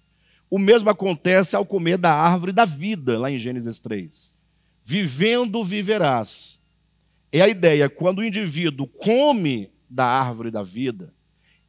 o 0.49 0.59
mesmo 0.59 0.89
acontece 0.89 1.55
ao 1.55 1.65
comer 1.65 1.97
da 1.97 2.13
árvore 2.13 2.51
da 2.51 2.65
vida, 2.65 3.17
lá 3.17 3.31
em 3.31 3.39
Gênesis 3.39 3.79
3. 3.79 4.33
Vivendo 4.83 5.65
viverás. 5.65 6.59
É 7.31 7.41
a 7.41 7.47
ideia, 7.47 7.89
quando 7.89 8.19
o 8.19 8.23
indivíduo 8.23 8.87
come 8.87 9.69
da 9.89 10.05
árvore 10.05 10.51
da 10.51 10.61
vida 10.61 11.13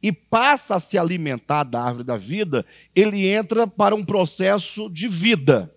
e 0.01 0.11
passa 0.11 0.75
a 0.75 0.79
se 0.79 0.97
alimentar 0.97 1.63
da 1.63 1.81
árvore 1.81 2.03
da 2.03 2.17
vida, 2.17 2.65
ele 2.95 3.27
entra 3.27 3.65
para 3.67 3.95
um 3.95 4.05
processo 4.05 4.89
de 4.89 5.07
vida. 5.07 5.73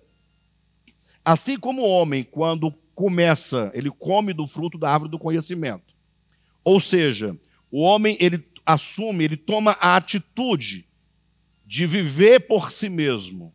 Assim 1.25 1.59
como 1.59 1.83
o 1.83 1.89
homem, 1.89 2.23
quando 2.23 2.73
começa, 2.95 3.71
ele 3.75 3.91
come 3.91 4.35
do 4.35 4.47
fruto 4.47 4.77
da 4.77 4.91
árvore 4.91 5.11
do 5.11 5.19
conhecimento. 5.19 5.95
Ou 6.63 6.79
seja, 6.79 7.35
o 7.71 7.81
homem 7.81 8.17
ele 8.21 8.39
assume, 8.73 9.25
ele 9.25 9.37
toma 9.37 9.77
a 9.81 9.97
atitude 9.97 10.87
de 11.67 11.87
viver 11.87 12.41
por 12.41 12.71
si 12.71 12.89
mesmo. 12.89 13.55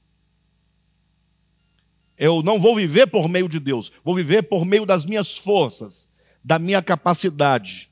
Eu 2.17 2.41
não 2.41 2.59
vou 2.59 2.75
viver 2.75 3.07
por 3.07 3.27
meio 3.27 3.49
de 3.49 3.59
Deus, 3.59 3.91
vou 4.03 4.15
viver 4.15 4.43
por 4.43 4.65
meio 4.65 4.85
das 4.85 5.05
minhas 5.05 5.37
forças, 5.37 6.09
da 6.43 6.57
minha 6.57 6.81
capacidade. 6.81 7.89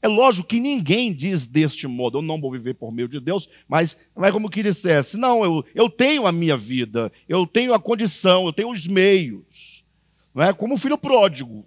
É 0.00 0.08
lógico 0.08 0.48
que 0.48 0.60
ninguém 0.60 1.12
diz 1.12 1.46
deste 1.46 1.86
modo, 1.86 2.18
eu 2.18 2.22
não 2.22 2.40
vou 2.40 2.50
viver 2.50 2.74
por 2.74 2.92
meio 2.92 3.08
de 3.08 3.18
Deus, 3.18 3.48
mas 3.68 3.96
não 4.14 4.24
é 4.24 4.32
como 4.32 4.48
que 4.48 4.62
dissesse, 4.62 5.16
não, 5.16 5.44
eu, 5.44 5.64
eu 5.74 5.90
tenho 5.90 6.26
a 6.26 6.32
minha 6.32 6.56
vida, 6.56 7.12
eu 7.28 7.46
tenho 7.46 7.74
a 7.74 7.78
condição, 7.78 8.46
eu 8.46 8.52
tenho 8.52 8.70
os 8.70 8.86
meios. 8.86 9.84
Não 10.34 10.42
é 10.42 10.52
como 10.52 10.74
o 10.74 10.78
filho 10.78 10.96
pródigo. 10.96 11.66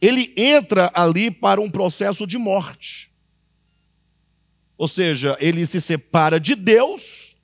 Ele 0.00 0.32
entra 0.36 0.90
ali 0.94 1.30
para 1.30 1.60
um 1.60 1.70
processo 1.70 2.26
de 2.26 2.38
morte. 2.38 3.11
Ou 4.76 4.88
seja, 4.88 5.36
ele 5.40 5.64
se 5.66 5.80
separa 5.80 6.40
de 6.40 6.54
Deus. 6.54 7.36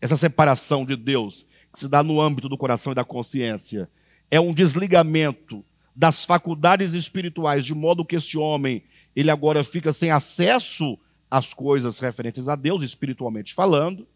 Essa 0.00 0.16
separação 0.16 0.84
de 0.84 0.96
Deus, 0.96 1.44
que 1.72 1.78
se 1.78 1.88
dá 1.88 2.02
no 2.02 2.20
âmbito 2.20 2.48
do 2.48 2.56
coração 2.56 2.92
e 2.92 2.96
da 2.96 3.04
consciência, 3.04 3.88
é 4.30 4.40
um 4.40 4.54
desligamento 4.54 5.64
das 5.94 6.24
faculdades 6.24 6.94
espirituais, 6.94 7.66
de 7.66 7.74
modo 7.74 8.04
que 8.04 8.16
esse 8.16 8.38
homem, 8.38 8.82
ele 9.14 9.30
agora 9.30 9.62
fica 9.62 9.92
sem 9.92 10.10
acesso 10.10 10.98
às 11.30 11.52
coisas 11.52 11.98
referentes 11.98 12.48
a 12.48 12.56
Deus, 12.56 12.82
espiritualmente 12.82 13.54
falando. 13.54 14.06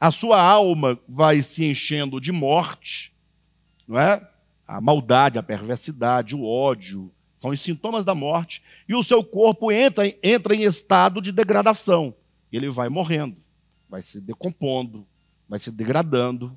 A 0.00 0.10
sua 0.10 0.40
alma 0.40 0.98
vai 1.08 1.42
se 1.42 1.64
enchendo 1.64 2.20
de 2.20 2.30
morte, 2.30 3.12
não 3.86 3.98
é? 3.98 4.26
A 4.66 4.80
maldade, 4.80 5.38
a 5.38 5.42
perversidade, 5.42 6.36
o 6.36 6.44
ódio, 6.44 7.10
são 7.38 7.50
os 7.50 7.60
sintomas 7.60 8.04
da 8.04 8.14
morte, 8.14 8.62
e 8.88 8.94
o 8.94 9.02
seu 9.02 9.22
corpo 9.22 9.70
entra, 9.70 10.04
entra 10.22 10.54
em 10.54 10.64
estado 10.64 11.20
de 11.20 11.30
degradação. 11.30 12.14
Ele 12.52 12.68
vai 12.68 12.88
morrendo, 12.88 13.36
vai 13.88 14.02
se 14.02 14.20
decompondo, 14.20 15.06
vai 15.48 15.58
se 15.58 15.70
degradando 15.70 16.56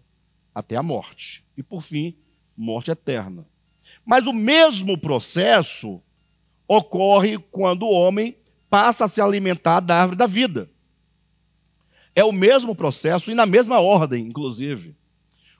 até 0.53 0.75
a 0.75 0.83
morte. 0.83 1.43
E 1.55 1.61
por 1.61 1.83
fim, 1.83 2.15
morte 2.57 2.89
eterna. 2.89 3.45
Mas 4.05 4.25
o 4.25 4.33
mesmo 4.33 4.97
processo 4.97 6.01
ocorre 6.67 7.37
quando 7.37 7.83
o 7.83 7.91
homem 7.91 8.35
passa 8.69 9.05
a 9.05 9.07
se 9.07 9.21
alimentar 9.21 9.81
da 9.81 10.01
árvore 10.01 10.17
da 10.17 10.25
vida. 10.25 10.69
É 12.15 12.23
o 12.23 12.31
mesmo 12.31 12.75
processo 12.75 13.29
e 13.29 13.35
na 13.35 13.45
mesma 13.45 13.79
ordem, 13.79 14.25
inclusive. 14.25 14.95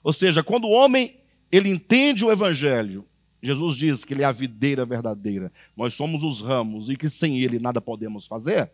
Ou 0.02 0.12
seja, 0.12 0.42
quando 0.42 0.64
o 0.64 0.70
homem 0.70 1.16
ele 1.50 1.68
entende 1.68 2.24
o 2.24 2.32
evangelho, 2.32 3.06
Jesus 3.42 3.76
diz 3.76 4.04
que 4.04 4.14
ele 4.14 4.22
é 4.22 4.26
a 4.26 4.32
videira 4.32 4.84
verdadeira, 4.84 5.52
nós 5.76 5.94
somos 5.94 6.22
os 6.22 6.40
ramos 6.40 6.88
e 6.88 6.96
que 6.96 7.10
sem 7.10 7.40
ele 7.40 7.58
nada 7.58 7.80
podemos 7.80 8.26
fazer. 8.26 8.70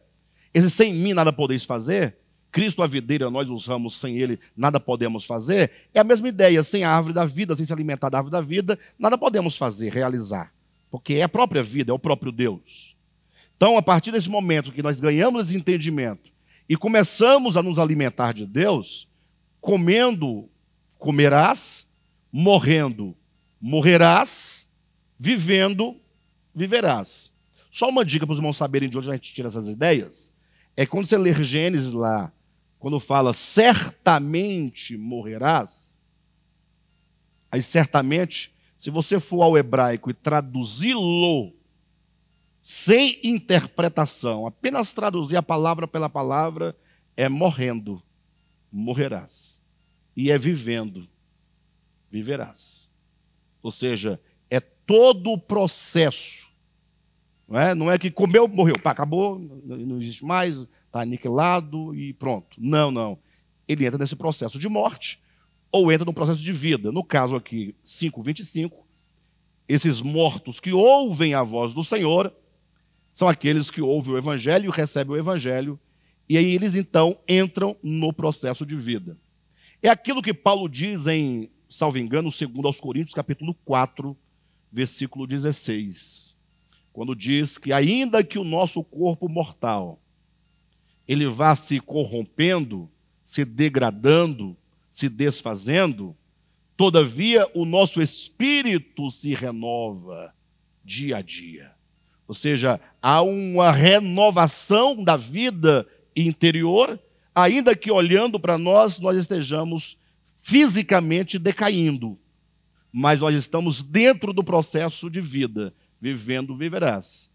Esse 0.52 0.68
sem 0.68 0.92
mim 0.92 1.14
nada 1.14 1.32
podeis 1.32 1.64
fazer, 1.64 2.16
Cristo 2.50 2.82
a 2.82 2.86
videira, 2.86 3.30
nós 3.30 3.48
os 3.48 3.66
ramos, 3.66 3.98
sem 3.98 4.18
ele 4.18 4.38
nada 4.56 4.80
podemos 4.80 5.24
fazer, 5.24 5.70
é 5.92 6.00
a 6.00 6.04
mesma 6.04 6.28
ideia, 6.28 6.62
sem 6.62 6.84
a 6.84 6.90
árvore 6.90 7.14
da 7.14 7.24
vida, 7.24 7.54
sem 7.56 7.64
se 7.64 7.72
alimentar 7.72 8.08
da 8.08 8.18
árvore 8.18 8.32
da 8.32 8.40
vida, 8.40 8.78
nada 8.98 9.16
podemos 9.16 9.56
fazer, 9.56 9.92
realizar, 9.92 10.52
porque 10.90 11.14
é 11.14 11.22
a 11.22 11.28
própria 11.28 11.62
vida, 11.62 11.90
é 11.90 11.94
o 11.94 11.98
próprio 11.98 12.32
Deus. 12.32 12.96
Então, 13.56 13.76
a 13.76 13.82
partir 13.82 14.12
desse 14.12 14.30
momento 14.30 14.72
que 14.72 14.82
nós 14.82 15.00
ganhamos 15.00 15.46
esse 15.46 15.56
entendimento 15.56 16.30
e 16.68 16.76
começamos 16.76 17.56
a 17.56 17.62
nos 17.62 17.78
alimentar 17.78 18.32
de 18.32 18.46
Deus, 18.46 19.08
comendo, 19.60 20.48
comerás, 20.98 21.86
morrendo, 22.32 23.16
morrerás, 23.60 24.57
vivendo, 25.18 26.00
viverás. 26.54 27.32
Só 27.70 27.88
uma 27.88 28.04
dica 28.04 28.26
para 28.26 28.32
os 28.32 28.38
irmãos 28.38 28.56
saberem 28.56 28.88
de 28.88 28.96
onde 28.96 29.10
a 29.10 29.14
gente 29.14 29.34
tira 29.34 29.48
essas 29.48 29.66
ideias. 29.66 30.32
É 30.76 30.86
quando 30.86 31.06
você 31.06 31.18
ler 31.18 31.42
Gênesis 31.42 31.92
lá, 31.92 32.32
quando 32.78 33.00
fala 33.00 33.32
certamente 33.32 34.96
morrerás, 34.96 35.98
aí 37.50 37.62
certamente, 37.62 38.54
se 38.78 38.90
você 38.90 39.18
for 39.18 39.42
ao 39.42 39.58
hebraico 39.58 40.10
e 40.10 40.14
traduzi-lo 40.14 41.52
sem 42.62 43.18
interpretação, 43.24 44.46
apenas 44.46 44.92
traduzir 44.92 45.36
a 45.36 45.42
palavra 45.42 45.88
pela 45.88 46.08
palavra, 46.08 46.76
é 47.16 47.28
morrendo, 47.28 48.02
morrerás. 48.70 49.60
E 50.14 50.30
é 50.30 50.38
vivendo, 50.38 51.08
viverás. 52.10 52.88
Ou 53.62 53.70
seja, 53.70 54.20
todo 54.88 55.32
o 55.32 55.38
processo. 55.38 56.48
Não 57.46 57.60
é, 57.60 57.74
não 57.74 57.92
é 57.92 57.98
que 57.98 58.10
comeu, 58.10 58.48
morreu, 58.48 58.78
pá, 58.82 58.90
acabou, 58.90 59.38
não 59.38 60.00
existe 60.00 60.24
mais, 60.24 60.56
está 60.86 61.02
aniquilado 61.02 61.94
e 61.94 62.14
pronto. 62.14 62.56
Não, 62.58 62.90
não. 62.90 63.18
Ele 63.68 63.84
entra 63.84 63.98
nesse 63.98 64.16
processo 64.16 64.58
de 64.58 64.66
morte 64.66 65.20
ou 65.70 65.92
entra 65.92 66.06
no 66.06 66.14
processo 66.14 66.40
de 66.40 66.52
vida. 66.52 66.90
No 66.90 67.04
caso 67.04 67.36
aqui, 67.36 67.74
5,25, 67.84 68.72
esses 69.68 70.00
mortos 70.00 70.58
que 70.58 70.72
ouvem 70.72 71.34
a 71.34 71.42
voz 71.42 71.74
do 71.74 71.84
Senhor 71.84 72.34
são 73.12 73.28
aqueles 73.28 73.70
que 73.70 73.82
ouvem 73.82 74.14
o 74.14 74.18
Evangelho 74.18 74.70
recebem 74.70 75.14
o 75.14 75.18
Evangelho, 75.18 75.78
e 76.28 76.38
aí 76.38 76.54
eles 76.54 76.74
então 76.74 77.18
entram 77.28 77.76
no 77.82 78.10
processo 78.12 78.64
de 78.64 78.76
vida. 78.76 79.18
É 79.82 79.90
aquilo 79.90 80.22
que 80.22 80.32
Paulo 80.32 80.66
diz 80.68 81.06
em, 81.06 81.50
salvo 81.68 81.98
engano, 81.98 82.32
segundo 82.32 82.66
aos 82.66 82.80
Coríntios, 82.80 83.14
capítulo 83.14 83.54
4, 83.64 84.16
versículo 84.72 85.26
16, 85.26 86.34
quando 86.92 87.14
diz 87.14 87.58
que 87.58 87.72
ainda 87.72 88.24
que 88.24 88.38
o 88.38 88.44
nosso 88.44 88.82
corpo 88.82 89.28
mortal 89.28 90.00
ele 91.06 91.26
vá 91.26 91.56
se 91.56 91.80
corrompendo, 91.80 92.90
se 93.24 93.44
degradando, 93.44 94.56
se 94.90 95.08
desfazendo, 95.08 96.14
todavia 96.76 97.46
o 97.54 97.64
nosso 97.64 98.02
espírito 98.02 99.10
se 99.10 99.34
renova 99.34 100.34
dia 100.84 101.16
a 101.16 101.22
dia. 101.22 101.72
Ou 102.26 102.34
seja, 102.34 102.78
há 103.00 103.22
uma 103.22 103.72
renovação 103.72 105.02
da 105.02 105.16
vida 105.16 105.86
interior, 106.14 107.00
ainda 107.34 107.74
que 107.74 107.90
olhando 107.90 108.38
para 108.38 108.58
nós, 108.58 109.00
nós 109.00 109.16
estejamos 109.16 109.96
fisicamente 110.42 111.38
decaindo, 111.38 112.18
mas 112.92 113.20
nós 113.20 113.34
estamos 113.34 113.82
dentro 113.82 114.32
do 114.32 114.42
processo 114.42 115.10
de 115.10 115.20
vida, 115.20 115.74
vivendo 116.00 116.56
viverás. 116.56 117.30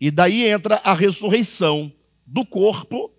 E 0.00 0.10
daí 0.10 0.48
entra 0.48 0.76
a 0.76 0.94
ressurreição 0.94 1.92
do 2.26 2.44
corpo 2.44 3.10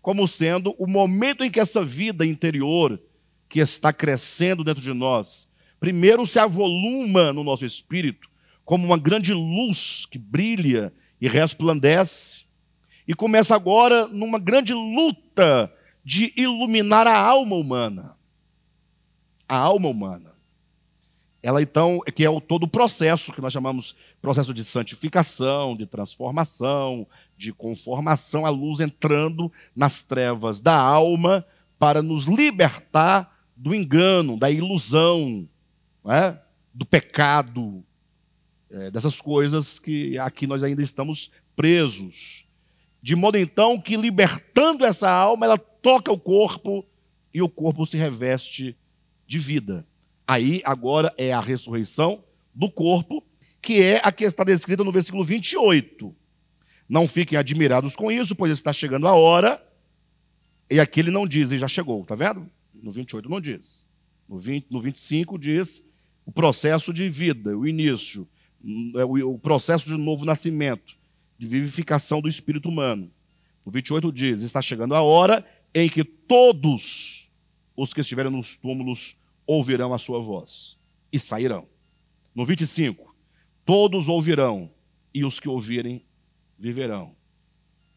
como 0.00 0.26
sendo 0.26 0.74
o 0.78 0.86
momento 0.86 1.44
em 1.44 1.50
que 1.50 1.60
essa 1.60 1.84
vida 1.84 2.24
interior 2.24 3.00
que 3.48 3.60
está 3.60 3.92
crescendo 3.92 4.64
dentro 4.64 4.82
de 4.82 4.92
nós, 4.92 5.48
primeiro 5.78 6.26
se 6.26 6.38
avoluma 6.38 7.32
no 7.32 7.44
nosso 7.44 7.66
espírito 7.66 8.30
como 8.64 8.86
uma 8.86 8.96
grande 8.96 9.34
luz 9.34 10.06
que 10.06 10.18
brilha 10.18 10.92
e 11.20 11.28
resplandece, 11.28 12.44
e 13.06 13.14
começa 13.14 13.54
agora 13.54 14.06
numa 14.06 14.38
grande 14.38 14.72
luta 14.72 15.72
de 16.04 16.32
iluminar 16.36 17.06
a 17.06 17.18
alma 17.18 17.56
humana. 17.56 18.16
A 19.48 19.56
alma 19.56 19.88
humana. 19.88 20.32
Ela 21.42 21.62
então, 21.62 22.00
que 22.14 22.24
é 22.24 22.28
o 22.28 22.40
todo 22.40 22.64
o 22.64 22.68
processo 22.68 23.32
que 23.32 23.40
nós 23.40 23.52
chamamos 23.52 23.96
processo 24.20 24.52
de 24.52 24.62
santificação, 24.62 25.74
de 25.74 25.86
transformação, 25.86 27.06
de 27.36 27.52
conformação, 27.52 28.44
a 28.44 28.50
luz 28.50 28.80
entrando 28.80 29.50
nas 29.74 30.02
trevas 30.02 30.60
da 30.60 30.78
alma 30.78 31.44
para 31.78 32.02
nos 32.02 32.26
libertar 32.26 33.38
do 33.56 33.74
engano, 33.74 34.38
da 34.38 34.50
ilusão, 34.50 35.48
é? 36.06 36.36
do 36.74 36.84
pecado, 36.84 37.82
é, 38.70 38.90
dessas 38.90 39.20
coisas 39.20 39.78
que 39.78 40.18
aqui 40.18 40.46
nós 40.46 40.62
ainda 40.62 40.82
estamos 40.82 41.30
presos. 41.56 42.44
De 43.02 43.16
modo 43.16 43.38
então 43.38 43.80
que, 43.80 43.96
libertando 43.96 44.84
essa 44.84 45.10
alma, 45.10 45.46
ela 45.46 45.58
toca 45.58 46.12
o 46.12 46.18
corpo 46.18 46.84
e 47.32 47.40
o 47.40 47.48
corpo 47.48 47.86
se 47.86 47.96
reveste 47.96 48.76
de 49.26 49.38
vida. 49.38 49.86
Aí 50.30 50.62
agora 50.64 51.12
é 51.18 51.32
a 51.32 51.40
ressurreição 51.40 52.22
do 52.54 52.70
corpo 52.70 53.26
que 53.60 53.82
é 53.82 54.00
a 54.00 54.12
que 54.12 54.22
está 54.22 54.44
descrita 54.44 54.84
no 54.84 54.92
versículo 54.92 55.24
28. 55.24 56.14
Não 56.88 57.08
fiquem 57.08 57.36
admirados 57.36 57.96
com 57.96 58.12
isso, 58.12 58.36
pois 58.36 58.52
está 58.52 58.72
chegando 58.72 59.08
a 59.08 59.12
hora. 59.12 59.60
E 60.70 60.78
aqui 60.78 61.00
ele 61.00 61.10
não 61.10 61.26
diz, 61.26 61.50
e 61.50 61.58
já 61.58 61.66
chegou, 61.66 62.04
tá 62.04 62.14
vendo? 62.14 62.48
No 62.72 62.92
28 62.92 63.28
não 63.28 63.40
diz. 63.40 63.84
No, 64.28 64.38
20, 64.38 64.68
no 64.70 64.80
25 64.80 65.36
diz 65.36 65.82
o 66.24 66.30
processo 66.30 66.92
de 66.92 67.08
vida, 67.08 67.58
o 67.58 67.66
início, 67.66 68.28
é 68.96 69.04
o 69.04 69.36
processo 69.36 69.84
de 69.84 69.96
novo 69.96 70.24
nascimento, 70.24 70.94
de 71.36 71.48
vivificação 71.48 72.20
do 72.20 72.28
espírito 72.28 72.68
humano. 72.68 73.10
No 73.66 73.72
28 73.72 74.12
diz: 74.12 74.42
está 74.42 74.62
chegando 74.62 74.94
a 74.94 75.02
hora 75.02 75.44
em 75.74 75.88
que 75.88 76.04
todos 76.04 77.28
os 77.76 77.92
que 77.92 78.00
estiverem 78.00 78.30
nos 78.30 78.54
túmulos 78.54 79.18
ouvirão 79.50 79.92
a 79.92 79.98
sua 79.98 80.20
voz 80.20 80.78
e 81.12 81.18
sairão. 81.18 81.66
No 82.34 82.44
25, 82.44 83.14
todos 83.64 84.08
ouvirão 84.08 84.70
e 85.12 85.24
os 85.24 85.40
que 85.40 85.48
ouvirem 85.48 86.04
viverão. 86.58 87.16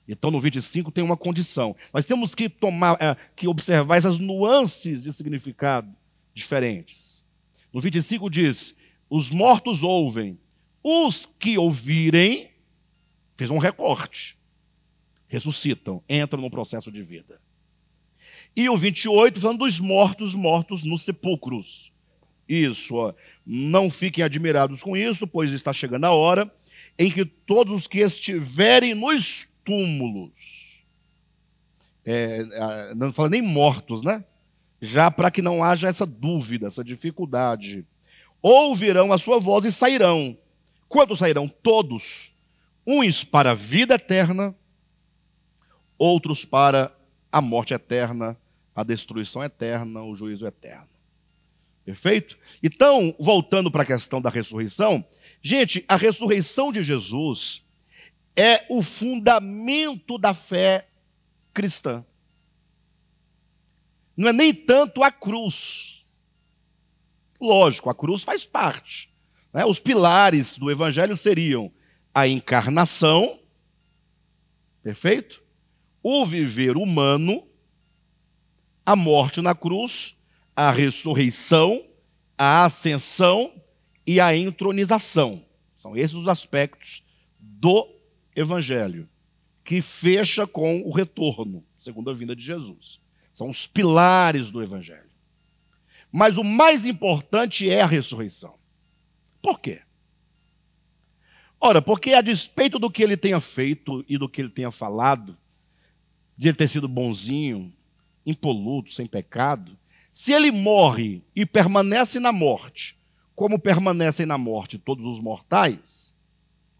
Então 0.07 0.31
no 0.31 0.39
25 0.39 0.91
tem 0.91 1.03
uma 1.03 1.15
condição. 1.15 1.75
Nós 1.93 2.05
temos 2.05 2.33
que 2.33 2.49
tomar, 2.49 2.97
é, 2.99 3.15
que 3.35 3.47
observar 3.47 3.97
essas 3.97 4.17
nuances 4.17 5.03
de 5.03 5.13
significado 5.13 5.93
diferentes. 6.33 7.23
No 7.71 7.79
25 7.79 8.29
diz: 8.29 8.75
os 9.09 9.29
mortos 9.29 9.83
ouvem, 9.83 10.39
os 10.83 11.27
que 11.39 11.57
ouvirem, 11.57 12.49
fez 13.37 13.49
um 13.49 13.59
recorte, 13.59 14.37
ressuscitam, 15.27 16.03
entram 16.09 16.41
no 16.41 16.49
processo 16.49 16.91
de 16.91 17.03
vida. 17.03 17.39
E 18.55 18.69
o 18.69 18.77
28 18.77 19.41
falando 19.41 19.59
dos 19.59 19.79
mortos, 19.79 20.35
mortos 20.35 20.83
nos 20.83 21.03
sepulcros. 21.03 21.91
Isso, 22.47 22.95
ó. 22.95 23.13
não 23.45 23.89
fiquem 23.89 24.23
admirados 24.23 24.83
com 24.83 24.95
isso, 24.95 25.25
pois 25.25 25.51
está 25.51 25.71
chegando 25.71 26.05
a 26.05 26.11
hora 26.11 26.51
em 26.97 27.09
que 27.09 27.25
todos 27.25 27.73
os 27.73 27.87
que 27.87 27.99
estiverem 27.99 28.93
nos 28.93 29.47
túmulos, 29.63 30.31
é, 32.05 32.93
não 32.95 33.13
fala 33.13 33.29
nem 33.29 33.41
mortos, 33.41 34.03
né? 34.03 34.23
Já 34.81 35.09
para 35.09 35.31
que 35.31 35.41
não 35.41 35.63
haja 35.63 35.87
essa 35.87 36.05
dúvida, 36.05 36.67
essa 36.67 36.83
dificuldade, 36.83 37.85
ouvirão 38.41 39.13
a 39.13 39.17
sua 39.17 39.39
voz 39.39 39.63
e 39.65 39.71
sairão. 39.71 40.37
Quantos 40.89 41.19
sairão? 41.19 41.47
Todos. 41.47 42.31
Uns 42.85 43.23
para 43.23 43.51
a 43.51 43.55
vida 43.55 43.95
eterna, 43.95 44.53
outros 45.97 46.43
para 46.43 46.93
a 47.31 47.41
morte 47.41 47.73
eterna, 47.73 48.37
a 48.75 48.83
destruição 48.83 49.43
eterna, 49.43 50.03
o 50.03 50.15
juízo 50.15 50.45
eterno. 50.45 50.89
Perfeito? 51.85 52.37
Então, 52.61 53.13
voltando 53.19 53.69
para 53.69 53.83
a 53.83 53.85
questão 53.85 54.21
da 54.21 54.29
ressurreição, 54.29 55.05
gente, 55.41 55.83
a 55.87 55.95
ressurreição 55.95 56.71
de 56.71 56.81
Jesus 56.81 57.61
é 58.35 58.65
o 58.69 58.81
fundamento 58.81 60.17
da 60.17 60.33
fé 60.33 60.87
cristã. 61.53 62.05
Não 64.15 64.29
é 64.29 64.33
nem 64.33 64.53
tanto 64.53 65.03
a 65.03 65.11
cruz. 65.11 66.05
Lógico, 67.39 67.89
a 67.89 67.95
cruz 67.95 68.23
faz 68.23 68.45
parte. 68.45 69.09
Né? 69.51 69.65
Os 69.65 69.79
pilares 69.79 70.57
do 70.57 70.71
evangelho 70.71 71.17
seriam 71.17 71.71
a 72.13 72.27
encarnação, 72.27 73.39
perfeito? 74.81 75.43
O 76.01 76.25
viver 76.25 76.77
humano, 76.77 77.47
a 78.85 78.95
morte 78.95 79.41
na 79.41 79.55
cruz 79.55 80.15
a 80.55 80.71
ressurreição, 80.71 81.83
a 82.37 82.65
ascensão 82.65 83.53
e 84.05 84.19
a 84.19 84.35
entronização. 84.35 85.43
São 85.77 85.97
esses 85.97 86.15
os 86.15 86.27
aspectos 86.27 87.03
do 87.39 87.89
Evangelho, 88.35 89.09
que 89.63 89.81
fecha 89.81 90.45
com 90.45 90.81
o 90.81 90.91
retorno, 90.91 91.63
segundo 91.79 92.09
a 92.09 92.13
vinda 92.13 92.35
de 92.35 92.43
Jesus. 92.43 92.99
São 93.33 93.49
os 93.49 93.65
pilares 93.65 94.51
do 94.51 94.61
Evangelho. 94.61 95.11
Mas 96.11 96.37
o 96.37 96.43
mais 96.43 96.85
importante 96.85 97.69
é 97.69 97.81
a 97.81 97.87
ressurreição. 97.87 98.55
Por 99.41 99.59
quê? 99.59 99.81
Ora, 101.59 101.81
porque 101.81 102.13
a 102.13 102.21
despeito 102.21 102.77
do 102.77 102.91
que 102.91 103.01
ele 103.01 103.17
tenha 103.17 103.39
feito 103.39 104.05
e 104.07 104.17
do 104.17 104.29
que 104.29 104.41
ele 104.41 104.49
tenha 104.49 104.69
falado, 104.69 105.37
de 106.37 106.49
ele 106.49 106.57
ter 106.57 106.67
sido 106.67 106.87
bonzinho, 106.87 107.73
impoluto, 108.25 108.93
sem 108.93 109.05
pecado, 109.05 109.77
se 110.11 110.31
ele 110.31 110.51
morre 110.51 111.23
e 111.35 111.45
permanece 111.45 112.19
na 112.19 112.31
morte, 112.31 112.97
como 113.35 113.57
permanecem 113.57 114.25
na 114.25 114.37
morte 114.37 114.77
todos 114.77 115.05
os 115.05 115.19
mortais, 115.19 116.13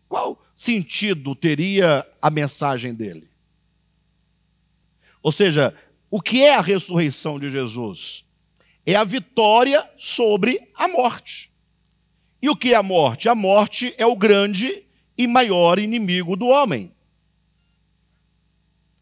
qual 0.08 0.40
sentido 0.56 1.34
teria 1.34 2.06
a 2.22 2.30
mensagem 2.30 2.94
dele? 2.94 3.28
Ou 5.22 5.32
seja, 5.32 5.76
o 6.12 6.22
que 6.22 6.44
é 6.44 6.54
a 6.54 6.62
ressurreição 6.62 7.40
de 7.40 7.50
Jesus? 7.50 8.24
É 8.86 8.96
a 8.96 9.04
vitória 9.04 9.90
sobre 9.98 10.70
a 10.76 10.88
morte. 10.88 11.50
E 12.42 12.50
o 12.50 12.56
que 12.56 12.74
é 12.74 12.76
a 12.76 12.84
morte? 12.84 13.28
A 13.28 13.34
morte 13.34 13.96
é 13.98 14.06
o 14.06 14.16
grande 14.16 14.84
e 15.18 15.26
maior 15.26 15.80
inimigo 15.80 16.36
do 16.36 16.48
homem. 16.48 16.92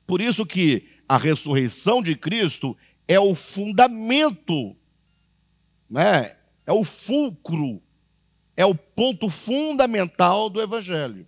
Por 0.06 0.21
isso 0.21 0.45
que 0.45 0.88
a 1.12 1.17
ressurreição 1.17 2.02
de 2.02 2.15
Cristo 2.15 2.78
é 3.06 3.19
o 3.19 3.36
fundamento, 3.36 4.74
né? 5.89 6.38
é 6.65 6.71
o 6.71 6.86
fulcro, 6.86 7.82
é 8.56 8.65
o 8.65 8.74
ponto 8.74 9.30
fundamental 9.30 10.50
do 10.50 10.62
Evangelho. 10.62 11.28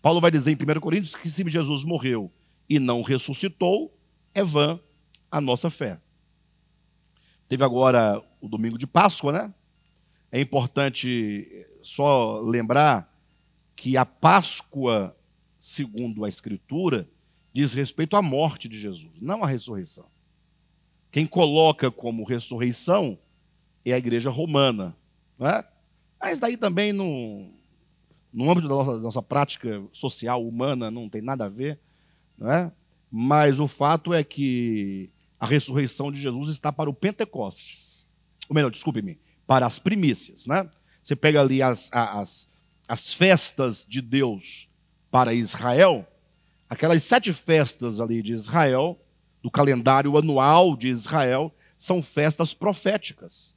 Paulo 0.00 0.18
vai 0.18 0.30
dizer 0.30 0.52
em 0.52 0.54
1 0.54 0.80
Coríntios 0.80 1.14
que 1.14 1.28
se 1.28 1.44
Jesus 1.46 1.84
morreu 1.84 2.32
e 2.70 2.78
não 2.78 3.02
ressuscitou, 3.02 3.94
é 4.32 4.42
vã 4.42 4.80
a 5.30 5.42
nossa 5.42 5.68
fé. 5.68 6.00
Teve 7.50 7.62
agora 7.62 8.24
o 8.40 8.48
domingo 8.48 8.78
de 8.78 8.86
Páscoa, 8.86 9.30
né? 9.30 9.54
É 10.32 10.40
importante 10.40 11.66
só 11.82 12.40
lembrar 12.40 13.14
que 13.76 13.94
a 13.94 14.06
Páscoa, 14.06 15.14
segundo 15.60 16.24
a 16.24 16.30
Escritura, 16.30 17.06
diz 17.58 17.74
respeito 17.74 18.14
à 18.14 18.22
morte 18.22 18.68
de 18.68 18.78
Jesus, 18.78 19.10
não 19.20 19.42
à 19.42 19.48
ressurreição. 19.48 20.04
Quem 21.10 21.26
coloca 21.26 21.90
como 21.90 22.22
ressurreição 22.22 23.18
é 23.84 23.92
a 23.92 23.98
igreja 23.98 24.30
romana. 24.30 24.96
Né? 25.36 25.64
Mas 26.20 26.38
daí 26.38 26.56
também 26.56 26.92
no, 26.92 27.50
no 28.32 28.48
âmbito 28.48 28.68
da 28.68 28.74
nossa, 28.76 28.92
da 28.92 29.00
nossa, 29.00 29.20
prática 29.20 29.82
social 29.92 30.46
humana 30.46 30.88
não 30.88 31.08
tem 31.08 31.20
nada 31.20 31.46
a 31.46 31.48
ver. 31.48 31.80
Né? 32.38 32.70
Mas 33.10 33.58
o 33.58 33.66
fato 33.66 34.14
é 34.14 34.22
que 34.22 35.10
a 35.40 35.44
ressurreição 35.44 36.12
de 36.12 36.20
Jesus 36.20 36.50
está 36.50 36.70
para 36.70 36.88
o 36.88 36.94
Pentecostes. 36.94 38.06
Ou 38.48 38.54
melhor, 38.54 38.70
desculpe-me, 38.70 39.18
para 39.48 39.66
as 39.66 39.80
primícias. 39.80 40.46
Né? 40.46 40.70
Você 41.02 41.16
pega 41.16 41.40
ali 41.40 41.60
as, 41.60 41.90
as, 41.92 42.48
as 42.86 43.12
festas 43.12 43.84
de 43.84 44.00
Deus 44.00 44.68
para 45.10 45.34
Israel, 45.34 46.06
aquelas 46.68 47.02
sete 47.02 47.32
festas 47.32 48.00
ali 48.00 48.22
de 48.22 48.32
Israel 48.32 49.00
do 49.42 49.50
calendário 49.50 50.16
anual 50.16 50.76
de 50.76 50.88
Israel 50.88 51.54
são 51.76 52.02
festas 52.02 52.52
proféticas. 52.52 53.54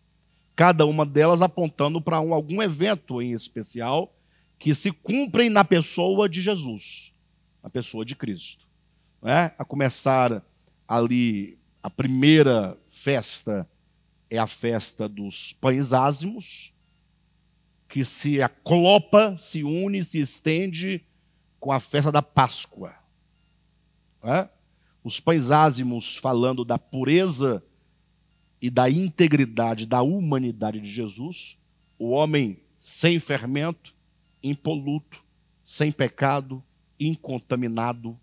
Cada 0.56 0.86
uma 0.86 1.06
delas 1.06 1.42
apontando 1.42 2.02
para 2.02 2.22
um, 2.22 2.34
algum 2.34 2.62
evento 2.62 3.22
em 3.22 3.32
especial 3.32 4.16
que 4.60 4.76
se 4.76 4.92
cumprem 4.92 5.50
na 5.50 5.66
pessoa 5.66 6.30
de 6.30 6.40
Jesus, 6.40 7.12
na 7.64 7.70
pessoa 7.70 8.06
de 8.06 8.16
Cristo. 8.16 8.68
É? 9.24 9.52
A 9.58 9.66
começar 9.66 10.44
ali, 10.88 11.58
a 11.82 11.90
primeira 11.90 12.78
festa 12.90 13.68
é 14.30 14.38
a 14.38 14.48
festa 14.48 15.10
dos 15.10 15.54
pães 15.54 15.94
ázimos, 15.94 16.74
que 17.90 18.06
se 18.06 18.42
aclopa, 18.42 19.36
se 19.38 19.64
une, 19.64 20.04
se 20.04 20.20
estende 20.20 21.04
com 21.60 21.72
a 21.72 21.80
festa 21.80 22.12
da 22.12 22.22
Páscoa. 22.22 23.01
É? 24.24 24.48
os 25.04 25.20
pães 25.20 25.50
ázimos 25.50 26.18
falando 26.18 26.64
da 26.64 26.78
pureza 26.78 27.64
e 28.62 28.70
da 28.70 28.90
integridade 28.90 29.86
da 29.86 30.02
humanidade 30.02 30.80
de 30.80 30.90
Jesus, 30.90 31.58
o 31.98 32.12
homem 32.12 32.60
sem 32.80 33.20
fermento, 33.20 33.96
impoluto, 34.44 35.24
sem 35.64 35.92
pecado, 35.92 36.64
incontaminado, 37.00 38.20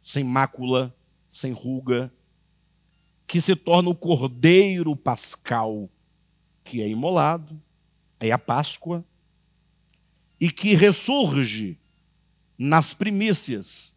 sem 0.00 0.22
mácula, 0.22 0.94
sem 1.28 1.52
ruga, 1.52 2.12
que 3.26 3.40
se 3.40 3.56
torna 3.56 3.90
o 3.90 3.94
cordeiro 3.94 4.94
pascal, 4.94 5.90
que 6.62 6.80
é 6.80 6.88
imolado, 6.88 7.60
é 8.20 8.30
a 8.30 8.38
Páscoa, 8.38 9.04
e 10.38 10.50
que 10.50 10.74
ressurge 10.74 11.78
nas 12.56 12.94
primícias 12.94 13.95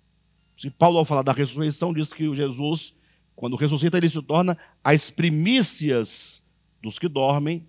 se 0.59 0.69
Paulo, 0.69 0.97
ao 0.97 1.05
falar 1.05 1.21
da 1.21 1.31
ressurreição, 1.31 1.93
diz 1.93 2.11
que 2.11 2.35
Jesus, 2.35 2.93
quando 3.33 3.55
ressuscita, 3.55 3.97
ele 3.97 4.09
se 4.09 4.21
torna 4.21 4.57
as 4.83 5.09
primícias 5.09 6.43
dos 6.81 6.99
que 6.99 7.07
dormem, 7.07 7.65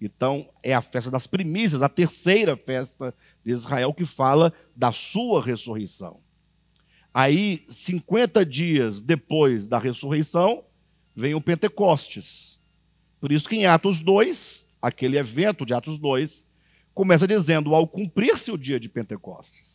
Então, 0.00 0.48
é 0.62 0.74
a 0.74 0.82
festa 0.82 1.10
das 1.10 1.26
primícias, 1.26 1.82
a 1.82 1.88
terceira 1.88 2.56
festa 2.56 3.14
de 3.44 3.52
Israel 3.52 3.94
que 3.94 4.04
fala 4.04 4.52
da 4.76 4.92
sua 4.92 5.42
ressurreição. 5.42 6.20
Aí, 7.12 7.64
50 7.68 8.44
dias 8.44 9.00
depois 9.00 9.68
da 9.68 9.78
ressurreição, 9.78 10.64
vem 11.16 11.34
o 11.34 11.40
Pentecostes. 11.40 12.58
Por 13.20 13.32
isso 13.32 13.48
que 13.48 13.56
em 13.56 13.66
Atos 13.66 14.00
2, 14.00 14.68
aquele 14.82 15.16
evento 15.16 15.64
de 15.64 15.72
Atos 15.72 15.98
2, 15.98 16.46
começa 16.92 17.26
dizendo 17.26 17.74
ao 17.74 17.86
cumprir-se 17.86 18.50
o 18.50 18.58
dia 18.58 18.78
de 18.78 18.88
Pentecostes. 18.88 19.73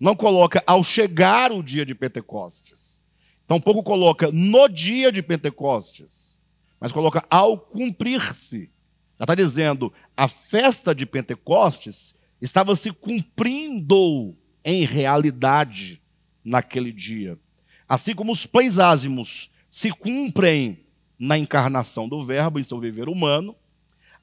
Não 0.00 0.16
coloca 0.16 0.64
ao 0.66 0.82
chegar 0.82 1.52
o 1.52 1.62
dia 1.62 1.84
de 1.84 1.94
Pentecostes. 1.94 2.98
Tampouco 3.46 3.82
coloca 3.82 4.32
no 4.32 4.66
dia 4.66 5.12
de 5.12 5.20
Pentecostes, 5.20 6.38
mas 6.80 6.90
coloca 6.90 7.22
ao 7.28 7.58
cumprir-se. 7.58 8.70
Já 9.18 9.24
está 9.24 9.34
dizendo, 9.34 9.92
a 10.16 10.26
festa 10.26 10.94
de 10.94 11.04
Pentecostes 11.04 12.14
estava 12.40 12.74
se 12.74 12.90
cumprindo 12.90 14.34
em 14.64 14.84
realidade 14.84 16.00
naquele 16.42 16.92
dia. 16.92 17.38
Assim 17.86 18.14
como 18.14 18.32
os 18.32 18.46
pães 18.46 18.78
ázimos 18.78 19.50
se 19.70 19.90
cumprem 19.90 20.86
na 21.18 21.36
encarnação 21.36 22.08
do 22.08 22.24
Verbo 22.24 22.58
em 22.58 22.62
seu 22.62 22.80
viver 22.80 23.08
humano, 23.08 23.54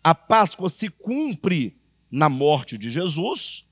a 0.03 0.15
Páscoa 0.15 0.69
se 0.69 0.89
cumpre 0.89 1.77
na 2.09 2.29
morte 2.29 2.77
de 2.77 2.89
Jesus, 2.89 3.65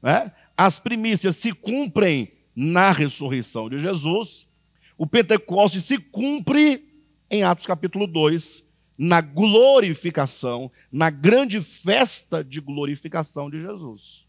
né? 0.00 0.32
As 0.58 0.80
primícias 0.80 1.36
se 1.36 1.52
cumprem 1.52 2.32
na 2.52 2.90
ressurreição 2.90 3.70
de 3.70 3.78
Jesus, 3.78 4.48
o 4.96 5.06
Pentecostes 5.06 5.84
se 5.84 5.96
cumpre 5.96 6.84
em 7.30 7.44
Atos 7.44 7.64
capítulo 7.64 8.08
2, 8.08 8.64
na 8.98 9.20
glorificação, 9.20 10.68
na 10.90 11.10
grande 11.10 11.62
festa 11.62 12.42
de 12.42 12.60
glorificação 12.60 13.48
de 13.48 13.60
Jesus. 13.60 14.26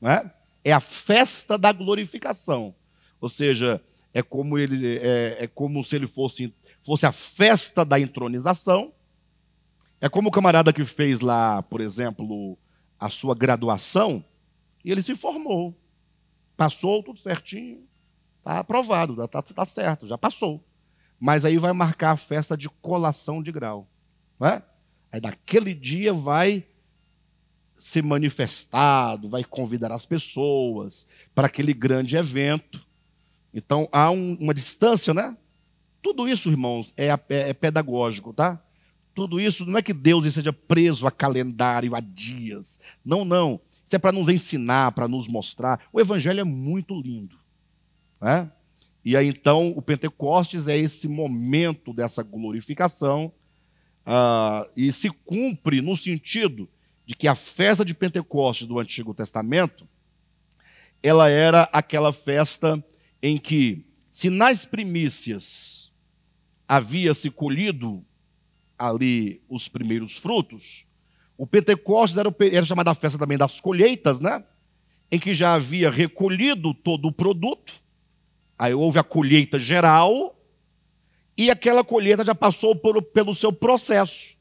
É? 0.00 0.30
é 0.64 0.72
a 0.72 0.80
festa 0.80 1.58
da 1.58 1.70
glorificação. 1.70 2.74
Ou 3.20 3.28
seja, 3.28 3.82
é 4.14 4.22
como, 4.22 4.58
ele, 4.58 4.96
é, 4.96 5.44
é 5.44 5.46
como 5.46 5.84
se 5.84 5.96
ele 5.96 6.06
fosse, 6.06 6.54
fosse 6.82 7.04
a 7.04 7.12
festa 7.12 7.84
da 7.84 8.00
entronização. 8.00 8.94
É 10.00 10.08
como 10.08 10.30
o 10.30 10.32
camarada 10.32 10.72
que 10.72 10.86
fez 10.86 11.20
lá, 11.20 11.62
por 11.62 11.82
exemplo, 11.82 12.56
a 12.98 13.10
sua 13.10 13.34
graduação, 13.34 14.24
e 14.84 14.90
ele 14.90 15.02
se 15.02 15.14
formou. 15.14 15.74
Passou 16.56 17.02
tudo 17.02 17.18
certinho, 17.18 17.82
está 18.38 18.58
aprovado, 18.58 19.22
está 19.24 19.42
tá 19.42 19.64
certo, 19.64 20.06
já 20.06 20.18
passou. 20.18 20.62
Mas 21.18 21.44
aí 21.44 21.58
vai 21.58 21.72
marcar 21.72 22.12
a 22.12 22.16
festa 22.16 22.56
de 22.56 22.68
colação 22.68 23.42
de 23.42 23.50
grau. 23.50 23.88
Não 24.38 24.48
é? 24.48 24.62
Aí 25.10 25.20
naquele 25.20 25.74
dia 25.74 26.12
vai 26.12 26.66
ser 27.76 28.02
manifestado, 28.02 29.28
vai 29.28 29.42
convidar 29.42 29.90
as 29.90 30.06
pessoas 30.06 31.06
para 31.34 31.46
aquele 31.46 31.72
grande 31.72 32.16
evento. 32.16 32.84
Então 33.52 33.88
há 33.90 34.10
um, 34.10 34.34
uma 34.34 34.54
distância, 34.54 35.14
né? 35.14 35.36
Tudo 36.02 36.28
isso, 36.28 36.50
irmãos, 36.50 36.92
é, 36.96 37.06
é, 37.06 37.18
é, 37.28 37.54
pedagógico, 37.54 38.32
tá? 38.32 38.62
Tudo 39.14 39.40
isso 39.40 39.64
não 39.64 39.78
é 39.78 39.82
que 39.82 39.94
Deus 39.94 40.26
esteja 40.26 40.52
preso 40.52 41.06
a 41.06 41.10
calendário, 41.10 41.94
a 41.94 42.00
dias. 42.00 42.78
Não, 43.04 43.24
não. 43.24 43.60
Isso 43.84 43.96
é 43.96 43.98
para 43.98 44.12
nos 44.12 44.28
ensinar, 44.28 44.92
para 44.92 45.06
nos 45.06 45.28
mostrar. 45.28 45.80
O 45.92 46.00
Evangelho 46.00 46.40
é 46.40 46.44
muito 46.44 46.98
lindo. 47.00 47.38
Né? 48.20 48.50
E 49.04 49.16
aí 49.16 49.28
então 49.28 49.72
o 49.76 49.82
Pentecostes 49.82 50.66
é 50.68 50.76
esse 50.76 51.06
momento 51.06 51.92
dessa 51.92 52.22
glorificação 52.22 53.32
uh, 54.06 54.68
e 54.76 54.90
se 54.92 55.10
cumpre 55.10 55.82
no 55.82 55.96
sentido 55.96 56.68
de 57.06 57.14
que 57.14 57.28
a 57.28 57.34
festa 57.34 57.84
de 57.84 57.92
Pentecostes 57.92 58.66
do 58.66 58.78
Antigo 58.78 59.12
Testamento 59.12 59.86
ela 61.02 61.28
era 61.28 61.64
aquela 61.70 62.14
festa 62.14 62.82
em 63.22 63.36
que, 63.36 63.84
se 64.10 64.30
nas 64.30 64.64
primícias 64.64 65.92
havia 66.66 67.12
se 67.12 67.30
colhido 67.30 68.02
ali 68.78 69.42
os 69.46 69.68
primeiros 69.68 70.16
frutos, 70.16 70.86
o 71.36 71.46
Pentecostes 71.46 72.18
era, 72.18 72.34
era 72.52 72.66
chamada 72.66 72.90
a 72.90 72.94
festa 72.94 73.18
também 73.18 73.38
das 73.38 73.60
colheitas, 73.60 74.20
né? 74.20 74.44
Em 75.10 75.18
que 75.18 75.34
já 75.34 75.54
havia 75.54 75.90
recolhido 75.90 76.72
todo 76.74 77.08
o 77.08 77.12
produto 77.12 77.84
Aí 78.58 78.72
houve 78.72 78.98
a 78.98 79.04
colheita 79.04 79.58
geral 79.58 80.38
e 81.36 81.50
aquela 81.50 81.82
colheita 81.82 82.24
já 82.24 82.34
passou 82.34 82.76
por, 82.76 83.02
pelo 83.02 83.34
seu 83.34 83.52
processo. 83.52 84.34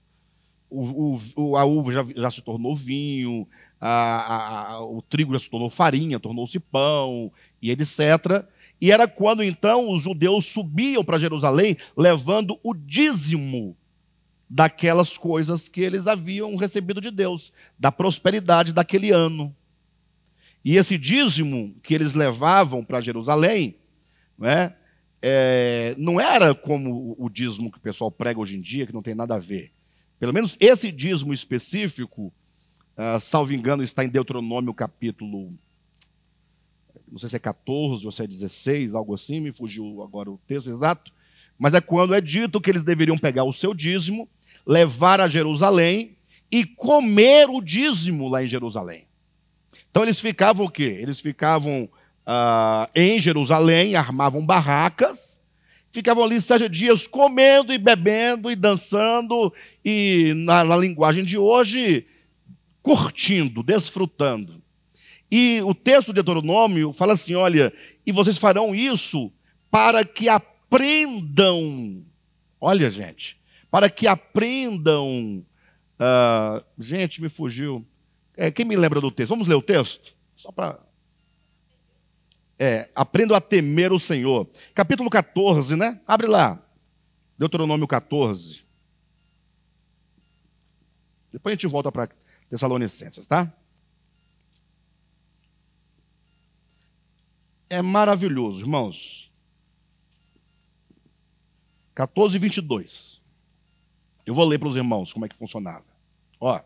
O, 0.69 1.19
o, 1.35 1.57
a 1.57 1.65
uva 1.65 1.91
já, 1.91 2.05
já, 2.15 2.31
se 2.31 2.41
tornou 2.41 2.75
vinho, 2.75 3.47
a, 3.79 4.73
a, 4.73 4.85
o 4.85 5.01
trigo 5.01 5.33
já 5.33 5.39
se 5.39 5.49
tornou 5.49 5.69
farinha, 5.69 6.19
tornou-se 6.19 6.59
pão 6.59 7.31
e 7.61 7.71
etc. 7.71 8.45
E 8.79 8.91
era 8.91 9.07
quando 9.07 9.43
então 9.43 9.89
os 9.89 10.03
judeus 10.03 10.45
subiam 10.45 11.03
para 11.03 11.19
Jerusalém 11.19 11.77
levando 11.97 12.59
o 12.63 12.73
dízimo 12.73 13.75
daquelas 14.53 15.17
coisas 15.17 15.67
que 15.67 15.81
eles 15.81 16.05
haviam 16.05 16.55
recebido 16.55 17.01
de 17.01 17.09
Deus, 17.09 17.51
da 17.77 17.91
prosperidade 17.91 18.71
daquele 18.71 19.09
ano. 19.09 19.55
E 20.63 20.77
esse 20.77 20.95
dízimo 20.95 21.75
que 21.81 21.91
eles 21.91 22.13
levavam 22.13 22.85
para 22.85 23.01
Jerusalém 23.01 23.75
não, 24.37 24.47
é? 24.47 24.75
É, 25.23 25.95
não 25.97 26.21
era 26.21 26.53
como 26.53 27.15
o 27.17 27.29
dízimo 27.29 27.71
que 27.71 27.79
o 27.79 27.81
pessoal 27.81 28.11
prega 28.11 28.39
hoje 28.39 28.55
em 28.55 28.61
dia, 28.61 28.85
que 28.85 28.93
não 28.93 29.01
tem 29.01 29.15
nada 29.15 29.33
a 29.35 29.39
ver. 29.39 29.71
Pelo 30.19 30.33
menos 30.33 30.55
esse 30.59 30.91
dízimo 30.91 31.33
específico, 31.33 32.31
uh, 32.95 33.19
salvo 33.19 33.53
engano, 33.53 33.81
está 33.81 34.05
em 34.05 34.09
Deuteronômio 34.09 34.71
capítulo, 34.71 35.51
não 37.11 37.17
sei 37.17 37.29
se 37.29 37.35
é 37.37 37.39
14 37.39 38.05
ou 38.05 38.11
se 38.11 38.23
é 38.23 38.27
16, 38.27 38.93
algo 38.93 39.15
assim, 39.15 39.39
me 39.39 39.51
fugiu 39.51 40.03
agora 40.03 40.29
o 40.29 40.39
texto 40.45 40.69
exato, 40.69 41.11
mas 41.57 41.73
é 41.73 41.81
quando 41.81 42.13
é 42.13 42.21
dito 42.21 42.61
que 42.61 42.69
eles 42.69 42.83
deveriam 42.83 43.17
pegar 43.17 43.43
o 43.43 43.53
seu 43.53 43.73
dízimo, 43.73 44.27
levar 44.65 45.19
a 45.21 45.27
Jerusalém 45.27 46.15
e 46.51 46.65
comer 46.65 47.49
o 47.49 47.61
dízimo 47.61 48.27
lá 48.27 48.43
em 48.43 48.47
Jerusalém. 48.47 49.05
Então 49.89 50.03
eles 50.03 50.19
ficavam 50.19 50.65
o 50.65 50.69
quê? 50.69 50.97
Eles 51.01 51.19
ficavam 51.19 51.89
uh, 52.27 52.89
em 52.95 53.19
Jerusalém, 53.19 53.95
armavam 53.95 54.45
barracas, 54.45 55.41
ficavam 55.91 56.23
ali 56.23 56.41
sete 56.41 56.67
dias 56.69 57.07
comendo 57.07 57.73
e 57.73 57.77
bebendo 57.77 58.49
e 58.49 58.55
dançando, 58.55 59.53
e 59.83 60.33
na, 60.35 60.63
na 60.63 60.77
linguagem 60.77 61.23
de 61.23 61.37
hoje, 61.37 62.05
curtindo, 62.81 63.63
desfrutando. 63.63 64.61
E 65.31 65.61
o 65.63 65.73
texto 65.73 66.07
de 66.07 66.21
Deuteronômio 66.21 66.93
fala 66.93 67.13
assim: 67.13 67.33
olha, 67.33 67.73
e 68.05 68.11
vocês 68.11 68.37
farão 68.37 68.75
isso 68.75 69.31
para 69.71 70.05
que 70.05 70.29
aprendam. 70.29 72.03
Olha, 72.61 72.89
gente, 72.89 73.37
para 73.73 73.89
que 73.89 74.05
aprendam. 74.05 75.43
Uh, 75.97 76.63
gente, 76.77 77.19
me 77.19 77.27
fugiu. 77.27 77.83
É, 78.37 78.51
quem 78.51 78.63
me 78.63 78.77
lembra 78.77 79.01
do 79.01 79.09
texto? 79.09 79.31
Vamos 79.31 79.47
ler 79.47 79.55
o 79.55 79.63
texto? 79.63 80.15
Só 80.35 80.51
para 80.51 80.79
é, 82.59 82.91
aprendo 82.93 83.33
a 83.33 83.41
temer 83.41 83.91
o 83.91 83.99
Senhor. 83.99 84.47
Capítulo 84.75 85.09
14, 85.09 85.75
né? 85.75 85.99
Abre 86.05 86.27
lá. 86.27 86.63
Deuteronômio 87.35 87.87
14. 87.87 88.63
Depois 91.31 91.53
a 91.53 91.55
gente 91.55 91.65
volta 91.65 91.91
para 91.91 92.09
Tessalonicenses, 92.51 93.25
tá? 93.25 93.51
É 97.67 97.81
maravilhoso, 97.81 98.59
irmãos. 98.59 99.31
14 101.95 102.35
e 102.35 102.39
22. 102.39 103.22
Eu 104.25 104.33
vou 104.33 104.45
ler 104.45 104.59
para 104.59 104.69
os 104.69 104.75
irmãos 104.75 105.11
como 105.11 105.25
é 105.25 105.29
que 105.29 105.35
funcionava. 105.35 105.85
Ó. 106.39 106.59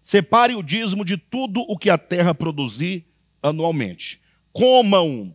Separe 0.00 0.54
o 0.54 0.62
dízimo 0.62 1.04
de 1.04 1.16
tudo 1.16 1.60
o 1.60 1.78
que 1.78 1.88
a 1.88 1.98
terra 1.98 2.34
produzir 2.34 3.06
anualmente 3.42 4.20
comam 4.52 5.34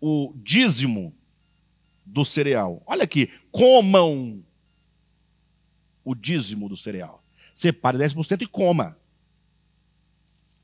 o 0.00 0.32
dízimo 0.36 1.14
do 2.04 2.24
cereal. 2.24 2.82
Olha 2.86 3.04
aqui, 3.04 3.30
comam 3.50 4.42
o 6.04 6.14
dízimo 6.14 6.68
do 6.68 6.76
cereal. 6.76 7.22
Separe 7.52 7.98
10% 7.98 8.42
e 8.42 8.46
coma. 8.46 8.96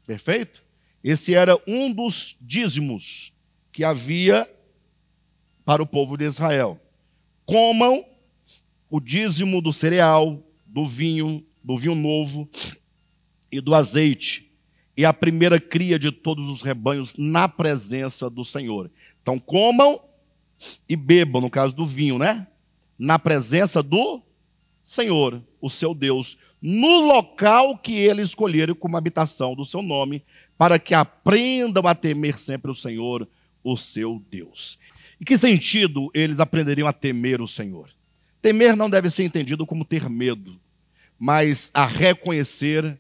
Perfeito? 0.07 0.63
Esse 1.03 1.35
era 1.35 1.61
um 1.67 1.93
dos 1.93 2.37
dízimos 2.41 3.33
que 3.73 3.85
havia 3.85 4.49
para 5.65 5.83
o 5.83 5.87
povo 5.87 6.17
de 6.17 6.25
Israel. 6.25 6.81
Comam 7.45 8.05
o 8.95 9.01
dízimo 9.01 9.61
do 9.61 9.73
cereal, 9.73 10.41
do 10.65 10.87
vinho, 10.87 11.45
do 11.65 11.77
vinho 11.77 11.97
novo 11.97 12.49
e 13.51 13.61
do 13.61 13.75
azeite 13.75 14.49
e 14.97 15.05
a 15.05 15.13
primeira 15.13 15.59
cria 15.59 15.99
de 15.99 16.13
todos 16.13 16.49
os 16.49 16.63
rebanhos 16.63 17.13
na 17.19 17.49
presença 17.49 18.31
do 18.31 18.45
Senhor. 18.45 18.89
Então 19.21 19.37
comam 19.37 20.01
e 20.89 20.95
bebam, 20.95 21.43
no 21.43 21.51
caso 21.51 21.75
do 21.75 21.85
vinho, 21.85 22.19
né? 22.19 22.47
Na 22.97 23.19
presença 23.19 23.83
do 23.83 24.23
Senhor. 24.85 25.43
o 25.61 25.69
seu 25.69 25.93
Deus, 25.93 26.39
no 26.63 27.01
local 27.01 27.77
que 27.77 27.97
ele 27.97 28.23
escolher 28.23 28.73
como 28.77 28.97
habitação 28.97 29.57
do 29.57 29.67
seu 29.67 29.83
nome, 29.83 30.23
para 30.57 30.79
que 30.79 30.95
aprendam 30.95 31.85
a 31.89 31.97
temer 31.97 32.39
sempre 32.39 32.71
o 32.71 32.77
Senhor, 32.77 33.29
o 33.65 33.77
seu 33.77 34.23
Deus. 34.31 34.79
Em 35.21 35.25
que 35.25 35.37
sentido 35.37 36.13
eles 36.15 36.39
aprenderiam 36.39 36.87
a 36.87 36.93
temer 36.93 37.41
o 37.41 37.49
Senhor? 37.49 37.91
Temer 38.45 38.77
não 38.77 38.91
deve 38.91 39.09
ser 39.09 39.25
entendido 39.25 39.65
como 39.65 39.87
ter 39.87 40.07
medo, 40.07 40.61
mas 41.19 41.71
a 41.73 41.87
reconhecer 41.87 42.99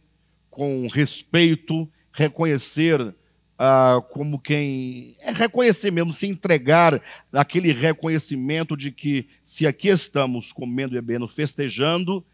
com 0.49 0.87
respeito, 0.87 1.87
reconhecer 2.11 3.15
ah, 3.59 4.03
como 4.11 4.39
quem. 4.39 5.15
É 5.21 5.31
reconhecer 5.33 5.91
mesmo, 5.91 6.15
se 6.15 6.27
entregar 6.27 6.99
aquele 7.31 7.75
reconhecimento 7.75 8.75
de 8.75 8.91
que 8.91 9.29
se 9.43 9.67
aqui 9.67 9.89
estamos 9.89 10.51
comendo 10.51 10.95
e 10.95 10.99
bebendo, 10.99 11.29
festejando, 11.29 12.25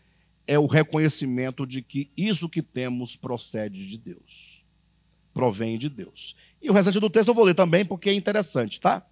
é 0.46 0.56
o 0.56 0.66
reconhecimento 0.66 1.66
de 1.66 1.82
que 1.82 2.12
isso 2.16 2.48
que 2.48 2.62
temos 2.62 3.16
procede 3.16 3.88
de 3.88 3.98
Deus, 3.98 4.62
provém 5.34 5.76
de 5.76 5.88
Deus. 5.88 6.36
E 6.62 6.70
o 6.70 6.72
restante 6.72 7.00
do 7.00 7.11
texto 7.11 7.26
eu 7.26 7.34
vou 7.34 7.44
ler 7.44 7.56
também, 7.56 7.84
porque 7.84 8.08
é 8.08 8.14
interessante, 8.14 8.80
tá? 8.80 9.04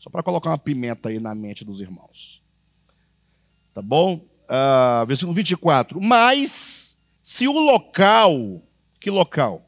Só 0.00 0.10
para 0.10 0.20
colocar 0.20 0.50
uma 0.50 0.58
pimenta 0.58 1.10
aí 1.10 1.20
na 1.20 1.32
mente 1.32 1.64
dos 1.64 1.80
irmãos. 1.80 2.40
Tá 3.74 3.82
bom? 3.82 4.26
Uh, 4.48 5.06
versículo 5.06 5.34
24. 5.34 6.00
Mas, 6.00 6.96
se 7.22 7.46
o 7.46 7.52
local, 7.52 8.62
que 9.00 9.10
local? 9.10 9.64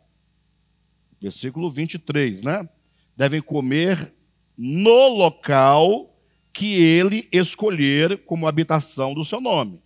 Versículo 1.21 1.71
23, 1.71 2.43
né? 2.43 2.69
Devem 3.17 3.41
comer 3.41 4.13
no 4.57 5.09
local 5.09 6.13
que 6.53 6.75
ele 6.75 7.29
escolher 7.33 8.19
como 8.25 8.47
habitação 8.47 9.15
do 9.15 9.25
seu 9.25 9.41
nome, 9.41 9.81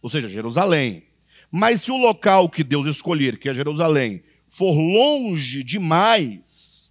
ou 0.00 0.08
seja, 0.08 0.28
Jerusalém. 0.28 1.04
Mas 1.50 1.82
se 1.82 1.90
o 1.90 1.96
local 1.96 2.48
que 2.48 2.64
Deus 2.64 2.86
escolher, 2.86 3.38
que 3.38 3.48
é 3.48 3.54
Jerusalém, 3.54 4.22
for 4.48 4.72
longe 4.72 5.62
demais, 5.62 6.90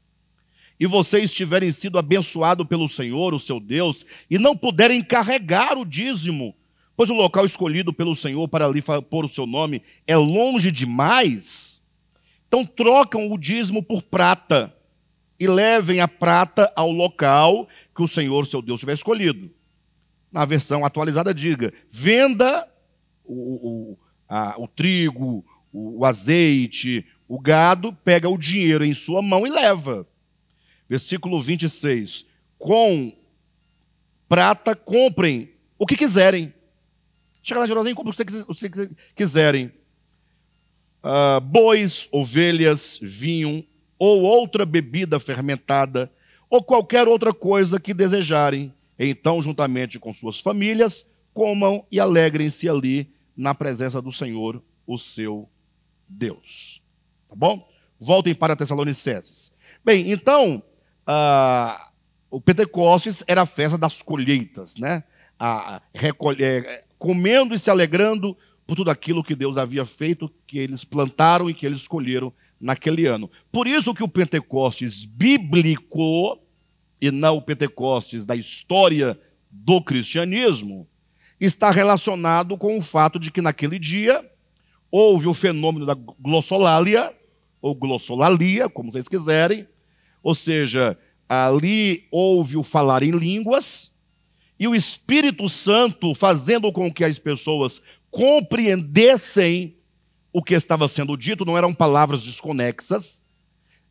e 0.79 0.85
vocês 0.85 1.33
tiverem 1.33 1.71
sido 1.71 1.97
abençoados 1.97 2.67
pelo 2.67 2.89
Senhor, 2.89 3.33
o 3.33 3.39
seu 3.39 3.59
Deus, 3.59 4.05
e 4.29 4.37
não 4.37 4.55
puderem 4.55 5.01
carregar 5.01 5.77
o 5.77 5.85
dízimo, 5.85 6.53
pois 6.95 7.09
o 7.09 7.13
local 7.13 7.45
escolhido 7.45 7.93
pelo 7.93 8.15
Senhor 8.15 8.47
para 8.47 8.65
ali 8.65 8.81
pôr 8.81 9.25
o 9.25 9.29
seu 9.29 9.45
nome 9.45 9.81
é 10.07 10.15
longe 10.15 10.71
demais, 10.71 11.81
então 12.47 12.65
trocam 12.65 13.31
o 13.31 13.37
dízimo 13.37 13.83
por 13.83 14.01
prata 14.01 14.73
e 15.39 15.47
levem 15.47 15.99
a 15.99 16.07
prata 16.07 16.71
ao 16.75 16.91
local 16.91 17.67
que 17.95 18.01
o 18.01 18.07
Senhor, 18.07 18.47
seu 18.47 18.61
Deus, 18.61 18.79
tiver 18.79 18.93
escolhido. 18.93 19.51
Na 20.31 20.45
versão 20.45 20.85
atualizada, 20.85 21.33
diga: 21.33 21.73
venda 21.91 22.67
o, 23.23 23.33
o, 23.33 23.97
a, 24.27 24.55
o 24.57 24.67
trigo, 24.67 25.45
o, 25.71 25.99
o 25.99 26.05
azeite, 26.05 27.05
o 27.27 27.39
gado, 27.39 27.93
pega 28.03 28.29
o 28.29 28.37
dinheiro 28.37 28.85
em 28.85 28.93
sua 28.93 29.21
mão 29.21 29.45
e 29.45 29.49
leva. 29.49 30.07
Versículo 30.87 31.41
26. 31.41 32.25
Com 32.57 33.13
prata 34.27 34.75
comprem 34.75 35.51
o 35.77 35.85
que 35.85 35.97
quiserem. 35.97 36.53
Chega 37.45 37.63
em 37.63 37.67
Jerusalém, 37.67 37.93
compra 37.93 38.11
o 38.11 38.25
que 38.25 38.33
vocês 38.43 38.89
quiserem 39.15 39.71
uh, 41.03 41.39
bois, 41.39 42.09
ovelhas, 42.11 42.99
vinho 42.99 43.63
ou 43.99 44.23
outra 44.23 44.65
bebida 44.65 45.19
fermentada, 45.19 46.11
ou 46.49 46.63
qualquer 46.63 47.07
outra 47.07 47.31
coisa 47.31 47.79
que 47.79 47.93
desejarem. 47.93 48.73
Então, 48.97 49.43
juntamente 49.43 49.99
com 49.99 50.11
suas 50.11 50.39
famílias, 50.39 51.05
comam 51.35 51.85
e 51.91 51.99
alegrem-se 51.99 52.67
ali 52.67 53.13
na 53.37 53.53
presença 53.53 54.01
do 54.01 54.11
Senhor, 54.11 54.59
o 54.87 54.97
seu 54.97 55.47
Deus. 56.09 56.81
Tá 57.29 57.35
bom? 57.35 57.69
Voltem 57.99 58.33
para 58.33 58.55
Tessalonicenses. 58.55 59.51
Bem, 59.83 60.11
então, 60.11 60.63
uh, 61.07 61.91
o 62.31 62.41
Pentecostes 62.41 63.23
era 63.27 63.43
a 63.43 63.45
festa 63.45 63.77
das 63.77 64.01
colheitas, 64.01 64.77
né? 64.77 65.03
A, 65.37 65.81
recolher, 65.93 66.84
comendo 66.97 67.53
e 67.53 67.59
se 67.59 67.69
alegrando 67.69 68.37
por 68.65 68.75
tudo 68.75 68.89
aquilo 68.89 69.23
que 69.23 69.35
Deus 69.35 69.57
havia 69.57 69.85
feito, 69.85 70.31
que 70.47 70.57
eles 70.57 70.83
plantaram 70.83 71.49
e 71.49 71.53
que 71.53 71.65
eles 71.65 71.81
escolheram 71.81 72.33
naquele 72.59 73.05
ano. 73.05 73.29
Por 73.51 73.67
isso 73.67 73.93
que 73.93 74.03
o 74.03 74.07
Pentecostes 74.07 75.05
bíblico 75.05 76.39
e 76.99 77.11
não 77.11 77.37
o 77.37 77.41
Pentecostes 77.41 78.25
da 78.25 78.35
história 78.35 79.19
do 79.51 79.81
cristianismo 79.81 80.87
está 81.39 81.69
relacionado 81.69 82.57
com 82.57 82.77
o 82.77 82.81
fato 82.81 83.19
de 83.19 83.29
que 83.29 83.41
naquele 83.41 83.77
dia 83.77 84.25
houve 84.89 85.27
o 85.27 85.33
fenômeno 85.33 85.85
da 85.85 85.93
glossolalia 85.93 87.13
ou 87.61 87.75
glossolalia, 87.75 88.69
como 88.69 88.91
vocês 88.91 89.07
quiserem, 89.07 89.67
ou 90.23 90.33
seja, 90.33 90.97
ali 91.27 92.07
houve 92.09 92.57
o 92.57 92.63
falar 92.63 93.03
em 93.03 93.11
línguas 93.11 93.91
e 94.59 94.67
o 94.67 94.75
Espírito 94.75 95.49
Santo 95.49 96.15
fazendo 96.15 96.71
com 96.71 96.91
que 96.91 97.03
as 97.03 97.19
pessoas 97.19 97.81
compreendessem 98.09 99.75
o 100.31 100.43
que 100.43 100.53
estava 100.53 100.87
sendo 100.87 101.15
dito, 101.17 101.45
não 101.45 101.57
eram 101.57 101.73
palavras 101.73 102.23
desconexas, 102.23 103.21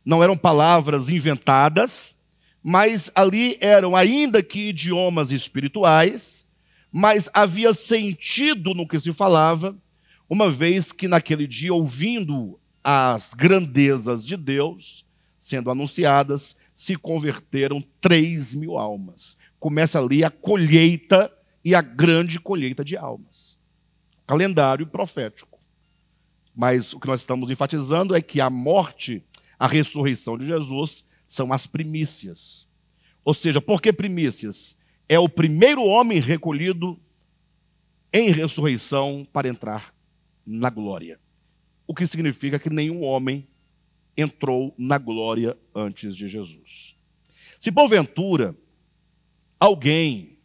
não 0.03 0.23
eram 0.23 0.37
palavras 0.37 1.09
inventadas, 1.09 2.15
mas 2.61 3.11
ali 3.13 3.57
eram, 3.59 3.95
ainda 3.95 4.41
que 4.41 4.69
idiomas 4.69 5.31
espirituais, 5.31 6.45
mas 6.91 7.29
havia 7.33 7.73
sentido 7.73 8.73
no 8.73 8.87
que 8.87 8.99
se 8.99 9.11
falava, 9.13 9.75
uma 10.29 10.49
vez 10.49 10.91
que 10.91 11.07
naquele 11.07 11.45
dia, 11.45 11.73
ouvindo 11.73 12.59
as 12.83 13.33
grandezas 13.33 14.25
de 14.25 14.37
Deus 14.37 15.05
sendo 15.37 15.69
anunciadas, 15.69 16.55
se 16.73 16.95
converteram 16.95 17.83
3 18.01 18.55
mil 18.55 18.77
almas. 18.77 19.37
Começa 19.65 19.97
ali 19.97 20.23
a 20.23 20.29
colheita 20.29 21.35
e 21.63 21.73
a 21.73 21.81
grande 21.81 22.39
colheita 22.39 22.85
de 22.85 22.95
almas 22.95 23.57
calendário 24.27 24.85
profético. 24.85 25.59
Mas 26.55 26.93
o 26.93 26.99
que 26.99 27.07
nós 27.07 27.21
estamos 27.21 27.49
enfatizando 27.49 28.13
é 28.13 28.21
que 28.21 28.39
a 28.39 28.47
morte, 28.47 29.23
a 29.57 29.65
ressurreição 29.65 30.37
de 30.37 30.45
Jesus 30.45 31.03
são 31.25 31.51
as 31.51 31.65
primícias. 31.65 32.67
Ou 33.23 33.33
seja, 33.33 33.59
por 33.59 33.81
que 33.81 33.91
primícias? 33.91 34.77
É 35.09 35.17
o 35.17 35.27
primeiro 35.27 35.83
homem 35.83 36.19
recolhido 36.19 36.99
em 38.13 38.29
ressurreição 38.29 39.27
para 39.33 39.47
entrar 39.47 39.95
na 40.45 40.69
glória. 40.69 41.19
O 41.87 41.95
que 41.95 42.05
significa 42.05 42.59
que 42.59 42.69
nenhum 42.69 43.01
homem 43.01 43.47
entrou 44.15 44.75
na 44.77 44.99
glória 44.99 45.57
antes 45.73 46.15
de 46.15 46.29
Jesus. 46.29 46.95
Se 47.59 47.71
porventura 47.71 48.55
alguém 49.59 50.37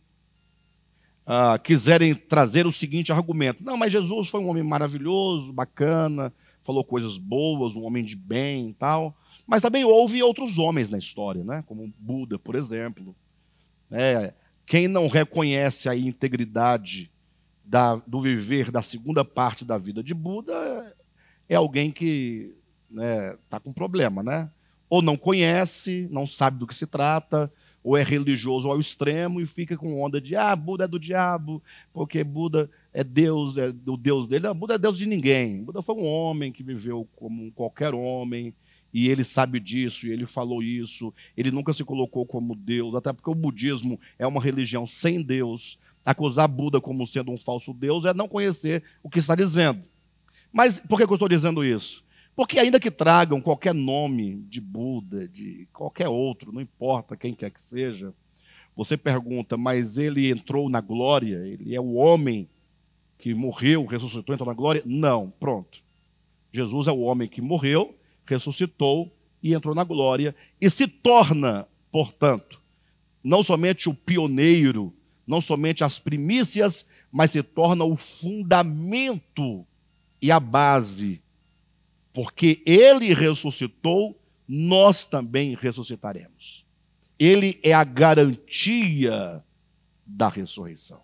uh, 1.26 1.61
quiserem 1.62 2.14
trazer 2.14 2.66
o 2.66 2.72
seguinte 2.72 3.12
argumento: 3.12 3.62
não, 3.62 3.76
mas 3.76 3.92
Jesus 3.92 4.28
foi 4.28 4.40
um 4.40 4.48
homem 4.48 4.62
maravilhoso, 4.62 5.52
bacana, 5.52 6.32
falou 6.64 6.84
coisas 6.84 7.16
boas, 7.16 7.74
um 7.74 7.84
homem 7.84 8.04
de 8.04 8.16
bem 8.16 8.70
e 8.70 8.74
tal. 8.74 9.16
Mas 9.46 9.62
também 9.62 9.84
houve 9.84 10.22
outros 10.22 10.58
homens 10.58 10.90
na 10.90 10.98
história, 10.98 11.42
né? 11.42 11.64
como 11.66 11.92
Buda, 11.98 12.38
por 12.38 12.54
exemplo. 12.54 13.14
É, 13.90 14.32
quem 14.64 14.86
não 14.86 15.08
reconhece 15.08 15.88
a 15.88 15.96
integridade 15.96 17.11
da, 17.64 17.96
do 17.96 18.22
viver 18.22 18.70
da 18.70 18.82
segunda 18.82 19.24
parte 19.24 19.64
da 19.64 19.76
vida 19.76 20.02
de 20.02 20.14
Buda 20.14 20.94
é 21.48 21.56
alguém 21.56 21.90
que 21.90 22.54
está 22.88 23.02
né, 23.02 23.36
tá 23.48 23.58
com 23.58 23.72
problema, 23.72 24.22
né? 24.22 24.48
Ou 24.88 25.02
não 25.02 25.16
conhece, 25.16 26.08
não 26.11 26.26
sabe 26.26 26.58
do 26.58 26.66
que 26.66 26.74
se 26.74 26.86
trata, 26.86 27.52
ou 27.83 27.97
é 27.97 28.03
religioso 28.03 28.68
ao 28.68 28.78
extremo 28.78 29.41
e 29.41 29.47
fica 29.47 29.76
com 29.76 30.03
onda 30.03 30.20
de 30.20 30.37
ah, 30.37 30.55
Buda 30.55 30.85
é 30.85 30.89
do 30.89 30.99
diabo, 30.99 31.62
porque 31.93 32.22
Buda 32.22 32.70
é 32.93 33.03
Deus, 33.03 33.57
é 33.57 33.72
do 33.72 33.97
Deus 33.97 34.28
dele. 34.28 34.47
Não, 34.47 34.55
Buda 34.55 34.74
é 34.74 34.78
Deus 34.78 34.99
de 34.99 35.07
ninguém. 35.07 35.62
Buda 35.62 35.83
foi 35.83 35.95
um 35.95 36.07
homem 36.07 36.53
que 36.53 36.62
viveu 36.62 37.09
como 37.16 37.51
qualquer 37.53 37.95
homem, 37.95 38.53
e 38.93 39.09
ele 39.09 39.24
sabe 39.24 39.61
disso, 39.61 40.07
e 40.07 40.11
ele 40.11 40.26
falou 40.26 40.62
isso. 40.62 41.14
Ele 41.37 41.51
nunca 41.51 41.72
se 41.72 41.85
colocou 41.85 42.26
como 42.26 42.55
Deus, 42.55 42.95
até 42.95 43.12
porque 43.12 43.31
o 43.31 43.35
budismo 43.35 43.99
é 44.18 44.26
uma 44.26 44.43
religião 44.43 44.87
sem 44.87 45.22
Deus. 45.22 45.78
Acusar 46.05 46.49
Buda 46.49 46.81
como 46.81 47.07
sendo 47.07 47.31
um 47.31 47.39
falso 47.39 47.72
Deus 47.72 48.05
é 48.05 48.12
não 48.12 48.28
conhecer 48.28 48.83
o 49.03 49.09
que 49.09 49.18
está 49.18 49.35
dizendo. 49.35 49.83
Mas 50.53 50.81
por 50.81 50.99
que 50.99 51.05
eu 51.05 51.14
estou 51.14 51.28
dizendo 51.28 51.64
isso? 51.64 52.03
Porque 52.41 52.59
ainda 52.59 52.80
que 52.80 52.91
tragam 52.91 53.38
qualquer 53.38 53.74
nome 53.74 54.36
de 54.49 54.62
Buda, 54.62 55.28
de 55.28 55.68
qualquer 55.74 56.09
outro, 56.09 56.51
não 56.51 56.62
importa 56.62 57.14
quem 57.14 57.34
quer 57.34 57.51
que 57.51 57.61
seja, 57.61 58.14
você 58.74 58.97
pergunta, 58.97 59.59
mas 59.59 59.99
ele 59.99 60.30
entrou 60.30 60.70
na 60.70 60.80
glória? 60.80 61.36
Ele 61.47 61.74
é 61.74 61.78
o 61.78 61.93
homem 61.93 62.49
que 63.18 63.34
morreu, 63.34 63.84
ressuscitou, 63.84 64.34
entrou 64.34 64.49
na 64.49 64.55
glória? 64.55 64.82
Não, 64.86 65.30
pronto. 65.38 65.82
Jesus 66.51 66.86
é 66.86 66.91
o 66.91 67.01
homem 67.01 67.28
que 67.28 67.43
morreu, 67.43 67.95
ressuscitou 68.24 69.14
e 69.43 69.53
entrou 69.53 69.74
na 69.74 69.84
glória 69.84 70.34
e 70.59 70.70
se 70.70 70.88
torna, 70.88 71.68
portanto, 71.93 72.59
não 73.22 73.43
somente 73.43 73.86
o 73.86 73.93
pioneiro, 73.93 74.95
não 75.26 75.43
somente 75.43 75.84
as 75.84 75.99
primícias, 75.99 76.86
mas 77.12 77.32
se 77.32 77.43
torna 77.43 77.84
o 77.84 77.99
fundamento 77.99 79.66
e 80.22 80.32
a 80.32 80.41
base. 80.41 81.20
Porque 82.12 82.62
ele 82.66 83.14
ressuscitou, 83.14 84.20
nós 84.46 85.04
também 85.04 85.54
ressuscitaremos. 85.54 86.64
Ele 87.18 87.61
é 87.62 87.72
a 87.72 87.84
garantia 87.84 89.44
da 90.04 90.28
ressurreição. 90.28 91.00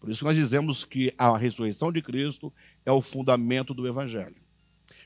Por 0.00 0.10
isso 0.10 0.24
nós 0.24 0.36
dizemos 0.36 0.84
que 0.84 1.12
a 1.16 1.36
ressurreição 1.36 1.92
de 1.92 2.02
Cristo 2.02 2.52
é 2.84 2.92
o 2.92 3.02
fundamento 3.02 3.72
do 3.72 3.86
Evangelho. 3.86 4.36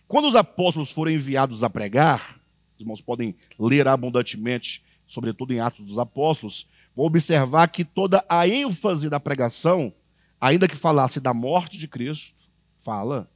Quando 0.07 0.29
os 0.29 0.35
apóstolos 0.35 0.91
foram 0.91 1.13
enviados 1.13 1.63
a 1.63 1.71
pregar, 1.71 2.41
os 2.75 2.81
irmãos 2.81 3.01
podem 3.01 3.35
ler 3.59 3.87
abundantemente, 3.87 4.83
sobretudo 5.07 5.53
em 5.53 5.61
Atos 5.61 5.87
dos 5.87 5.99
Apóstolos, 5.99 6.67
vão 6.95 7.07
observar 7.07 7.69
que 7.69 7.85
toda 7.85 8.25
a 8.29 8.49
ênfase 8.49 9.09
da 9.09 9.21
pregação, 9.21 9.93
ainda 10.41 10.67
que 10.67 10.77
falasse 10.77 11.21
da 11.21 11.33
morte 11.33 11.79
de 11.79 11.87
Cristo, 11.87 12.35
fala, 12.83 13.31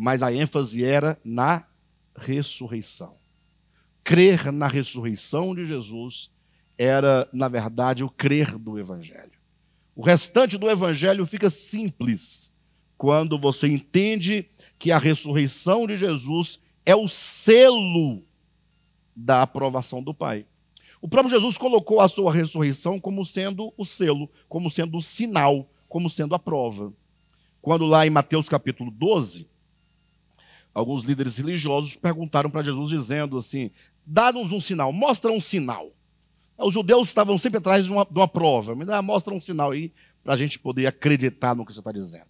mas 0.00 0.22
a 0.22 0.32
ênfase 0.32 0.82
era 0.82 1.20
na 1.22 1.62
ressurreição. 2.16 3.18
Crer 4.02 4.50
na 4.50 4.66
ressurreição 4.66 5.54
de 5.54 5.66
Jesus 5.66 6.30
era, 6.78 7.28
na 7.34 7.48
verdade, 7.48 8.02
o 8.02 8.08
crer 8.08 8.56
do 8.56 8.78
Evangelho. 8.78 9.38
O 9.94 10.02
restante 10.02 10.56
do 10.56 10.70
Evangelho 10.70 11.26
fica 11.26 11.50
simples 11.50 12.50
quando 12.96 13.38
você 13.38 13.66
entende 13.66 14.48
que 14.78 14.90
a 14.90 14.96
ressurreição 14.96 15.86
de 15.86 15.98
Jesus 15.98 16.58
é 16.86 16.96
o 16.96 17.06
selo 17.06 18.24
da 19.14 19.42
aprovação 19.42 20.02
do 20.02 20.14
Pai. 20.14 20.46
O 21.02 21.08
próprio 21.08 21.34
Jesus 21.34 21.58
colocou 21.58 22.00
a 22.00 22.08
sua 22.08 22.32
ressurreição 22.32 22.98
como 22.98 23.26
sendo 23.26 23.70
o 23.76 23.84
selo, 23.84 24.30
como 24.48 24.70
sendo 24.70 24.96
o 24.96 25.02
sinal, 25.02 25.70
como 25.90 26.08
sendo 26.08 26.34
a 26.34 26.38
prova. 26.38 26.90
Quando 27.60 27.84
lá 27.84 28.06
em 28.06 28.10
Mateus 28.10 28.48
capítulo 28.48 28.90
12, 28.90 29.49
alguns 30.74 31.02
líderes 31.04 31.36
religiosos 31.38 31.96
perguntaram 31.96 32.50
para 32.50 32.62
Jesus 32.62 32.90
dizendo 32.90 33.38
assim: 33.38 33.70
dá-nos 34.06 34.52
um 34.52 34.60
sinal, 34.60 34.92
mostra 34.92 35.30
um 35.30 35.40
sinal. 35.40 35.90
Os 36.58 36.74
judeus 36.74 37.08
estavam 37.08 37.38
sempre 37.38 37.58
atrás 37.58 37.86
de 37.86 37.92
uma, 37.92 38.04
de 38.04 38.18
uma 38.18 38.28
prova, 38.28 38.74
me 38.74 38.84
dá, 38.84 39.00
mostra 39.00 39.32
um 39.32 39.40
sinal 39.40 39.70
aí 39.70 39.92
para 40.22 40.34
a 40.34 40.36
gente 40.36 40.58
poder 40.58 40.86
acreditar 40.86 41.54
no 41.54 41.64
que 41.64 41.72
você 41.72 41.80
está 41.80 41.90
dizendo. 41.90 42.26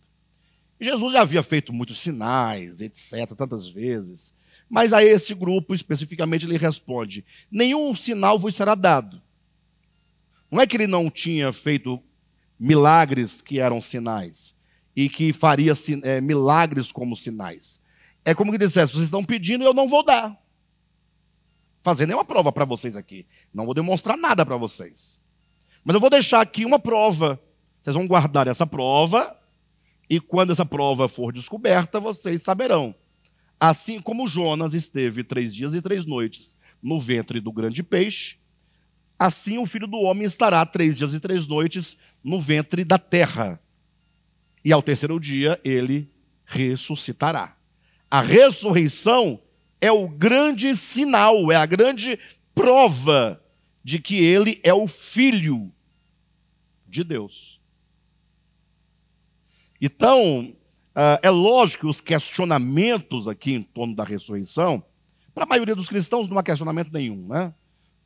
Jesus 0.80 1.12
já 1.12 1.20
havia 1.20 1.42
feito 1.42 1.72
muitos 1.72 2.00
sinais, 2.00 2.80
etc., 2.80 3.34
tantas 3.36 3.68
vezes. 3.68 4.32
Mas 4.68 4.92
a 4.92 5.02
esse 5.02 5.34
grupo, 5.34 5.74
especificamente, 5.74 6.46
ele 6.46 6.56
responde: 6.56 7.24
nenhum 7.50 7.94
sinal 7.94 8.38
vos 8.38 8.54
será 8.54 8.74
dado. 8.74 9.20
Não 10.50 10.60
é 10.60 10.66
que 10.66 10.76
ele 10.76 10.86
não 10.86 11.10
tinha 11.10 11.52
feito 11.52 12.00
milagres 12.58 13.40
que 13.40 13.58
eram 13.58 13.82
sinais 13.82 14.54
e 14.94 15.08
que 15.08 15.32
faria 15.32 15.72
é, 16.02 16.20
milagres 16.20 16.92
como 16.92 17.16
sinais. 17.16 17.79
É 18.24 18.34
como 18.34 18.52
que 18.52 18.58
dissesse: 18.58 18.92
vocês 18.92 19.04
estão 19.04 19.24
pedindo 19.24 19.64
e 19.64 19.66
eu 19.66 19.74
não 19.74 19.88
vou 19.88 20.04
dar. 20.04 20.36
Fazer 21.82 22.06
nenhuma 22.06 22.24
prova 22.24 22.52
para 22.52 22.64
vocês 22.64 22.96
aqui. 22.96 23.26
Não 23.52 23.64
vou 23.64 23.74
demonstrar 23.74 24.16
nada 24.16 24.44
para 24.44 24.56
vocês. 24.56 25.20
Mas 25.84 25.94
eu 25.94 26.00
vou 26.00 26.10
deixar 26.10 26.40
aqui 26.40 26.64
uma 26.64 26.78
prova. 26.78 27.40
Vocês 27.82 27.96
vão 27.96 28.06
guardar 28.06 28.46
essa 28.46 28.66
prova 28.66 29.36
e 30.10 30.18
quando 30.18 30.52
essa 30.52 30.66
prova 30.66 31.08
for 31.08 31.32
descoberta, 31.32 32.00
vocês 32.00 32.42
saberão. 32.42 32.92
Assim 33.60 34.00
como 34.00 34.26
Jonas 34.26 34.74
esteve 34.74 35.22
três 35.22 35.54
dias 35.54 35.72
e 35.72 35.80
três 35.80 36.04
noites 36.04 36.56
no 36.82 37.00
ventre 37.00 37.40
do 37.40 37.52
grande 37.52 37.82
peixe, 37.82 38.36
assim 39.16 39.58
o 39.58 39.66
filho 39.66 39.86
do 39.86 39.98
homem 39.98 40.24
estará 40.24 40.64
três 40.66 40.96
dias 40.96 41.14
e 41.14 41.20
três 41.20 41.46
noites 41.46 41.96
no 42.24 42.40
ventre 42.40 42.82
da 42.84 42.98
terra. 42.98 43.60
E 44.64 44.72
ao 44.72 44.82
terceiro 44.82 45.20
dia 45.20 45.60
ele 45.62 46.10
ressuscitará. 46.44 47.56
A 48.10 48.20
ressurreição 48.20 49.40
é 49.80 49.92
o 49.92 50.08
grande 50.08 50.76
sinal, 50.76 51.52
é 51.52 51.56
a 51.56 51.64
grande 51.64 52.18
prova 52.54 53.40
de 53.84 54.00
que 54.00 54.16
ele 54.22 54.60
é 54.64 54.74
o 54.74 54.88
filho 54.88 55.70
de 56.86 57.04
Deus. 57.04 57.60
Então, 59.80 60.52
uh, 60.90 61.18
é 61.22 61.30
lógico 61.30 61.82
que 61.82 61.90
os 61.90 62.00
questionamentos 62.00 63.28
aqui 63.28 63.54
em 63.54 63.62
torno 63.62 63.94
da 63.94 64.04
ressurreição, 64.04 64.82
para 65.32 65.44
a 65.44 65.48
maioria 65.48 65.76
dos 65.76 65.88
cristãos 65.88 66.28
não 66.28 66.36
há 66.36 66.42
questionamento 66.42 66.92
nenhum, 66.92 67.28
né? 67.28 67.54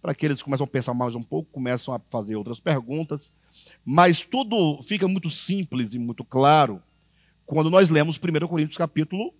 Para 0.00 0.12
aqueles 0.12 0.38
que 0.38 0.44
começam 0.44 0.64
a 0.64 0.68
pensar 0.68 0.92
mais 0.92 1.14
um 1.14 1.22
pouco, 1.22 1.50
começam 1.50 1.94
a 1.94 1.98
fazer 2.10 2.36
outras 2.36 2.60
perguntas, 2.60 3.32
mas 3.82 4.22
tudo 4.22 4.82
fica 4.82 5.08
muito 5.08 5.30
simples 5.30 5.94
e 5.94 5.98
muito 5.98 6.22
claro 6.22 6.80
quando 7.46 7.70
nós 7.70 7.88
lemos 7.88 8.18
1 8.18 8.46
Coríntios 8.46 8.76
capítulo 8.76 9.32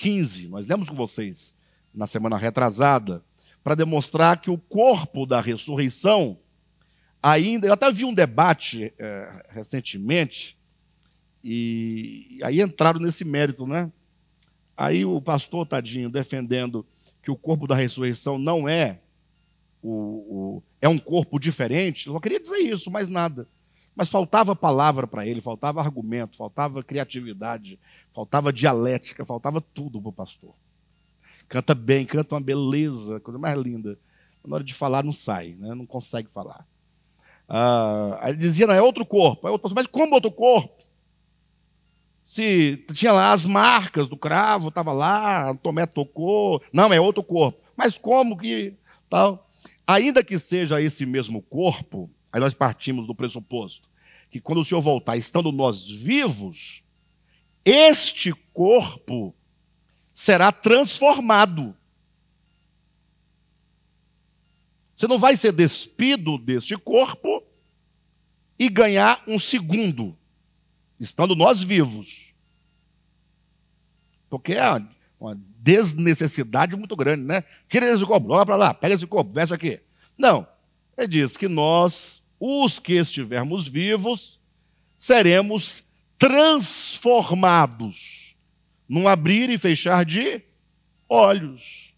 15. 0.00 0.48
Nós 0.48 0.66
lemos 0.66 0.88
com 0.88 0.96
vocês 0.96 1.54
na 1.94 2.06
semana 2.06 2.38
retrasada, 2.38 3.22
para 3.62 3.74
demonstrar 3.74 4.40
que 4.40 4.50
o 4.50 4.56
corpo 4.56 5.26
da 5.26 5.40
ressurreição 5.40 6.38
ainda. 7.22 7.66
Eu 7.66 7.74
até 7.74 7.90
vi 7.92 8.04
um 8.04 8.14
debate 8.14 8.92
é, 8.98 9.46
recentemente 9.50 10.56
e 11.44 12.38
aí 12.42 12.60
entraram 12.60 13.00
nesse 13.00 13.24
mérito, 13.24 13.66
né? 13.66 13.92
Aí 14.76 15.04
o 15.04 15.20
pastor 15.20 15.66
Tadinho 15.66 16.08
defendendo 16.08 16.86
que 17.22 17.30
o 17.30 17.36
corpo 17.36 17.66
da 17.66 17.74
ressurreição 17.74 18.38
não 18.38 18.66
é 18.66 19.00
o, 19.82 19.90
o 19.90 20.62
é 20.80 20.88
um 20.88 20.98
corpo 20.98 21.38
diferente, 21.38 22.06
eu 22.06 22.14
só 22.14 22.20
queria 22.20 22.40
dizer 22.40 22.56
isso, 22.56 22.90
mais 22.90 23.10
nada. 23.10 23.46
Mas 23.94 24.08
faltava 24.08 24.56
palavra 24.56 25.06
para 25.06 25.26
ele, 25.26 25.40
faltava 25.40 25.80
argumento, 25.80 26.36
faltava 26.36 26.82
criatividade, 26.82 27.78
faltava 28.14 28.52
dialética, 28.52 29.24
faltava 29.24 29.60
tudo 29.60 30.00
para 30.00 30.08
o 30.08 30.12
pastor. 30.12 30.54
Canta 31.48 31.74
bem, 31.74 32.06
canta 32.06 32.34
uma 32.34 32.40
beleza, 32.40 33.20
coisa 33.20 33.38
mais 33.38 33.58
linda. 33.58 33.98
Na 34.46 34.56
hora 34.56 34.64
de 34.64 34.72
falar, 34.72 35.04
não 35.04 35.12
sai, 35.12 35.56
né? 35.58 35.74
não 35.74 35.84
consegue 35.84 36.28
falar. 36.32 36.66
Ah, 37.48 38.18
aí 38.22 38.30
ele 38.30 38.38
dizia, 38.38 38.66
não, 38.66 38.74
é 38.74 38.80
outro 38.80 39.04
corpo. 39.04 39.46
Aí 39.46 39.50
outro 39.50 39.64
pastor, 39.64 39.82
mas 39.82 39.86
como 39.86 40.14
outro 40.14 40.30
corpo? 40.30 40.80
se 42.30 42.84
tinha 42.92 43.10
lá 43.10 43.32
as 43.32 43.44
marcas 43.44 44.06
do 44.06 44.16
cravo, 44.16 44.68
estava 44.68 44.92
lá, 44.92 45.52
Tomé 45.56 45.84
tocou. 45.84 46.62
Não, 46.72 46.92
é 46.92 47.00
outro 47.00 47.24
corpo. 47.24 47.58
Mas 47.76 47.98
como 47.98 48.38
que 48.38 48.74
tal? 49.10 49.50
Ainda 49.84 50.22
que 50.22 50.38
seja 50.38 50.80
esse 50.80 51.04
mesmo 51.04 51.42
corpo, 51.42 52.08
aí 52.32 52.40
nós 52.40 52.54
partimos 52.54 53.06
do 53.06 53.14
pressuposto 53.14 53.88
que 54.30 54.40
quando 54.40 54.60
o 54.60 54.64
Senhor 54.64 54.80
voltar, 54.80 55.16
estando 55.16 55.50
nós 55.50 55.84
vivos, 55.90 56.82
este 57.64 58.32
corpo 58.52 59.34
será 60.14 60.52
transformado. 60.52 61.76
Você 64.94 65.08
não 65.08 65.18
vai 65.18 65.36
ser 65.36 65.52
despido 65.52 66.38
deste 66.38 66.76
corpo 66.76 67.42
e 68.58 68.68
ganhar 68.68 69.22
um 69.26 69.38
segundo 69.38 70.16
estando 71.00 71.34
nós 71.34 71.62
vivos. 71.62 72.30
Porque 74.28 74.52
é 74.52 74.86
uma 75.18 75.34
desnecessidade 75.56 76.76
muito 76.76 76.94
grande, 76.94 77.24
né? 77.24 77.42
Tira 77.68 77.90
esse 77.90 78.04
corpo, 78.04 78.28
joga 78.28 78.46
para 78.46 78.56
lá, 78.56 78.74
pega 78.74 78.94
esse 78.94 79.06
corpo, 79.06 79.32
veste 79.32 79.54
aqui. 79.54 79.80
Não. 80.16 80.46
Ele 80.96 81.08
diz 81.08 81.36
que 81.36 81.48
nós, 81.48 82.19
os 82.40 82.78
que 82.78 82.94
estivermos 82.94 83.68
vivos, 83.68 84.40
seremos 84.96 85.84
transformados 86.18 88.34
num 88.88 89.06
abrir 89.06 89.50
e 89.50 89.58
fechar 89.58 90.04
de 90.04 90.42
olhos. 91.08 91.92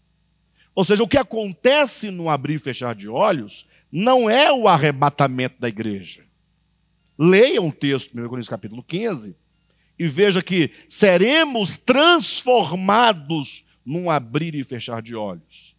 Ou 0.75 0.83
seja, 0.83 1.03
o 1.03 1.07
que 1.07 1.17
acontece 1.17 2.11
no 2.11 2.29
abrir 2.29 2.55
e 2.55 2.59
fechar 2.59 2.93
de 2.93 3.07
olhos 3.07 3.65
não 3.91 4.29
é 4.29 4.51
o 4.51 4.67
arrebatamento 4.67 5.55
da 5.59 5.69
igreja. 5.69 6.23
Leia 7.17 7.61
um 7.61 7.71
texto, 7.71 8.11
1 8.13 8.27
Coríntios 8.27 8.49
capítulo 8.49 8.83
15, 8.83 9.35
e 9.97 10.07
veja 10.07 10.41
que 10.41 10.71
seremos 10.87 11.77
transformados 11.77 13.63
num 13.85 14.09
abrir 14.09 14.55
e 14.55 14.63
fechar 14.63 15.01
de 15.01 15.15
olhos. 15.15 15.73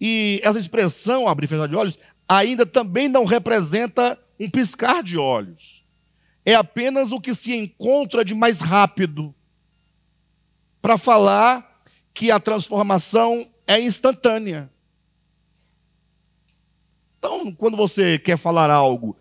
E 0.00 0.40
essa 0.42 0.58
expressão, 0.58 1.28
abrir 1.28 1.46
e 1.46 1.48
fechar 1.48 1.68
de 1.68 1.76
olhos, 1.76 1.98
ainda 2.28 2.64
também 2.64 3.08
não 3.08 3.24
representa 3.24 4.18
um 4.38 4.50
piscar 4.50 5.02
de 5.02 5.18
olhos. 5.18 5.84
É 6.44 6.54
apenas 6.54 7.12
o 7.12 7.20
que 7.20 7.34
se 7.34 7.54
encontra 7.56 8.24
de 8.24 8.34
mais 8.34 8.60
rápido 8.60 9.34
para 10.82 10.98
falar 10.98 11.82
que 12.12 12.30
a 12.30 12.38
transformação 12.38 13.48
é 13.66 13.80
instantânea. 13.80 14.70
Então, 17.18 17.52
quando 17.52 17.76
você 17.76 18.18
quer 18.18 18.36
falar 18.36 18.70
algo 18.70 19.16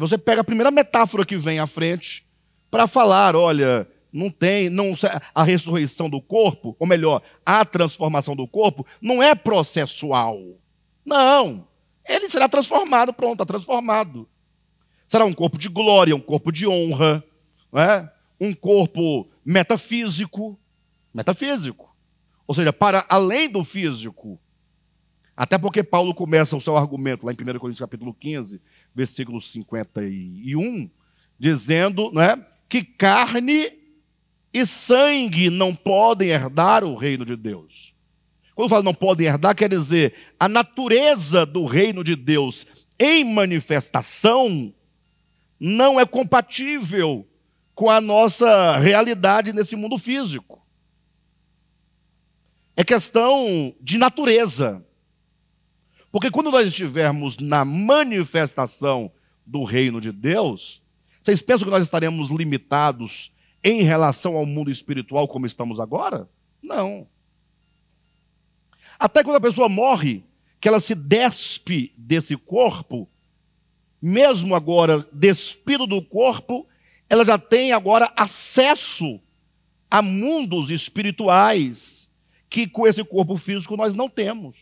você 0.00 0.16
pega 0.16 0.42
a 0.42 0.44
primeira 0.44 0.70
metáfora 0.70 1.26
que 1.26 1.36
vem 1.36 1.58
à 1.58 1.66
frente 1.66 2.24
para 2.70 2.86
falar, 2.86 3.34
olha, 3.34 3.88
não 4.12 4.30
tem, 4.30 4.68
não 4.68 4.94
a 5.34 5.42
ressurreição 5.42 6.08
do 6.08 6.20
corpo, 6.20 6.76
ou 6.78 6.86
melhor, 6.86 7.22
a 7.44 7.64
transformação 7.64 8.36
do 8.36 8.46
corpo 8.46 8.86
não 9.00 9.22
é 9.22 9.34
processual. 9.34 10.38
Não. 11.04 11.66
Ele 12.08 12.28
será 12.28 12.48
transformado, 12.48 13.12
pronto, 13.12 13.34
está 13.34 13.44
transformado. 13.44 14.28
Será 15.06 15.24
um 15.24 15.32
corpo 15.32 15.58
de 15.58 15.68
glória, 15.68 16.16
um 16.16 16.20
corpo 16.20 16.50
de 16.50 16.66
honra, 16.66 17.22
é? 17.72 18.08
um 18.40 18.54
corpo 18.54 19.28
metafísico, 19.44 20.58
metafísico. 21.12 21.94
Ou 22.46 22.54
seja, 22.54 22.72
para 22.72 23.04
além 23.08 23.48
do 23.48 23.62
físico. 23.64 24.40
Até 25.36 25.56
porque 25.56 25.84
Paulo 25.84 26.14
começa 26.14 26.56
o 26.56 26.60
seu 26.60 26.76
argumento 26.76 27.24
lá 27.24 27.32
em 27.32 27.36
1 27.36 27.58
Coríntios 27.58 27.78
capítulo 27.78 28.12
15, 28.12 28.60
versículo 28.94 29.40
51, 29.40 30.90
dizendo 31.38 32.10
né, 32.12 32.44
que 32.68 32.82
carne 32.82 33.72
e 34.52 34.66
sangue 34.66 35.48
não 35.48 35.74
podem 35.74 36.30
herdar 36.30 36.82
o 36.82 36.96
reino 36.96 37.24
de 37.24 37.36
Deus. 37.36 37.94
Quando 38.58 38.70
fala 38.70 38.82
não 38.82 38.92
podem 38.92 39.28
herdar, 39.28 39.54
quer 39.54 39.68
dizer 39.68 40.14
a 40.36 40.48
natureza 40.48 41.46
do 41.46 41.64
reino 41.64 42.02
de 42.02 42.16
Deus 42.16 42.66
em 42.98 43.22
manifestação 43.22 44.74
não 45.60 46.00
é 46.00 46.04
compatível 46.04 47.24
com 47.72 47.88
a 47.88 48.00
nossa 48.00 48.76
realidade 48.78 49.52
nesse 49.52 49.76
mundo 49.76 49.96
físico. 49.96 50.60
É 52.76 52.82
questão 52.82 53.72
de 53.80 53.96
natureza. 53.96 54.84
Porque 56.10 56.28
quando 56.28 56.50
nós 56.50 56.66
estivermos 56.66 57.36
na 57.38 57.64
manifestação 57.64 59.12
do 59.46 59.62
reino 59.62 60.00
de 60.00 60.10
Deus, 60.10 60.82
vocês 61.22 61.40
pensam 61.40 61.64
que 61.64 61.70
nós 61.70 61.84
estaremos 61.84 62.28
limitados 62.28 63.30
em 63.62 63.82
relação 63.82 64.36
ao 64.36 64.44
mundo 64.44 64.68
espiritual 64.68 65.28
como 65.28 65.46
estamos 65.46 65.78
agora? 65.78 66.28
Não. 66.60 67.06
Até 68.98 69.22
quando 69.22 69.36
a 69.36 69.40
pessoa 69.40 69.68
morre, 69.68 70.24
que 70.60 70.68
ela 70.68 70.80
se 70.80 70.94
despe 70.94 71.92
desse 71.96 72.36
corpo, 72.36 73.08
mesmo 74.00 74.54
agora 74.54 75.06
despido 75.12 75.86
do 75.86 76.02
corpo, 76.02 76.66
ela 77.08 77.24
já 77.24 77.38
tem 77.38 77.72
agora 77.72 78.12
acesso 78.16 79.20
a 79.90 80.02
mundos 80.02 80.70
espirituais 80.70 82.08
que 82.50 82.66
com 82.66 82.86
esse 82.86 83.04
corpo 83.04 83.36
físico 83.36 83.76
nós 83.76 83.94
não 83.94 84.08
temos. 84.08 84.56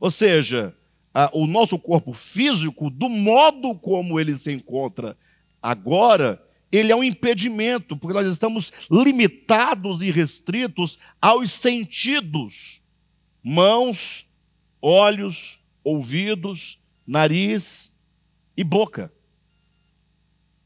Ou 0.00 0.10
seja, 0.10 0.74
a, 1.14 1.30
o 1.32 1.46
nosso 1.46 1.78
corpo 1.78 2.12
físico, 2.12 2.90
do 2.90 3.08
modo 3.08 3.74
como 3.74 4.18
ele 4.18 4.36
se 4.36 4.52
encontra 4.52 5.16
agora, 5.62 6.42
ele 6.72 6.90
é 6.90 6.96
um 6.96 7.04
impedimento, 7.04 7.96
porque 7.96 8.14
nós 8.14 8.26
estamos 8.26 8.72
limitados 8.90 10.02
e 10.02 10.10
restritos 10.10 10.98
aos 11.20 11.52
sentidos: 11.52 12.80
mãos, 13.42 14.26
olhos, 14.80 15.60
ouvidos, 15.84 16.78
nariz 17.06 17.92
e 18.56 18.64
boca 18.64 19.12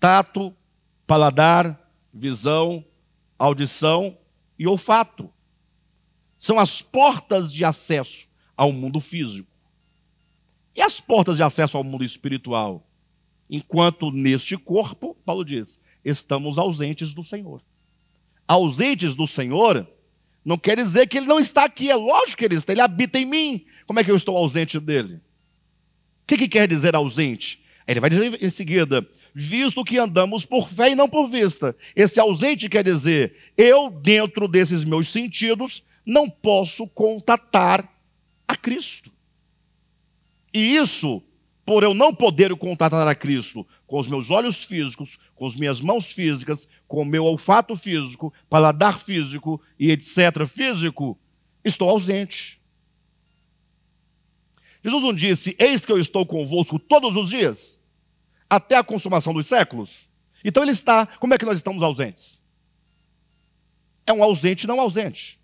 tato, 0.06 0.54
paladar, 1.06 1.90
visão, 2.12 2.84
audição 3.36 4.16
e 4.58 4.66
olfato. 4.66 5.28
São 6.38 6.60
as 6.60 6.80
portas 6.80 7.52
de 7.52 7.64
acesso 7.64 8.28
ao 8.56 8.70
mundo 8.70 9.00
físico. 9.00 9.50
E 10.74 10.80
as 10.80 11.00
portas 11.00 11.36
de 11.36 11.42
acesso 11.42 11.76
ao 11.76 11.82
mundo 11.82 12.04
espiritual? 12.04 12.86
Enquanto 13.48 14.10
neste 14.10 14.56
corpo, 14.56 15.16
Paulo 15.24 15.44
diz, 15.44 15.76
estamos 16.08 16.56
ausentes 16.56 17.12
do 17.12 17.24
Senhor. 17.24 17.60
Ausentes 18.46 19.16
do 19.16 19.26
Senhor 19.26 19.86
não 20.44 20.56
quer 20.56 20.76
dizer 20.76 21.08
que 21.08 21.18
ele 21.18 21.26
não 21.26 21.40
está 21.40 21.64
aqui, 21.64 21.90
é 21.90 21.96
lógico 21.96 22.38
que 22.38 22.44
ele 22.44 22.54
está, 22.54 22.72
ele 22.72 22.80
habita 22.80 23.18
em 23.18 23.24
mim. 23.24 23.66
Como 23.84 23.98
é 23.98 24.04
que 24.04 24.10
eu 24.10 24.16
estou 24.16 24.36
ausente 24.36 24.78
dele? 24.78 25.14
O 25.14 25.20
que, 26.26 26.38
que 26.38 26.48
quer 26.48 26.68
dizer 26.68 26.94
ausente? 26.94 27.60
Ele 27.86 27.98
vai 27.98 28.08
dizer 28.08 28.42
em 28.42 28.50
seguida: 28.50 29.06
visto 29.34 29.84
que 29.84 29.98
andamos 29.98 30.44
por 30.44 30.68
fé 30.68 30.90
e 30.90 30.94
não 30.94 31.08
por 31.08 31.28
vista. 31.28 31.76
Esse 31.94 32.20
ausente 32.20 32.68
quer 32.68 32.84
dizer, 32.84 33.34
eu, 33.56 33.90
dentro 33.90 34.46
desses 34.46 34.84
meus 34.84 35.10
sentidos, 35.10 35.82
não 36.04 36.30
posso 36.30 36.86
contatar 36.86 37.92
a 38.46 38.56
Cristo. 38.56 39.10
E 40.54 40.76
isso, 40.76 41.22
por 41.64 41.82
eu 41.82 41.92
não 41.92 42.14
poder 42.14 42.54
contatar 42.54 43.06
a 43.08 43.14
Cristo 43.14 43.66
com 43.86 43.98
os 43.98 44.06
meus 44.06 44.30
olhos 44.30 44.64
físicos, 44.64 45.18
com 45.34 45.46
as 45.46 45.54
minhas 45.54 45.80
mãos 45.80 46.10
físicas, 46.10 46.66
com 46.88 47.02
o 47.02 47.04
meu 47.04 47.24
olfato 47.24 47.76
físico, 47.76 48.32
paladar 48.48 49.00
físico 49.00 49.60
e 49.78 49.90
etc. 49.90 50.46
físico, 50.46 51.18
estou 51.64 51.88
ausente. 51.88 52.60
Jesus 54.82 55.02
não 55.02 55.12
disse: 55.12 55.56
Eis 55.58 55.84
que 55.84 55.92
eu 55.92 55.98
estou 55.98 56.24
convosco 56.26 56.78
todos 56.78 57.16
os 57.16 57.28
dias 57.28 57.80
até 58.48 58.76
a 58.76 58.84
consumação 58.84 59.32
dos 59.32 59.46
séculos. 59.46 59.90
Então 60.44 60.62
ele 60.62 60.72
está, 60.72 61.06
como 61.06 61.34
é 61.34 61.38
que 61.38 61.44
nós 61.44 61.58
estamos 61.58 61.82
ausentes? 61.82 62.42
É 64.06 64.12
um 64.12 64.22
ausente 64.22 64.66
não 64.66 64.80
ausente. 64.80 65.40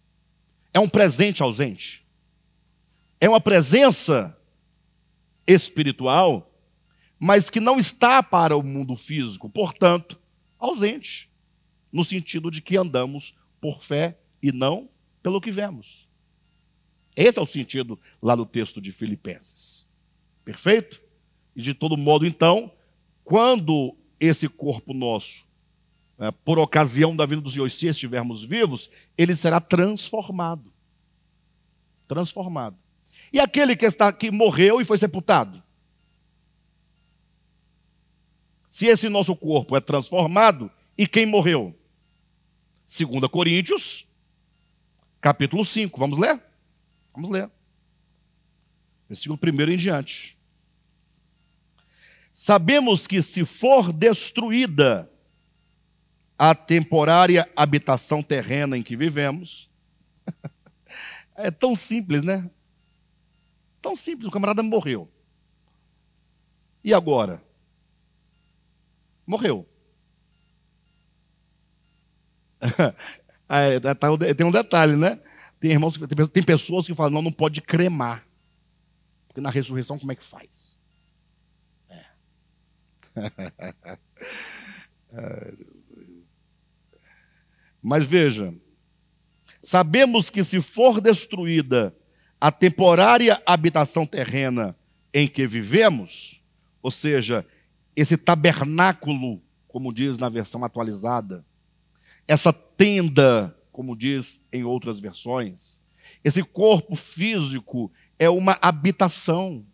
É 0.73 0.79
um 0.79 0.89
presente 0.89 1.43
ausente. 1.43 2.07
É 3.21 3.29
uma 3.29 3.41
presença 3.41 4.37
espiritual, 5.47 6.52
mas 7.25 7.49
que 7.49 7.61
não 7.61 7.79
está 7.79 8.21
para 8.21 8.57
o 8.57 8.65
mundo 8.65 8.97
físico, 8.97 9.49
portanto, 9.49 10.19
ausente, 10.59 11.31
no 11.93 12.05
sentido 12.05 12.51
de 12.51 12.61
que 12.61 12.77
andamos 12.77 13.33
por 13.61 13.81
fé 13.85 14.19
e 14.43 14.51
não 14.51 14.89
pelo 15.23 15.41
que 15.41 15.53
vemos. 15.53 16.09
Esse 17.15 17.39
é 17.39 17.43
o 17.43 17.47
sentido 17.47 17.97
lá 18.21 18.35
do 18.35 18.45
texto 18.45 18.81
de 18.81 18.91
Filipenses. 18.91 19.87
Perfeito? 20.45 21.01
E 21.55 21.63
de 21.63 21.75
todo 21.75 21.97
modo, 21.97 22.27
então, 22.27 22.73
quando 23.23 23.97
esse 24.19 24.49
corpo 24.49 24.93
nosso, 24.93 25.47
é, 26.19 26.33
por 26.33 26.59
ocasião 26.59 27.15
da 27.15 27.25
vinda 27.25 27.43
dos 27.43 27.55
Senhor, 27.55 27.71
se 27.71 27.87
estivermos 27.87 28.43
vivos, 28.43 28.91
ele 29.17 29.37
será 29.37 29.61
transformado. 29.61 30.73
Transformado. 32.09 32.77
E 33.33 33.39
aquele 33.39 33.77
que 33.77 33.87
está 33.87 34.13
que 34.13 34.29
morreu 34.29 34.81
e 34.81 34.85
foi 34.85 34.99
sepultado? 34.99 35.63
Se 38.73 38.87
esse 38.87 39.07
nosso 39.11 39.37
corpo 39.37 39.77
é 39.77 39.81
transformado, 39.81 40.71
e 40.97 41.07
quem 41.07 41.27
morreu? 41.27 41.79
2 42.89 43.31
Coríntios, 43.31 44.07
capítulo 45.21 45.63
5. 45.63 46.01
Vamos 46.01 46.19
ler? 46.19 46.43
Vamos 47.13 47.31
ler. 47.31 47.51
Versículo 49.07 49.39
1 49.39 49.73
em 49.73 49.77
diante. 49.77 50.39
Sabemos 52.33 53.07
que 53.07 53.21
se 53.21 53.45
for 53.45 53.93
destruída 53.93 55.09
a 56.39 56.55
temporária 56.55 57.47
habitação 57.55 58.23
terrena 58.23 58.79
em 58.79 58.83
que 58.83 58.97
vivemos, 58.97 59.69
é 61.37 61.51
tão 61.51 61.77
simples, 61.77 62.25
né? 62.25 62.51
Tão 63.83 63.95
simples, 63.95 64.29
o 64.29 64.31
camarada 64.31 64.63
morreu. 64.63 65.11
E 66.83 66.95
agora? 66.95 67.52
Morreu. 69.27 69.69
É, 73.55 73.79
tá, 73.79 73.95
tem 74.35 74.47
um 74.47 74.51
detalhe, 74.51 74.97
né? 74.97 75.21
Tem 75.61 75.73
irmãos, 75.73 75.99
tem 76.33 76.43
pessoas 76.43 76.87
que 76.87 76.95
falam, 76.95 77.13
não, 77.13 77.21
não 77.21 77.33
pode 77.33 77.61
cremar. 77.61 78.27
Porque 79.29 79.43
na 79.43 79.51
ressurreição 79.51 79.99
como 79.99 80.11
é 80.11 80.17
que 80.17 80.25
faz? 80.25 80.75
Mas 87.83 88.07
veja, 88.07 88.55
sabemos 89.63 90.31
que 90.31 90.43
se 90.43 90.63
for 90.63 90.99
destruída 90.99 91.95
a 92.41 92.51
temporária 92.51 93.43
habitação 93.45 94.07
terrena 94.07 94.75
em 95.13 95.29
que 95.29 95.47
vivemos, 95.47 96.41
ou 96.83 96.91
seja, 96.91 97.47
esse 97.95 98.17
tabernáculo, 98.17 99.43
como 99.69 99.93
diz 99.93 100.19
na 100.19 100.29
versão 100.29 100.65
atualizada, 100.65 101.45
essa 102.27 102.53
tenda, 102.53 103.57
como 103.71 103.97
diz 103.97 104.41
em 104.53 104.65
outras 104.65 105.01
versões, 105.01 105.81
esse 106.25 106.43
corpo 106.43 106.95
físico 106.95 107.91
é 108.19 108.29
uma 108.29 108.59
habitação 108.61 109.65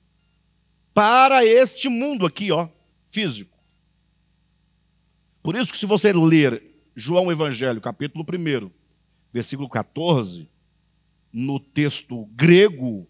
para 0.94 1.44
este 1.44 1.88
mundo 1.88 2.26
aqui, 2.26 2.50
ó 2.50 2.68
físico. 3.10 3.56
Por 5.42 5.56
isso 5.56 5.72
que 5.72 5.78
se 5.78 5.86
você 5.86 6.12
ler 6.12 6.62
João 6.94 7.30
Evangelho, 7.30 7.80
capítulo 7.80 8.24
1, 8.24 8.70
versículo 9.32 9.68
14, 9.68 10.48
no 11.32 11.60
texto 11.60 12.26
grego, 12.32 13.08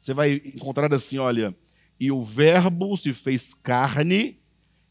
você 0.00 0.12
vai 0.12 0.34
encontrar 0.34 0.92
assim, 0.92 1.18
olha, 1.18 1.56
e 2.02 2.10
o 2.10 2.24
verbo 2.24 2.96
se 2.96 3.14
fez 3.14 3.54
carne 3.54 4.36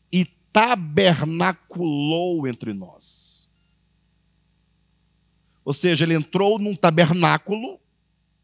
e 0.10 0.24
tabernaculou 0.54 2.48
entre 2.48 2.74
nós. 2.74 3.50
Ou 5.66 5.74
seja, 5.74 6.06
ele 6.06 6.14
entrou 6.14 6.58
num 6.58 6.74
tabernáculo 6.74 7.82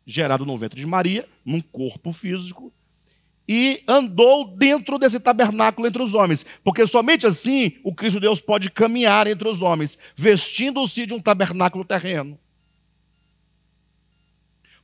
gerado 0.06 0.46
no 0.46 0.58
ventre 0.58 0.82
de 0.82 0.86
Maria, 0.86 1.26
num 1.46 1.62
corpo 1.62 2.12
físico, 2.12 2.74
e 3.48 3.82
andou 3.88 4.44
dentro 4.58 5.00
desse 5.00 5.18
tabernáculo 5.22 5.88
entre 5.88 6.04
os 6.04 6.14
homens, 6.14 6.46
porque 6.62 6.86
somente 6.86 7.26
assim 7.26 7.78
o 7.86 7.96
Cristo 7.96 8.20
Deus 8.20 8.42
pode 8.42 8.70
caminhar 8.70 9.28
entre 9.28 9.48
os 9.48 9.62
homens, 9.62 9.98
vestindo-se 10.14 11.06
de 11.06 11.14
um 11.14 11.22
tabernáculo 11.22 11.86
terreno. 11.86 12.38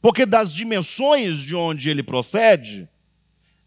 Porque 0.01 0.25
das 0.25 0.53
dimensões 0.53 1.41
de 1.41 1.53
onde 1.53 1.89
ele 1.89 2.01
procede, 2.01 2.87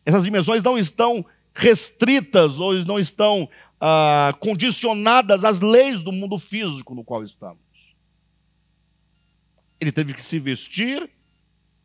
essas 0.06 0.22
dimensões 0.22 0.62
não 0.62 0.78
estão 0.78 1.26
restritas 1.52 2.60
ou 2.60 2.72
não 2.84 2.96
estão 2.96 3.48
ah, 3.80 4.32
condicionadas 4.38 5.44
às 5.44 5.60
leis 5.60 6.02
do 6.02 6.12
mundo 6.12 6.38
físico 6.38 6.94
no 6.94 7.02
qual 7.02 7.24
estamos. 7.24 7.58
Ele 9.80 9.90
teve 9.90 10.14
que 10.14 10.22
se 10.22 10.38
vestir 10.38 11.10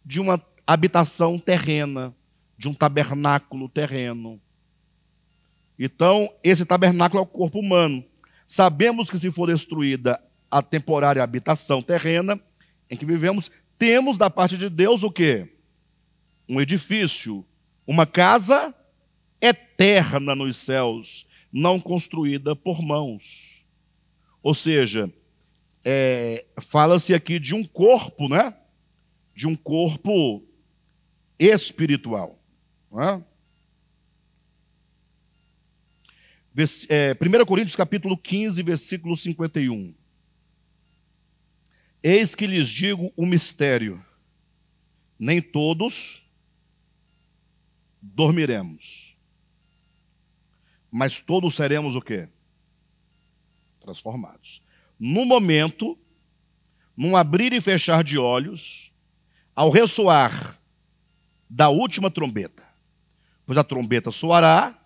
de 0.06 0.20
uma 0.20 0.40
habitação 0.68 1.40
terrena, 1.40 2.14
de 2.58 2.70
um 2.70 2.74
tabernáculo 2.76 3.68
terreno. 3.68 4.40
Então, 5.80 6.32
esse 6.44 6.64
tabernáculo 6.64 7.22
é 7.22 7.24
o 7.24 7.28
corpo 7.28 7.60
humano. 7.60 8.06
Sabemos 8.46 9.10
que 9.10 9.18
se 9.18 9.32
for 9.32 9.48
destruída 9.48 10.22
a 10.50 10.62
temporária 10.62 11.24
habitação 11.24 11.82
terrena 11.82 12.40
em 12.88 12.96
que 12.96 13.06
vivemos, 13.06 13.50
temos 13.80 14.18
da 14.18 14.30
parte 14.30 14.58
de 14.58 14.70
Deus 14.70 15.02
o 15.02 15.10
quê? 15.10 15.52
Um 16.48 16.62
edifício, 16.62 17.44
uma 17.92 18.06
casa 18.06 18.74
eterna 19.42 20.34
nos 20.34 20.56
céus, 20.56 21.28
não 21.52 21.78
construída 21.78 22.56
por 22.56 22.82
mãos. 22.82 23.66
Ou 24.42 24.54
seja, 24.54 25.12
é, 25.84 26.46
fala-se 26.62 27.14
aqui 27.14 27.38
de 27.38 27.54
um 27.54 27.66
corpo, 27.66 28.30
né? 28.30 28.56
De 29.36 29.46
um 29.46 29.58
corpo 29.58 30.42
espiritual. 31.38 32.42
Né? 32.90 33.22
É, 36.88 37.12
1 37.12 37.46
Coríntios 37.46 37.76
capítulo 37.76 38.18
15, 38.18 38.64
versículo 38.64 39.18
51. 39.18 39.94
Eis 42.02 42.34
que 42.36 42.48
lhes 42.48 42.70
digo 42.70 43.12
o 43.18 43.26
mistério: 43.26 44.02
nem 45.20 45.42
todos 45.42 46.21
dormiremos, 48.02 49.16
mas 50.90 51.20
todos 51.20 51.56
seremos 51.56 51.96
o 51.96 52.02
quê? 52.02 52.28
Transformados. 53.80 54.62
No 55.00 55.26
momento, 55.26 55.98
num 56.98 57.16
abrir 57.16 57.54
e 57.54 57.62
fechar 57.62 58.04
de 58.04 58.18
olhos, 58.18 58.92
ao 59.56 59.70
ressoar 59.70 60.60
da 61.50 61.70
última 61.70 62.10
trombeta, 62.10 62.64
pois 63.46 63.58
a 63.58 63.64
trombeta 63.64 64.12
soará, 64.12 64.78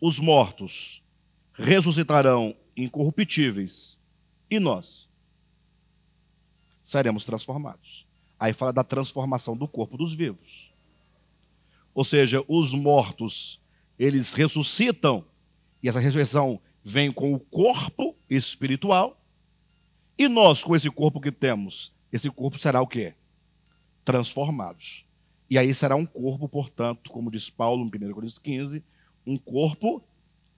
os 0.00 0.18
mortos 0.18 1.02
ressuscitarão 1.54 2.54
incorruptíveis, 2.76 3.96
e 4.50 4.60
nós 4.60 5.08
seremos 6.84 7.24
transformados. 7.24 8.06
Aí 8.38 8.52
fala 8.52 8.72
da 8.72 8.84
transformação 8.84 9.56
do 9.56 9.66
corpo 9.66 9.96
dos 9.96 10.14
vivos. 10.14 10.65
Ou 11.96 12.04
seja, 12.04 12.44
os 12.46 12.74
mortos, 12.74 13.58
eles 13.98 14.34
ressuscitam, 14.34 15.24
e 15.82 15.88
essa 15.88 15.98
ressurreição 15.98 16.60
vem 16.84 17.10
com 17.10 17.32
o 17.32 17.40
corpo 17.40 18.14
espiritual, 18.28 19.18
e 20.18 20.28
nós, 20.28 20.62
com 20.62 20.76
esse 20.76 20.90
corpo 20.90 21.22
que 21.22 21.32
temos, 21.32 21.90
esse 22.12 22.28
corpo 22.30 22.58
será 22.58 22.82
o 22.82 22.86
quê? 22.86 23.14
Transformados. 24.04 25.06
E 25.48 25.56
aí 25.56 25.74
será 25.74 25.96
um 25.96 26.04
corpo, 26.04 26.46
portanto, 26.46 27.10
como 27.10 27.30
diz 27.30 27.48
Paulo 27.48 27.82
em 27.82 27.86
1 27.86 28.12
Coríntios 28.12 28.38
15, 28.40 28.84
um 29.26 29.38
corpo 29.38 30.04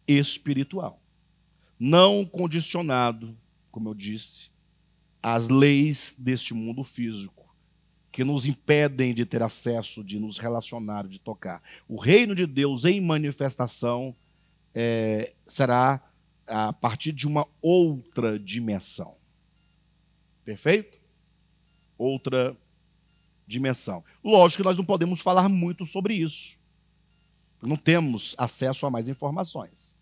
espiritual. 0.09 1.01
Não 1.78 2.26
condicionado, 2.26 3.39
como 3.70 3.91
eu 3.91 3.95
disse, 3.95 4.51
às 5.22 5.49
leis 5.49 6.16
deste 6.18 6.53
mundo 6.53 6.82
físico, 6.82 7.47
que 8.11 8.24
nos 8.24 8.46
impedem 8.46 9.14
de 9.14 9.24
ter 9.24 9.42
acesso, 9.42 10.02
de 10.02 10.18
nos 10.18 10.38
relacionar, 10.38 11.06
de 11.06 11.18
tocar. 11.18 11.62
O 11.88 12.00
reino 12.00 12.34
de 12.34 12.46
Deus 12.46 12.84
em 12.84 13.00
manifestação 13.00 14.14
é, 14.74 15.34
será 15.46 16.00
a 16.46 16.72
partir 16.72 17.12
de 17.12 17.26
uma 17.26 17.46
outra 17.61 18.38
dimensão. 18.38 19.14
Perfeito? 20.44 20.98
Outra 21.96 22.56
dimensão. 23.46 24.02
Lógico 24.24 24.62
que 24.62 24.68
nós 24.68 24.78
não 24.78 24.84
podemos 24.84 25.20
falar 25.20 25.48
muito 25.48 25.84
sobre 25.84 26.14
isso. 26.14 26.56
Não 27.61 27.76
temos 27.76 28.34
acesso 28.38 28.86
a 28.86 28.90
mais 28.90 29.09
informações. 29.09 29.96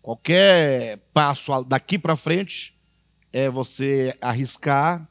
Qualquer 0.00 0.98
passo 1.12 1.62
daqui 1.64 1.98
para 1.98 2.16
frente 2.16 2.74
é 3.32 3.48
você 3.48 4.16
arriscar, 4.20 5.08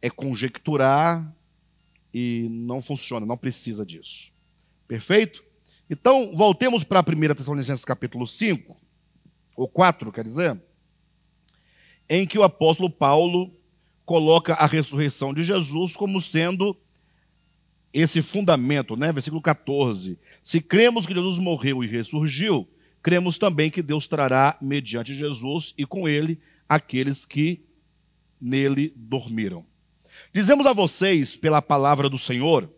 é 0.00 0.08
conjecturar 0.08 1.34
e 2.12 2.46
não 2.50 2.82
funciona, 2.82 3.24
não 3.24 3.36
precisa 3.36 3.84
disso. 3.84 4.30
Perfeito? 4.86 5.42
Então, 5.88 6.34
voltemos 6.34 6.84
para 6.84 7.00
a 7.00 7.02
1 7.02 7.34
Tessalonicenses 7.34 7.84
capítulo 7.84 8.26
5, 8.26 8.76
ou 9.56 9.68
4, 9.68 10.10
quer 10.12 10.24
dizer, 10.24 10.60
em 12.08 12.26
que 12.26 12.38
o 12.38 12.42
apóstolo 12.42 12.90
Paulo 12.90 13.52
coloca 14.04 14.54
a 14.54 14.66
ressurreição 14.66 15.32
de 15.32 15.42
Jesus 15.42 15.96
como 15.96 16.20
sendo 16.20 16.76
esse 17.92 18.22
fundamento, 18.22 18.96
né? 18.96 19.12
Versículo 19.12 19.40
14. 19.40 20.18
Se 20.42 20.60
cremos 20.60 21.06
que 21.06 21.14
Jesus 21.14 21.38
morreu 21.38 21.84
e 21.84 21.86
ressurgiu, 21.86 22.66
cremos 23.02 23.38
também 23.38 23.70
que 23.70 23.82
Deus 23.82 24.08
trará, 24.08 24.56
mediante 24.60 25.14
Jesus 25.14 25.74
e 25.76 25.84
com 25.84 26.08
ele, 26.08 26.40
aqueles 26.68 27.26
que 27.26 27.64
nele 28.40 28.92
dormiram. 28.96 29.64
Dizemos 30.32 30.66
a 30.66 30.72
vocês, 30.72 31.36
pela 31.36 31.60
palavra 31.60 32.08
do 32.08 32.18
Senhor, 32.18 32.70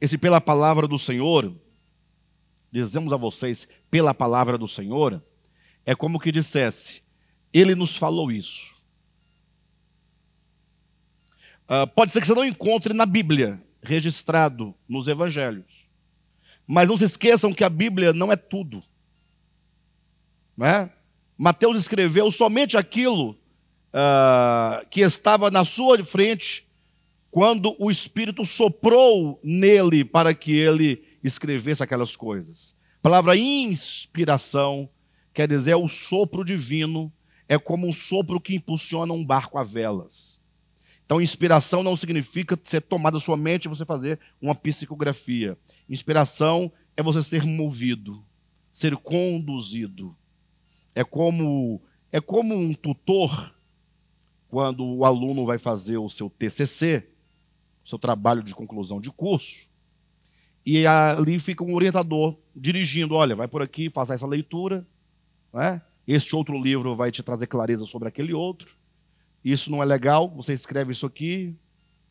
esse 0.00 0.18
pela 0.18 0.40
palavra 0.40 0.88
do 0.88 0.98
Senhor, 0.98 1.54
dizemos 2.72 3.12
a 3.12 3.16
vocês, 3.16 3.68
pela 3.88 4.12
palavra 4.12 4.58
do 4.58 4.66
Senhor, 4.66 5.22
é 5.86 5.94
como 5.94 6.18
que 6.18 6.32
dissesse, 6.32 7.02
ele 7.52 7.76
nos 7.76 7.96
falou 7.96 8.32
isso. 8.32 8.74
Uh, 11.68 11.86
pode 11.94 12.10
ser 12.10 12.20
que 12.20 12.26
você 12.26 12.34
não 12.34 12.44
encontre 12.44 12.92
na 12.92 13.06
Bíblia, 13.06 13.62
registrado 13.80 14.74
nos 14.88 15.06
evangelhos. 15.06 15.86
Mas 16.66 16.88
não 16.88 16.96
se 16.96 17.04
esqueçam 17.04 17.54
que 17.54 17.62
a 17.62 17.70
Bíblia 17.70 18.12
não 18.12 18.32
é 18.32 18.36
tudo. 18.36 18.82
Não 20.56 20.66
é? 20.66 20.92
Mateus 21.38 21.76
escreveu 21.76 22.30
somente 22.32 22.76
aquilo 22.76 23.38
uh, 23.92 24.86
que 24.88 25.00
estava 25.00 25.50
na 25.50 25.64
sua 25.64 26.04
frente 26.04 26.66
quando 27.30 27.74
o 27.78 27.90
Espírito 27.90 28.44
soprou 28.44 29.40
nele 29.42 30.04
para 30.04 30.34
que 30.34 30.52
ele 30.52 31.02
escrevesse 31.22 31.82
aquelas 31.82 32.16
coisas. 32.16 32.74
A 32.98 33.02
palavra 33.02 33.36
inspiração 33.36 34.88
quer 35.32 35.48
dizer 35.48 35.74
o 35.74 35.88
sopro 35.88 36.44
divino, 36.44 37.12
é 37.48 37.58
como 37.58 37.88
um 37.88 37.92
sopro 37.92 38.40
que 38.40 38.54
impulsiona 38.54 39.12
um 39.12 39.24
barco 39.24 39.58
a 39.58 39.64
velas. 39.64 40.40
Então, 41.04 41.20
inspiração 41.20 41.82
não 41.82 41.96
significa 41.96 42.58
ser 42.64 42.80
tomada 42.80 43.18
sua 43.20 43.36
mente 43.36 43.64
e 43.64 43.68
você 43.68 43.84
fazer 43.84 44.18
uma 44.40 44.54
psicografia. 44.54 45.58
Inspiração 45.88 46.72
é 46.96 47.02
você 47.02 47.22
ser 47.22 47.44
movido, 47.44 48.24
ser 48.72 48.96
conduzido. 48.96 50.16
É 50.94 51.02
como 51.02 51.82
é 52.10 52.20
como 52.20 52.54
um 52.54 52.74
tutor 52.74 53.51
quando 54.52 54.84
o 54.84 55.04
aluno 55.04 55.44
vai 55.44 55.58
fazer 55.58 55.96
o 55.96 56.08
seu 56.08 56.30
TCC, 56.30 57.08
seu 57.84 57.98
trabalho 57.98 58.44
de 58.44 58.54
conclusão 58.54 59.00
de 59.00 59.10
curso, 59.10 59.68
e 60.64 60.86
ali 60.86 61.40
fica 61.40 61.64
um 61.64 61.74
orientador 61.74 62.36
dirigindo, 62.54 63.14
olha, 63.14 63.34
vai 63.34 63.48
por 63.48 63.62
aqui, 63.62 63.90
faça 63.90 64.14
essa 64.14 64.26
leitura, 64.26 64.86
né? 65.52 65.82
Este 66.06 66.36
outro 66.36 66.60
livro 66.60 66.94
vai 66.94 67.10
te 67.10 67.22
trazer 67.22 67.46
clareza 67.46 67.86
sobre 67.86 68.08
aquele 68.08 68.32
outro 68.32 68.76
isso 69.44 69.70
não 69.70 69.82
é 69.82 69.86
legal, 69.86 70.28
você 70.28 70.52
escreve 70.52 70.92
isso 70.92 71.04
aqui, 71.04 71.54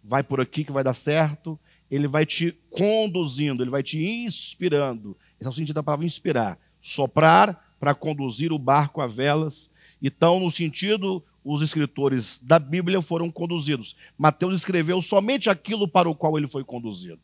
vai 0.03 0.21
por 0.21 0.41
aqui 0.41 0.63
que 0.63 0.71
vai 0.71 0.83
dar 0.83 0.93
certo. 0.93 1.59
Ele 1.89 2.07
vai 2.07 2.25
te 2.25 2.57
conduzindo, 2.69 3.63
ele 3.63 3.69
vai 3.69 3.83
te 3.83 4.01
inspirando. 4.03 5.17
Esse 5.39 5.47
é 5.47 5.49
o 5.49 5.53
sentido 5.53 5.75
da 5.75 5.83
palavra 5.83 6.05
inspirar. 6.05 6.57
Soprar 6.81 7.75
para 7.79 7.93
conduzir 7.93 8.51
o 8.51 8.59
barco 8.59 9.01
a 9.01 9.07
velas. 9.07 9.69
Então, 10.01 10.39
no 10.39 10.51
sentido, 10.51 11.23
os 11.43 11.61
escritores 11.61 12.39
da 12.43 12.59
Bíblia 12.59 13.01
foram 13.01 13.31
conduzidos. 13.31 13.95
Mateus 14.17 14.55
escreveu 14.55 15.01
somente 15.01 15.49
aquilo 15.49 15.87
para 15.87 16.09
o 16.09 16.15
qual 16.15 16.37
ele 16.37 16.47
foi 16.47 16.63
conduzido. 16.63 17.21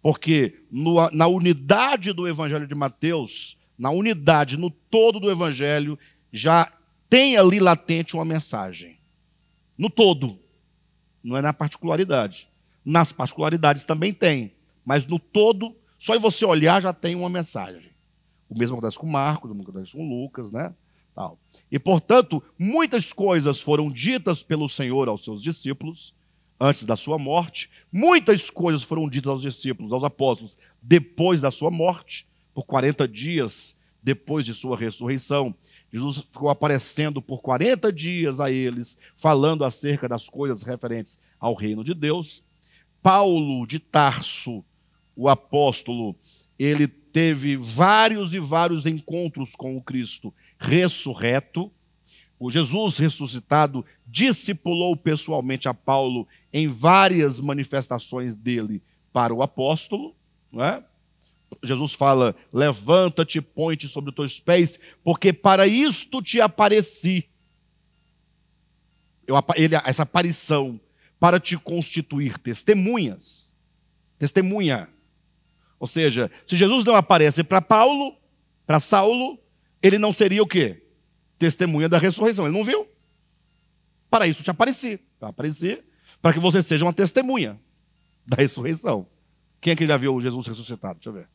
Porque 0.00 0.64
no, 0.70 1.08
na 1.10 1.26
unidade 1.26 2.12
do 2.12 2.26
Evangelho 2.26 2.66
de 2.66 2.74
Mateus, 2.74 3.56
na 3.78 3.90
unidade, 3.90 4.56
no 4.56 4.70
todo 4.70 5.20
do 5.20 5.30
Evangelho, 5.30 5.98
já 6.32 6.72
tem 7.08 7.36
ali 7.36 7.60
latente 7.60 8.14
uma 8.14 8.24
mensagem 8.24 8.98
no 9.76 9.90
todo, 9.90 10.38
não 11.24 11.36
é 11.36 11.42
na 11.42 11.52
particularidade. 11.52 12.48
Nas 12.84 13.12
particularidades 13.12 13.84
também 13.84 14.12
tem, 14.12 14.52
mas 14.84 15.06
no 15.06 15.18
todo, 15.18 15.74
Só 15.98 16.16
em 16.16 16.18
você 16.18 16.44
olhar 16.44 16.82
já 16.82 16.92
tem 16.92 17.14
uma 17.14 17.30
mensagem. 17.30 17.92
O 18.48 18.58
mesmo 18.58 18.76
acontece 18.76 18.98
com 18.98 19.06
Marcos, 19.06 19.50
o 19.50 19.54
mesmo 19.54 19.70
acontece 19.70 19.92
com 19.92 20.08
Lucas, 20.08 20.50
né? 20.50 20.74
Tal. 21.14 21.38
E, 21.70 21.78
portanto, 21.78 22.42
muitas 22.58 23.12
coisas 23.12 23.60
foram 23.60 23.90
ditas 23.90 24.42
pelo 24.42 24.68
Senhor 24.68 25.08
aos 25.08 25.24
seus 25.24 25.42
discípulos 25.42 26.14
antes 26.60 26.84
da 26.84 26.94
sua 26.94 27.18
morte, 27.18 27.68
muitas 27.90 28.48
coisas 28.48 28.84
foram 28.84 29.08
ditas 29.08 29.28
aos 29.28 29.42
discípulos, 29.42 29.92
aos 29.92 30.04
apóstolos, 30.04 30.56
depois 30.80 31.40
da 31.40 31.50
sua 31.50 31.72
morte, 31.72 32.24
por 32.54 32.64
40 32.64 33.08
dias 33.08 33.74
depois 34.02 34.44
de 34.44 34.54
sua 34.54 34.76
ressurreição. 34.76 35.54
Jesus 35.92 36.18
ficou 36.18 36.48
aparecendo 36.48 37.20
por 37.20 37.40
40 37.40 37.92
dias 37.92 38.40
a 38.40 38.50
eles, 38.50 38.98
falando 39.16 39.64
acerca 39.64 40.08
das 40.08 40.28
coisas 40.28 40.62
referentes 40.62 41.18
ao 41.38 41.54
reino 41.54 41.84
de 41.84 41.94
Deus. 41.94 42.42
Paulo 43.02 43.66
de 43.66 43.78
Tarso, 43.78 44.64
o 45.14 45.28
apóstolo, 45.28 46.16
ele 46.58 46.86
teve 46.86 47.56
vários 47.56 48.32
e 48.32 48.38
vários 48.38 48.86
encontros 48.86 49.54
com 49.54 49.76
o 49.76 49.82
Cristo 49.82 50.32
ressurreto. 50.62 51.70
O 52.38 52.50
Jesus 52.50 52.98
ressuscitado 52.98 53.84
discipulou 54.06 54.96
pessoalmente 54.96 55.68
a 55.68 55.74
Paulo 55.74 56.26
em 56.52 56.68
várias 56.68 57.38
manifestações 57.38 58.36
dele 58.36 58.82
para 59.12 59.34
o 59.34 59.42
apóstolo. 59.42 60.14
Não 60.50 60.64
é? 60.64 60.84
Jesus 61.62 61.94
fala: 61.94 62.34
levanta-te, 62.52 63.40
põe-te 63.40 63.88
sobre 63.88 64.10
os 64.10 64.16
teus 64.16 64.40
pés, 64.40 64.78
porque 65.04 65.32
para 65.32 65.66
isto 65.66 66.22
te 66.22 66.40
apareci. 66.40 67.28
Eu, 69.26 69.36
ele, 69.54 69.76
essa 69.84 70.02
aparição 70.02 70.80
para 71.20 71.38
te 71.38 71.56
constituir 71.56 72.38
testemunhas. 72.38 73.52
Testemunha. 74.18 74.88
Ou 75.78 75.86
seja, 75.86 76.30
se 76.46 76.56
Jesus 76.56 76.84
não 76.84 76.94
aparece 76.94 77.42
para 77.42 77.60
Paulo, 77.60 78.16
para 78.66 78.80
Saulo, 78.80 79.38
ele 79.82 79.98
não 79.98 80.12
seria 80.12 80.42
o 80.42 80.46
quê? 80.46 80.82
Testemunha 81.38 81.88
da 81.88 81.98
ressurreição. 81.98 82.46
Ele 82.46 82.56
não 82.56 82.64
viu. 82.64 82.86
Para 84.08 84.26
isso 84.26 84.42
te 84.42 84.50
apareci. 84.50 85.00
Para 85.18 85.30
aparecer, 85.30 85.84
para 86.20 86.32
que 86.32 86.38
você 86.38 86.62
seja 86.62 86.84
uma 86.84 86.92
testemunha 86.92 87.58
da 88.26 88.36
ressurreição. 88.36 89.06
Quem 89.60 89.72
é 89.72 89.76
que 89.76 89.86
já 89.86 89.96
viu 89.96 90.20
Jesus 90.20 90.46
ressuscitado? 90.46 90.94
Deixa 90.94 91.10
eu 91.10 91.14
ver 91.14 91.28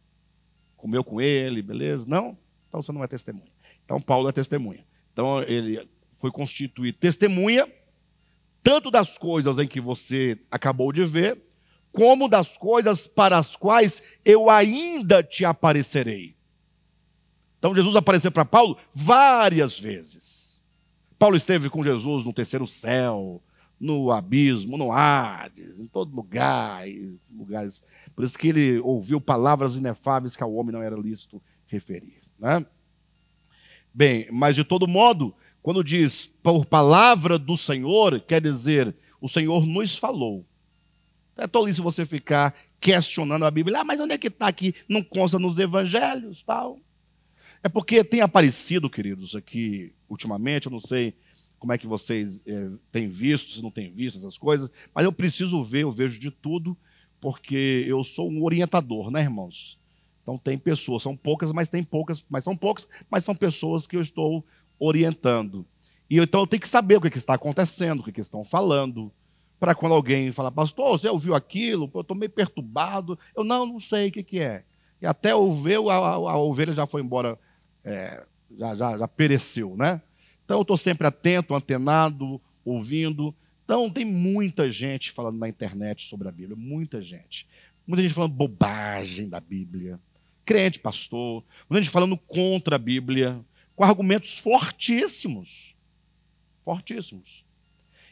comeu 0.77 1.03
com 1.03 1.19
ele, 1.19 1.61
beleza? 1.61 2.05
Não? 2.07 2.37
Então 2.69 2.81
você 2.81 2.91
não 2.91 3.03
é 3.03 3.07
testemunha. 3.07 3.51
Então 3.83 3.99
Paulo 3.99 4.29
é 4.29 4.31
testemunha. 4.31 4.85
Então 5.11 5.41
ele 5.43 5.85
foi 6.19 6.31
constituir 6.31 6.93
testemunha, 6.93 7.67
tanto 8.63 8.91
das 8.91 9.17
coisas 9.17 9.57
em 9.59 9.67
que 9.67 9.81
você 9.81 10.39
acabou 10.49 10.93
de 10.93 11.03
ver, 11.05 11.41
como 11.91 12.29
das 12.29 12.55
coisas 12.57 13.07
para 13.07 13.37
as 13.37 13.55
quais 13.55 14.01
eu 14.23 14.49
ainda 14.49 15.23
te 15.23 15.43
aparecerei. 15.43 16.36
Então 17.59 17.73
Jesus 17.73 17.95
apareceu 17.95 18.31
para 18.31 18.45
Paulo 18.45 18.77
várias 18.93 19.77
vezes. 19.77 20.61
Paulo 21.17 21.35
esteve 21.35 21.69
com 21.69 21.83
Jesus 21.83 22.23
no 22.23 22.33
terceiro 22.33 22.67
céu, 22.67 23.41
no 23.79 24.11
abismo, 24.11 24.77
no 24.77 24.91
Hades, 24.91 25.79
em 25.79 25.87
todo 25.87 26.15
lugar, 26.15 26.83
lugares. 27.31 27.83
Por 28.15 28.23
isso 28.23 28.37
que 28.37 28.49
ele 28.49 28.79
ouviu 28.79 29.19
palavras 29.19 29.75
inefáveis 29.75 30.35
que 30.35 30.43
ao 30.43 30.53
homem 30.53 30.73
não 30.73 30.81
era 30.81 30.95
lícito 30.95 31.41
referir. 31.67 32.21
Né? 32.39 32.65
Bem, 33.93 34.27
mas 34.31 34.55
de 34.55 34.63
todo 34.63 34.87
modo, 34.87 35.33
quando 35.61 35.83
diz 35.83 36.27
por 36.41 36.65
palavra 36.65 37.37
do 37.37 37.57
Senhor, 37.57 38.19
quer 38.21 38.41
dizer, 38.41 38.95
o 39.19 39.27
Senhor 39.27 39.65
nos 39.65 39.97
falou. 39.97 40.45
É 41.35 41.45
tolice 41.45 41.81
você 41.81 42.05
ficar 42.05 42.55
questionando 42.79 43.45
a 43.45 43.51
Bíblia. 43.51 43.81
Ah, 43.81 43.83
mas 43.83 43.99
onde 43.99 44.13
é 44.13 44.17
que 44.17 44.27
está 44.27 44.47
aqui? 44.47 44.73
Não 44.87 45.03
consta 45.03 45.37
nos 45.37 45.59
evangelhos, 45.59 46.43
tal. 46.43 46.79
É 47.63 47.69
porque 47.69 48.03
tem 48.03 48.21
aparecido, 48.21 48.89
queridos, 48.89 49.35
aqui 49.35 49.93
ultimamente, 50.09 50.67
eu 50.67 50.71
não 50.71 50.79
sei 50.79 51.15
como 51.59 51.73
é 51.73 51.77
que 51.77 51.87
vocês 51.87 52.41
é, 52.45 52.69
têm 52.91 53.07
visto, 53.07 53.51
se 53.51 53.61
não 53.61 53.71
têm 53.71 53.91
visto 53.91 54.17
essas 54.17 54.37
coisas, 54.37 54.69
mas 54.93 55.05
eu 55.05 55.11
preciso 55.11 55.63
ver, 55.63 55.83
eu 55.83 55.91
vejo 55.91 56.19
de 56.19 56.29
tudo, 56.29 56.77
porque 57.19 57.83
eu 57.87 58.03
sou 58.03 58.29
um 58.29 58.43
orientador, 58.43 59.09
né, 59.09 59.21
irmãos? 59.21 59.79
Então 60.21 60.37
tem 60.37 60.57
pessoas, 60.57 61.01
são 61.01 61.15
poucas, 61.15 61.51
mas 61.51 61.69
tem 61.69 61.81
poucas, 61.81 62.23
mas 62.29 62.43
são 62.43 62.55
poucas, 62.55 62.87
mas 63.09 63.23
são 63.23 63.33
pessoas 63.33 63.87
que 63.87 63.95
eu 63.95 64.01
estou 64.01 64.45
orientando. 64.77 65.65
E 66.09 66.19
então 66.19 66.41
eu 66.41 66.47
tenho 66.47 66.61
que 66.61 66.69
saber 66.69 66.97
o 66.97 67.01
que, 67.01 67.09
que 67.09 67.17
está 67.17 67.33
acontecendo, 67.33 68.01
o 68.01 68.03
que, 68.03 68.11
que 68.11 68.21
estão 68.21 68.43
falando, 68.43 69.11
para 69.59 69.73
quando 69.73 69.93
alguém 69.93 70.31
falar, 70.31 70.51
pastor, 70.51 70.99
você 70.99 71.09
ouviu 71.09 71.33
aquilo? 71.33 71.89
Eu 71.93 72.01
estou 72.01 72.15
meio 72.15 72.29
perturbado. 72.29 73.17
Eu 73.35 73.43
não, 73.43 73.65
não 73.65 73.79
sei 73.79 74.09
o 74.09 74.11
que, 74.11 74.23
que 74.23 74.39
é. 74.39 74.63
E 75.01 75.05
até 75.05 75.33
ouvir, 75.33 75.77
a, 75.89 75.93
a, 75.93 76.13
a 76.13 76.37
ovelha 76.37 76.73
já 76.73 76.85
foi 76.85 77.01
embora, 77.01 77.37
é, 77.87 78.23
já, 78.57 78.75
já, 78.75 78.97
já 78.97 79.07
pereceu, 79.07 79.75
né? 79.77 80.01
Então 80.43 80.57
eu 80.57 80.61
estou 80.61 80.77
sempre 80.77 81.07
atento, 81.07 81.55
antenado, 81.55 82.41
ouvindo. 82.63 83.33
Então 83.63 83.89
tem 83.89 84.05
muita 84.05 84.69
gente 84.71 85.11
falando 85.11 85.37
na 85.37 85.47
internet 85.47 86.07
sobre 86.07 86.27
a 86.27 86.31
Bíblia, 86.31 86.55
muita 86.55 87.01
gente. 87.01 87.47
Muita 87.85 88.03
gente 88.03 88.13
falando 88.13 88.33
bobagem 88.33 89.29
da 89.29 89.39
Bíblia. 89.39 89.99
Crente, 90.45 90.79
pastor, 90.79 91.43
muita 91.69 91.83
gente 91.83 91.91
falando 91.91 92.17
contra 92.17 92.75
a 92.75 92.79
Bíblia, 92.79 93.39
com 93.75 93.83
argumentos 93.83 94.37
fortíssimos. 94.37 95.75
Fortíssimos. 96.63 97.45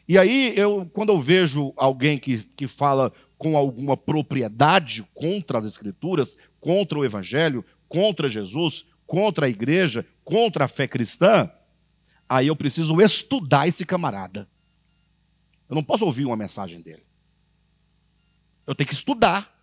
E 0.08 0.18
aí, 0.18 0.52
eu, 0.56 0.88
quando 0.92 1.10
eu 1.10 1.20
vejo 1.20 1.72
alguém 1.76 2.16
que, 2.16 2.44
que 2.56 2.68
fala 2.68 3.12
com 3.36 3.56
alguma 3.56 3.96
propriedade 3.96 5.04
contra 5.12 5.58
as 5.58 5.64
Escrituras, 5.64 6.36
contra 6.60 6.98
o 6.98 7.04
Evangelho, 7.04 7.64
contra 7.88 8.28
Jesus, 8.28 8.86
contra 9.06 9.46
a 9.46 9.48
igreja, 9.48 10.06
contra 10.24 10.64
a 10.64 10.68
fé 10.68 10.88
cristã, 10.88 11.50
Aí 12.28 12.48
eu 12.48 12.56
preciso 12.56 13.00
estudar 13.00 13.68
esse 13.68 13.84
camarada. 13.84 14.48
Eu 15.68 15.74
não 15.74 15.84
posso 15.84 16.04
ouvir 16.04 16.24
uma 16.24 16.36
mensagem 16.36 16.80
dele. 16.80 17.04
Eu 18.66 18.74
tenho 18.74 18.88
que 18.88 18.94
estudar. 18.94 19.54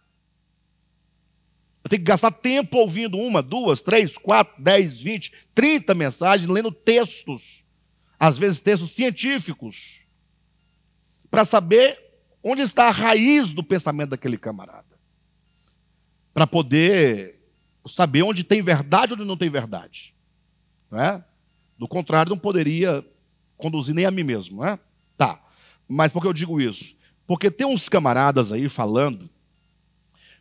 Eu 1.83 1.89
tenho 1.89 2.01
que 2.01 2.07
gastar 2.07 2.31
tempo 2.31 2.77
ouvindo 2.77 3.17
uma, 3.17 3.41
duas, 3.41 3.81
três, 3.81 4.17
quatro, 4.17 4.61
dez, 4.61 4.97
vinte, 4.99 5.33
trinta 5.53 5.93
mensagens, 5.93 6.49
lendo 6.49 6.71
textos, 6.71 7.65
às 8.17 8.37
vezes 8.37 8.61
textos 8.61 8.93
científicos, 8.93 9.99
para 11.29 11.43
saber 11.43 11.99
onde 12.41 12.61
está 12.61 12.87
a 12.87 12.91
raiz 12.91 13.53
do 13.53 13.61
pensamento 13.61 14.11
daquele 14.11 14.37
camarada. 14.37 14.97
Para 16.33 16.47
poder 16.47 17.42
saber 17.87 18.23
onde 18.23 18.43
tem 18.43 18.61
verdade 18.61 19.13
ou 19.13 19.19
onde 19.19 19.27
não 19.27 19.37
tem 19.37 19.49
verdade. 19.49 20.13
Não 20.89 20.99
é? 20.99 21.23
Do 21.77 21.87
contrário, 21.87 22.29
não 22.29 22.37
poderia 22.37 23.05
conduzir 23.57 23.95
nem 23.95 24.05
a 24.05 24.11
mim 24.11 24.23
mesmo, 24.23 24.57
não 24.57 24.67
é? 24.67 24.79
Tá. 25.17 25.41
Mas 25.87 26.11
por 26.11 26.21
que 26.21 26.27
eu 26.27 26.33
digo 26.33 26.61
isso? 26.61 26.95
Porque 27.25 27.49
tem 27.49 27.65
uns 27.65 27.89
camaradas 27.89 28.51
aí 28.51 28.69
falando, 28.69 29.29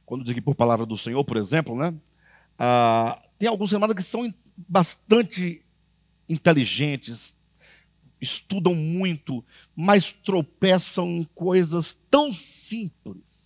quando 0.05 0.25
digo 0.25 0.43
por 0.43 0.55
palavra 0.55 0.85
do 0.85 0.97
Senhor, 0.97 1.25
por 1.25 1.37
exemplo, 1.37 1.77
né? 1.77 1.95
Ah, 2.59 3.23
tem 3.39 3.49
alguns 3.49 3.71
camaradas 3.71 4.05
que 4.05 4.11
são 4.11 4.33
bastante 4.57 5.63
inteligentes, 6.29 7.35
estudam 8.21 8.75
muito, 8.75 9.45
mas 9.75 10.13
tropeçam 10.13 11.09
em 11.09 11.25
coisas 11.35 11.97
tão 12.11 12.33
simples. 12.33 13.42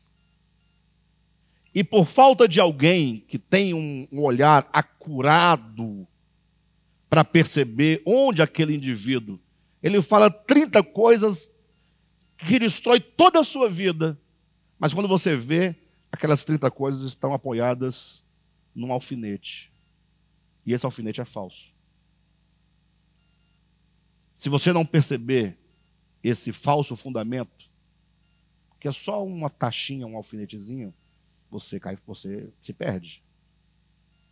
E 1.77 1.85
por 1.85 2.07
falta 2.07 2.49
de 2.49 2.59
alguém 2.59 3.19
que 3.29 3.39
tem 3.39 3.75
um, 3.75 4.09
um 4.11 4.23
olhar 4.23 4.67
acurado 4.73 6.09
para 7.07 7.23
perceber 7.23 8.03
onde 8.07 8.41
aquele 8.41 8.75
indivíduo. 8.75 9.39
Ele 9.83 10.01
fala 10.01 10.31
30 10.31 10.83
coisas 10.83 11.51
que 12.39 12.59
destrói 12.59 12.99
toda 12.99 13.41
a 13.41 13.45
sua 13.45 13.69
vida. 13.69 14.19
Mas 14.79 14.95
quando 14.95 15.07
você 15.07 15.37
vê, 15.37 15.77
aquelas 16.11 16.45
30 16.45 16.71
coisas 16.71 17.03
estão 17.03 17.35
apoiadas 17.35 18.25
num 18.75 18.91
alfinete. 18.91 19.71
E 20.65 20.73
esse 20.73 20.87
alfinete 20.87 21.21
é 21.21 21.27
falso. 21.27 21.71
Se 24.35 24.49
você 24.49 24.73
não 24.73 24.87
perceber 24.87 25.59
esse 26.25 26.55
falso 26.55 26.97
fundamento, 26.97 27.71
que 28.81 28.89
é 28.89 28.93
só 28.93 29.23
uma 29.23 29.51
taxinha, 29.51 30.07
um 30.07 30.17
alfinetezinho, 30.17 30.95
você 31.51 31.79
cai, 31.81 31.99
você 32.07 32.51
se 32.61 32.73
perde. 32.73 33.23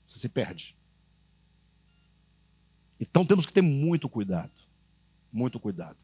Você 0.07 0.19
se 0.19 0.29
perde. 0.29 0.77
Então 3.01 3.25
temos 3.27 3.47
que 3.47 3.53
ter 3.53 3.63
muito 3.63 4.09
cuidado. 4.09 4.53
Muito 5.33 5.59
cuidado. 5.59 5.97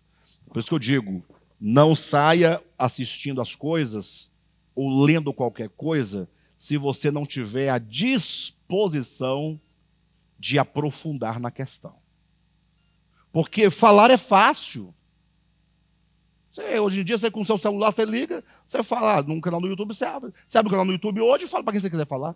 Por 0.47 0.59
isso 0.59 0.69
que 0.69 0.75
eu 0.75 0.79
digo: 0.79 1.23
não 1.61 1.95
saia 1.95 2.63
assistindo 2.79 3.41
as 3.41 3.55
coisas 3.55 4.31
ou 4.75 5.03
lendo 5.05 5.33
qualquer 5.33 5.69
coisa 5.69 6.29
se 6.57 6.77
você 6.77 7.11
não 7.11 7.25
tiver 7.25 7.71
a 7.71 7.79
disposição 7.79 9.61
de 10.39 10.59
aprofundar 10.59 11.39
na 11.39 11.51
questão. 11.51 11.97
Porque 13.33 13.71
falar 13.71 14.11
é 14.11 14.17
fácil. 14.17 14.95
Você, 16.51 16.81
hoje 16.81 17.01
em 17.01 17.05
dia, 17.05 17.17
você 17.17 17.31
com 17.31 17.43
o 17.43 17.47
seu 17.47 17.59
celular, 17.59 17.93
você 17.93 18.05
liga, 18.05 18.43
você 18.67 18.83
fala, 18.83 19.19
ah, 19.19 19.23
num 19.23 19.41
canal 19.41 19.61
no 19.61 19.69
YouTube, 19.69 19.95
você 19.95 20.05
abre. 20.05 20.33
Você 20.47 20.59
abre 20.59 20.69
o 20.69 20.71
canal 20.71 20.85
no 20.85 20.93
YouTube 20.93 21.21
hoje 21.21 21.45
e 21.45 21.49
fala 21.49 21.63
para 21.63 21.73
quem 21.73 21.81
você 21.81 21.89
quiser 21.89 22.07
falar. 22.07 22.35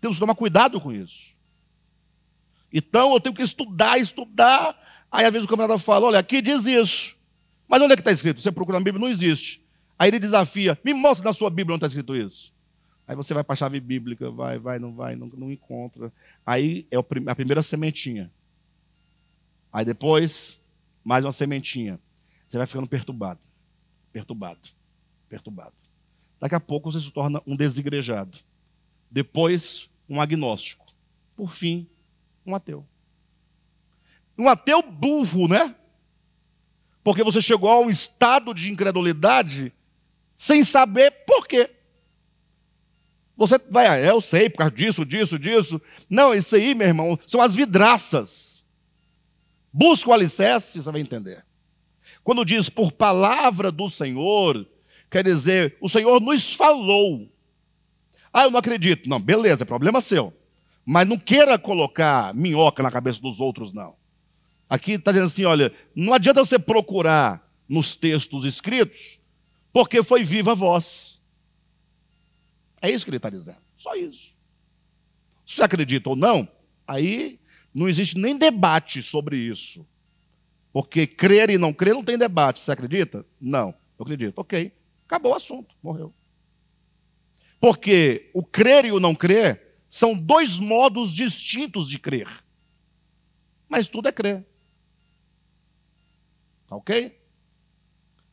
Temos 0.00 0.16
que 0.16 0.20
tomar 0.20 0.34
cuidado 0.34 0.80
com 0.80 0.92
isso. 0.92 1.34
Então 2.72 3.12
eu 3.12 3.20
tenho 3.20 3.34
que 3.34 3.42
estudar, 3.42 3.98
estudar. 3.98 4.76
Aí 5.10 5.24
às 5.24 5.32
vezes 5.32 5.46
o 5.46 5.48
camarada 5.48 5.78
fala: 5.78 6.06
olha, 6.06 6.18
aqui 6.18 6.40
diz 6.40 6.64
isso. 6.66 7.16
Mas 7.66 7.82
onde 7.82 7.94
é 7.94 7.96
que 7.96 8.02
está 8.02 8.12
escrito? 8.12 8.40
Você 8.40 8.52
procura 8.52 8.78
na 8.78 8.84
Bíblia, 8.84 9.00
não 9.00 9.10
existe. 9.10 9.60
Aí 9.98 10.08
ele 10.08 10.18
desafia: 10.18 10.78
me 10.84 10.94
mostra 10.94 11.24
na 11.24 11.32
sua 11.32 11.50
Bíblia 11.50 11.74
onde 11.74 11.84
está 11.84 11.88
escrito 11.88 12.14
isso. 12.14 12.52
Aí 13.08 13.14
você 13.16 13.32
vai 13.32 13.44
para 13.44 13.54
a 13.54 13.56
chave 13.56 13.78
bíblica, 13.78 14.30
vai, 14.30 14.58
vai, 14.58 14.78
não 14.78 14.92
vai, 14.92 15.14
não, 15.14 15.28
não 15.28 15.50
encontra. 15.50 16.12
Aí 16.44 16.86
é 16.90 16.96
a 16.96 17.34
primeira 17.34 17.62
sementinha. 17.62 18.32
Aí 19.72 19.84
depois, 19.84 20.58
mais 21.06 21.24
uma 21.24 21.30
sementinha. 21.30 22.00
Você 22.48 22.58
vai 22.58 22.66
ficando 22.66 22.88
perturbado, 22.88 23.38
perturbado, 24.12 24.58
perturbado. 25.28 25.74
Daqui 26.40 26.56
a 26.56 26.60
pouco 26.60 26.90
você 26.90 26.98
se 26.98 27.12
torna 27.12 27.40
um 27.46 27.54
desigrejado. 27.54 28.36
Depois, 29.08 29.88
um 30.08 30.20
agnóstico. 30.20 30.84
Por 31.36 31.54
fim, 31.54 31.86
um 32.44 32.56
ateu. 32.56 32.84
Um 34.36 34.48
ateu 34.48 34.82
burro, 34.82 35.46
né? 35.46 35.76
Porque 37.04 37.22
você 37.22 37.40
chegou 37.40 37.70
a 37.70 37.78
um 37.78 37.88
estado 37.88 38.52
de 38.52 38.72
incredulidade 38.72 39.72
sem 40.34 40.64
saber 40.64 41.12
por 41.24 41.46
quê. 41.46 41.70
Você 43.36 43.58
vai, 43.70 43.86
ah, 43.86 44.00
eu 44.00 44.20
sei, 44.20 44.50
por 44.50 44.58
causa 44.58 44.74
disso, 44.74 45.04
disso, 45.06 45.38
disso. 45.38 45.80
Não, 46.10 46.34
isso 46.34 46.56
aí, 46.56 46.74
meu 46.74 46.88
irmão, 46.88 47.16
são 47.28 47.40
as 47.40 47.54
vidraças. 47.54 48.45
Busca 49.78 50.08
o 50.08 50.12
alicerce, 50.14 50.82
você 50.82 50.90
vai 50.90 51.02
entender. 51.02 51.44
Quando 52.24 52.46
diz 52.46 52.70
por 52.70 52.92
palavra 52.92 53.70
do 53.70 53.90
Senhor, 53.90 54.66
quer 55.10 55.22
dizer, 55.22 55.76
o 55.82 55.86
Senhor 55.86 56.18
nos 56.18 56.54
falou. 56.54 57.30
Ah, 58.32 58.44
eu 58.44 58.50
não 58.50 58.58
acredito. 58.58 59.06
Não, 59.06 59.20
beleza, 59.20 59.64
é 59.64 59.66
problema 59.66 60.00
seu. 60.00 60.32
Mas 60.82 61.06
não 61.06 61.18
queira 61.18 61.58
colocar 61.58 62.32
minhoca 62.34 62.82
na 62.82 62.90
cabeça 62.90 63.20
dos 63.20 63.38
outros, 63.38 63.70
não. 63.74 63.94
Aqui 64.66 64.92
está 64.92 65.12
dizendo 65.12 65.26
assim: 65.26 65.44
olha, 65.44 65.70
não 65.94 66.14
adianta 66.14 66.42
você 66.42 66.58
procurar 66.58 67.46
nos 67.68 67.94
textos 67.94 68.46
escritos, 68.46 69.18
porque 69.74 70.02
foi 70.02 70.24
viva 70.24 70.52
a 70.52 70.54
voz. 70.54 71.20
É 72.80 72.90
isso 72.90 73.04
que 73.04 73.10
ele 73.10 73.18
está 73.18 73.28
dizendo. 73.28 73.60
Só 73.76 73.94
isso. 73.94 74.32
Se 75.46 75.56
você 75.56 75.62
acredita 75.64 76.08
ou 76.08 76.16
não, 76.16 76.48
aí 76.88 77.38
não 77.76 77.88
existe 77.88 78.16
nem 78.16 78.38
debate 78.38 79.02
sobre 79.02 79.36
isso. 79.36 79.86
Porque 80.72 81.06
crer 81.06 81.50
e 81.50 81.58
não 81.58 81.74
crer 81.74 81.94
não 81.94 82.02
tem 82.02 82.16
debate. 82.16 82.60
Você 82.60 82.72
acredita? 82.72 83.24
Não. 83.38 83.74
Eu 83.98 84.02
acredito. 84.02 84.38
Ok. 84.38 84.72
Acabou 85.04 85.32
o 85.32 85.36
assunto. 85.36 85.74
Morreu. 85.82 86.12
Porque 87.60 88.30
o 88.32 88.42
crer 88.42 88.86
e 88.86 88.92
o 88.92 89.00
não 89.00 89.14
crer 89.14 89.78
são 89.90 90.16
dois 90.16 90.58
modos 90.58 91.12
distintos 91.12 91.88
de 91.88 91.98
crer. 91.98 92.28
Mas 93.68 93.88
tudo 93.88 94.08
é 94.08 94.12
crer. 94.12 94.44
Tá 96.66 96.76
ok? 96.76 97.18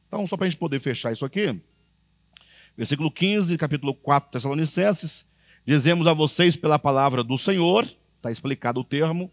Então, 0.07 0.25
só 0.25 0.37
para 0.37 0.47
a 0.47 0.49
gente 0.49 0.59
poder 0.59 0.79
fechar 0.79 1.11
isso 1.11 1.25
aqui. 1.25 1.59
Versículo 2.77 3.11
15, 3.11 3.57
capítulo 3.57 3.93
4 3.93 4.31
Tessalonicenses. 4.31 5.25
Dizemos 5.65 6.07
a 6.07 6.13
vocês 6.13 6.55
pela 6.55 6.79
palavra 6.79 7.23
do 7.23 7.37
Senhor, 7.37 7.87
está 8.23 8.31
explicado 8.31 8.79
o 8.79 8.83
termo, 8.85 9.29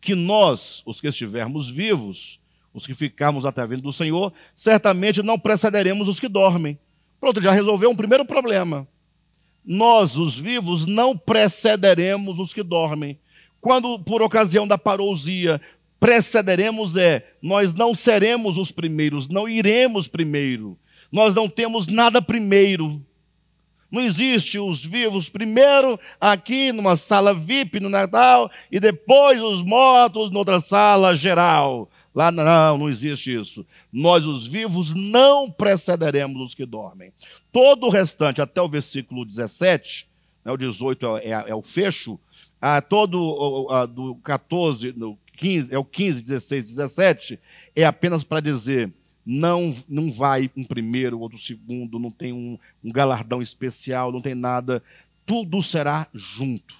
que 0.00 0.14
nós, 0.14 0.82
os 0.86 0.98
que 0.98 1.08
estivermos 1.08 1.70
vivos, 1.70 2.40
os 2.72 2.86
que 2.86 2.94
ficarmos 2.94 3.44
até 3.44 3.60
a 3.60 3.66
vinda 3.66 3.82
do 3.82 3.92
Senhor, 3.92 4.32
certamente 4.54 5.22
não 5.22 5.38
precederemos 5.38 6.08
os 6.08 6.18
que 6.18 6.28
dormem. 6.28 6.78
Pronto, 7.20 7.42
já 7.42 7.52
resolveu 7.52 7.90
um 7.90 7.96
primeiro 7.96 8.24
problema. 8.24 8.88
Nós, 9.62 10.16
os 10.16 10.38
vivos, 10.38 10.86
não 10.86 11.16
precederemos 11.16 12.38
os 12.38 12.54
que 12.54 12.62
dormem. 12.62 13.18
Quando, 13.60 13.98
por 13.98 14.22
ocasião 14.22 14.66
da 14.66 14.78
parousia, 14.78 15.60
precederemos 15.98 16.96
é, 16.96 17.26
nós 17.42 17.74
não 17.74 17.94
seremos 17.94 18.56
os 18.56 18.72
primeiros, 18.72 19.28
não 19.28 19.46
iremos 19.46 20.08
primeiro. 20.08 20.78
Nós 21.12 21.34
não 21.34 21.46
temos 21.46 21.88
nada 21.88 22.22
primeiro. 22.22 23.04
Não 23.90 24.00
existe 24.02 24.58
os 24.58 24.84
vivos 24.84 25.28
primeiro 25.28 25.98
aqui 26.20 26.72
numa 26.72 26.96
sala 26.96 27.34
VIP 27.34 27.80
no 27.80 27.88
Natal 27.88 28.50
e 28.70 28.78
depois 28.78 29.42
os 29.42 29.62
mortos 29.62 30.30
noutra 30.30 30.60
sala 30.60 31.16
geral. 31.16 31.90
Lá 32.14 32.30
não, 32.30 32.78
não 32.78 32.88
existe 32.88 33.34
isso. 33.34 33.64
Nós, 33.92 34.26
os 34.26 34.46
vivos, 34.46 34.94
não 34.94 35.50
precederemos 35.50 36.40
os 36.42 36.54
que 36.54 36.66
dormem. 36.66 37.12
Todo 37.52 37.86
o 37.86 37.90
restante, 37.90 38.40
até 38.40 38.60
o 38.60 38.68
versículo 38.68 39.24
17, 39.24 40.08
né, 40.44 40.52
o 40.52 40.56
18 40.56 41.18
é, 41.18 41.26
é, 41.26 41.30
é 41.48 41.54
o 41.54 41.62
fecho, 41.62 42.18
ah, 42.60 42.82
todo 42.82 43.86
do 43.86 44.16
14, 44.16 44.92
no 44.96 45.16
15, 45.36 45.72
é 45.72 45.78
o 45.78 45.84
15, 45.84 46.22
16, 46.22 46.66
17, 46.66 47.40
é 47.74 47.84
apenas 47.84 48.22
para 48.22 48.40
dizer 48.40 48.92
não 49.24 49.76
não 49.88 50.12
vai 50.12 50.50
um 50.56 50.64
primeiro, 50.64 51.20
outro 51.20 51.38
segundo, 51.38 51.98
não 51.98 52.10
tem 52.10 52.32
um, 52.32 52.58
um 52.82 52.90
galardão 52.90 53.40
especial, 53.42 54.10
não 54.12 54.20
tem 54.20 54.34
nada. 54.34 54.82
Tudo 55.26 55.62
será 55.62 56.08
junto. 56.14 56.74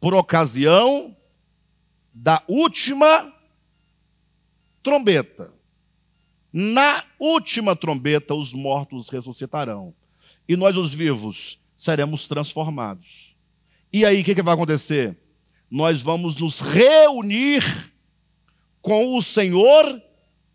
Por 0.00 0.14
ocasião 0.14 1.16
da 2.12 2.42
última 2.48 3.32
trombeta. 4.82 5.52
Na 6.52 7.04
última 7.18 7.76
trombeta, 7.76 8.34
os 8.34 8.52
mortos 8.52 9.08
ressuscitarão. 9.08 9.94
E 10.48 10.56
nós, 10.56 10.76
os 10.76 10.92
vivos, 10.92 11.58
seremos 11.76 12.26
transformados. 12.26 13.34
E 13.92 14.04
aí, 14.04 14.20
o 14.20 14.24
que, 14.24 14.34
que 14.34 14.42
vai 14.42 14.54
acontecer? 14.54 15.16
Nós 15.70 16.00
vamos 16.00 16.40
nos 16.40 16.60
reunir 16.60 17.92
com 18.80 19.16
o 19.16 19.22
Senhor 19.22 20.02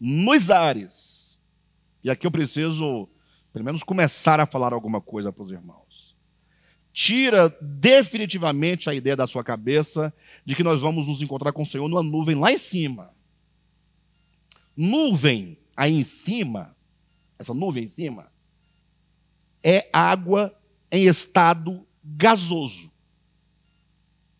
nos 0.06 0.52
ares. 0.52 1.40
E 2.04 2.12
aqui 2.12 2.28
eu 2.28 2.32
preciso, 2.32 3.08
pelo 3.54 3.64
menos, 3.64 3.84
começar 3.84 4.38
a 4.38 4.46
falar 4.46 4.74
alguma 4.74 5.00
coisa 5.00 5.32
para 5.32 5.44
os 5.44 5.50
irmãos. 5.50 6.14
Tira 6.92 7.48
definitivamente 7.62 8.90
a 8.90 8.94
ideia 8.94 9.16
da 9.16 9.26
sua 9.26 9.46
cabeça 9.46 10.14
de 10.46 10.56
que 10.56 10.64
nós 10.64 10.82
vamos 10.82 11.08
nos 11.08 11.22
encontrar 11.22 11.54
com 11.54 11.64
o 11.64 11.66
Senhor 11.66 11.88
numa 11.88 12.04
nuvem 12.04 12.36
lá 12.36 12.52
em 12.52 12.58
cima. 12.58 13.14
Nuvem 14.76 15.58
aí 15.74 15.94
em 15.94 16.04
cima, 16.04 16.76
essa 17.40 17.54
nuvem 17.54 17.86
em 17.86 17.88
cima, 17.88 18.30
é 19.64 19.90
água 19.94 20.54
em 20.92 21.06
estado 21.06 21.88
gasoso. 22.04 22.92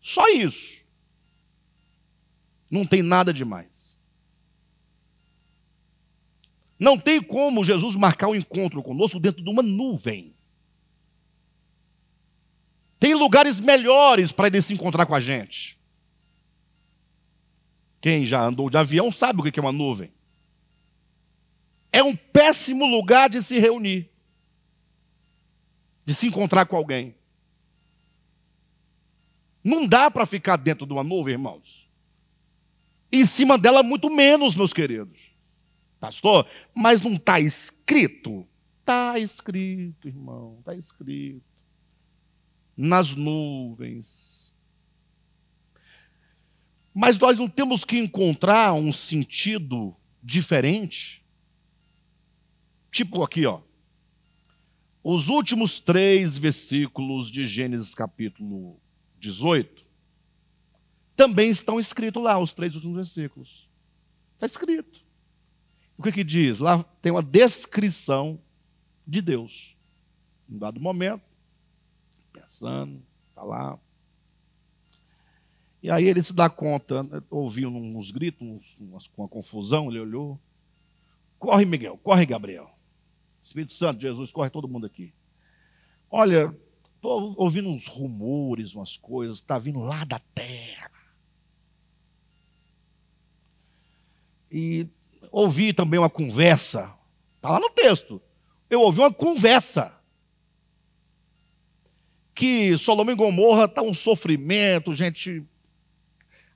Só 0.02 0.28
isso. 0.28 0.84
Não 2.70 2.86
tem 2.86 3.02
nada 3.02 3.32
demais. 3.32 3.73
Não 6.84 6.98
tem 6.98 7.22
como 7.22 7.64
Jesus 7.64 7.96
marcar 7.96 8.28
um 8.28 8.34
encontro 8.34 8.82
conosco 8.82 9.18
dentro 9.18 9.42
de 9.42 9.48
uma 9.48 9.62
nuvem. 9.62 10.34
Tem 13.00 13.14
lugares 13.14 13.58
melhores 13.58 14.30
para 14.30 14.48
ele 14.48 14.60
se 14.60 14.74
encontrar 14.74 15.06
com 15.06 15.14
a 15.14 15.20
gente. 15.20 15.78
Quem 18.02 18.26
já 18.26 18.44
andou 18.44 18.68
de 18.68 18.76
avião 18.76 19.10
sabe 19.10 19.40
o 19.40 19.50
que 19.50 19.58
é 19.58 19.62
uma 19.62 19.72
nuvem. 19.72 20.12
É 21.90 22.02
um 22.02 22.14
péssimo 22.14 22.84
lugar 22.84 23.30
de 23.30 23.42
se 23.42 23.58
reunir, 23.58 24.10
de 26.04 26.12
se 26.12 26.26
encontrar 26.26 26.66
com 26.66 26.76
alguém. 26.76 27.14
Não 29.64 29.86
dá 29.86 30.10
para 30.10 30.26
ficar 30.26 30.56
dentro 30.58 30.84
de 30.84 30.92
uma 30.92 31.02
nuvem, 31.02 31.32
irmãos. 31.32 31.88
Em 33.10 33.24
cima 33.24 33.56
dela, 33.56 33.82
muito 33.82 34.10
menos, 34.10 34.54
meus 34.54 34.74
queridos 34.74 35.33
pastor, 36.06 36.46
mas 36.74 37.00
não 37.00 37.14
está 37.14 37.40
escrito? 37.40 38.46
Está 38.80 39.18
escrito, 39.18 40.08
irmão, 40.08 40.56
está 40.58 40.74
escrito. 40.74 41.42
Nas 42.76 43.14
nuvens. 43.14 44.52
Mas 46.92 47.18
nós 47.18 47.38
não 47.38 47.48
temos 47.48 47.84
que 47.84 47.98
encontrar 47.98 48.72
um 48.72 48.92
sentido 48.92 49.94
diferente? 50.22 51.24
Tipo 52.90 53.22
aqui, 53.22 53.46
ó. 53.46 53.60
Os 55.02 55.28
últimos 55.28 55.80
três 55.80 56.38
versículos 56.38 57.30
de 57.30 57.44
Gênesis 57.44 57.94
capítulo 57.94 58.80
18 59.18 59.84
também 61.16 61.50
estão 61.50 61.78
escritos 61.78 62.22
lá, 62.22 62.38
os 62.38 62.54
três 62.54 62.74
últimos 62.74 62.96
versículos. 62.96 63.68
Está 64.34 64.46
escrito. 64.46 65.03
O 65.96 66.02
que, 66.02 66.12
que 66.12 66.24
diz? 66.24 66.58
Lá 66.58 66.82
tem 67.00 67.12
uma 67.12 67.22
descrição 67.22 68.40
de 69.06 69.20
Deus. 69.22 69.76
Em 70.48 70.58
dado 70.58 70.80
momento, 70.80 71.22
pensando, 72.32 73.02
está 73.28 73.42
lá. 73.42 73.78
E 75.82 75.90
aí 75.90 76.04
ele 76.04 76.22
se 76.22 76.32
dá 76.32 76.48
conta, 76.48 77.02
né, 77.02 77.22
ouviu 77.30 77.68
uns 77.68 78.10
gritos, 78.10 78.46
uns, 78.80 79.10
uma 79.16 79.28
confusão, 79.28 79.90
ele 79.90 80.00
olhou. 80.00 80.38
Corre, 81.38 81.64
Miguel, 81.64 81.98
corre, 81.98 82.26
Gabriel. 82.26 82.70
Espírito 83.42 83.72
Santo, 83.74 84.00
Jesus, 84.00 84.30
corre 84.32 84.50
todo 84.50 84.68
mundo 84.68 84.86
aqui. 84.86 85.12
Olha, 86.10 86.54
Estou 87.04 87.34
ouvindo 87.36 87.68
uns 87.68 87.86
rumores, 87.86 88.74
umas 88.74 88.96
coisas, 88.96 89.36
está 89.36 89.58
vindo 89.58 89.80
lá 89.80 90.04
da 90.04 90.18
terra. 90.18 90.90
E 94.50 94.88
ouvi 95.34 95.72
também 95.72 95.98
uma 95.98 96.08
conversa, 96.08 96.94
está 97.36 97.50
lá 97.50 97.60
no 97.60 97.68
texto. 97.70 98.22
Eu 98.70 98.80
ouvi 98.80 99.00
uma 99.00 99.12
conversa. 99.12 99.92
Que 102.34 102.76
Solomão 102.78 103.12
e 103.12 103.16
Gomorra 103.16 103.64
está 103.64 103.82
um 103.82 103.94
sofrimento, 103.94 104.94
gente. 104.94 105.44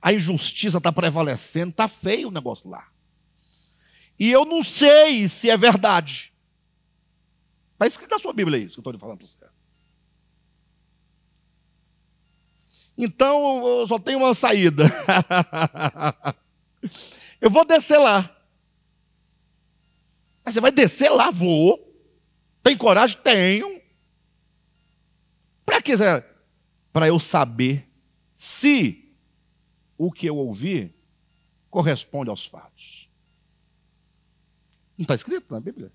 A 0.01 0.13
injustiça 0.13 0.77
está 0.77 0.91
prevalecendo, 0.91 1.71
está 1.71 1.87
feio 1.87 2.29
o 2.29 2.31
negócio 2.31 2.69
lá. 2.69 2.87
E 4.17 4.31
eu 4.31 4.45
não 4.45 4.63
sei 4.63 5.27
se 5.27 5.49
é 5.49 5.57
verdade. 5.57 6.33
Está 7.73 7.87
escrito 7.87 8.11
na 8.11 8.19
sua 8.19 8.33
Bíblia 8.33 8.57
isso 8.59 8.81
que 8.81 8.87
eu 8.87 8.91
estou 8.91 8.99
falando 8.99 9.17
para 9.17 9.27
você. 9.27 9.37
Então, 12.97 13.65
eu 13.65 13.87
só 13.87 13.97
tenho 13.97 14.19
uma 14.19 14.33
saída. 14.33 14.83
eu 17.39 17.49
vou 17.49 17.63
descer 17.63 17.97
lá. 17.97 18.38
Mas 20.43 20.53
você 20.53 20.61
vai 20.61 20.71
descer 20.71 21.09
lá? 21.09 21.31
Vou. 21.31 21.85
Tem 22.63 22.77
coragem? 22.77 23.17
Tenho. 23.23 23.81
Para 25.65 25.81
que? 25.81 25.93
Para 26.91 27.07
eu 27.07 27.19
saber 27.19 27.87
se 28.33 29.13
o 29.97 30.11
que 30.11 30.25
eu 30.25 30.37
ouvi 30.37 30.95
corresponde 31.69 32.29
aos 32.29 32.45
fatos. 32.45 33.07
Não 34.97 35.03
está 35.03 35.15
escrito 35.15 35.53
na 35.53 35.59
Bíblia? 35.59 35.91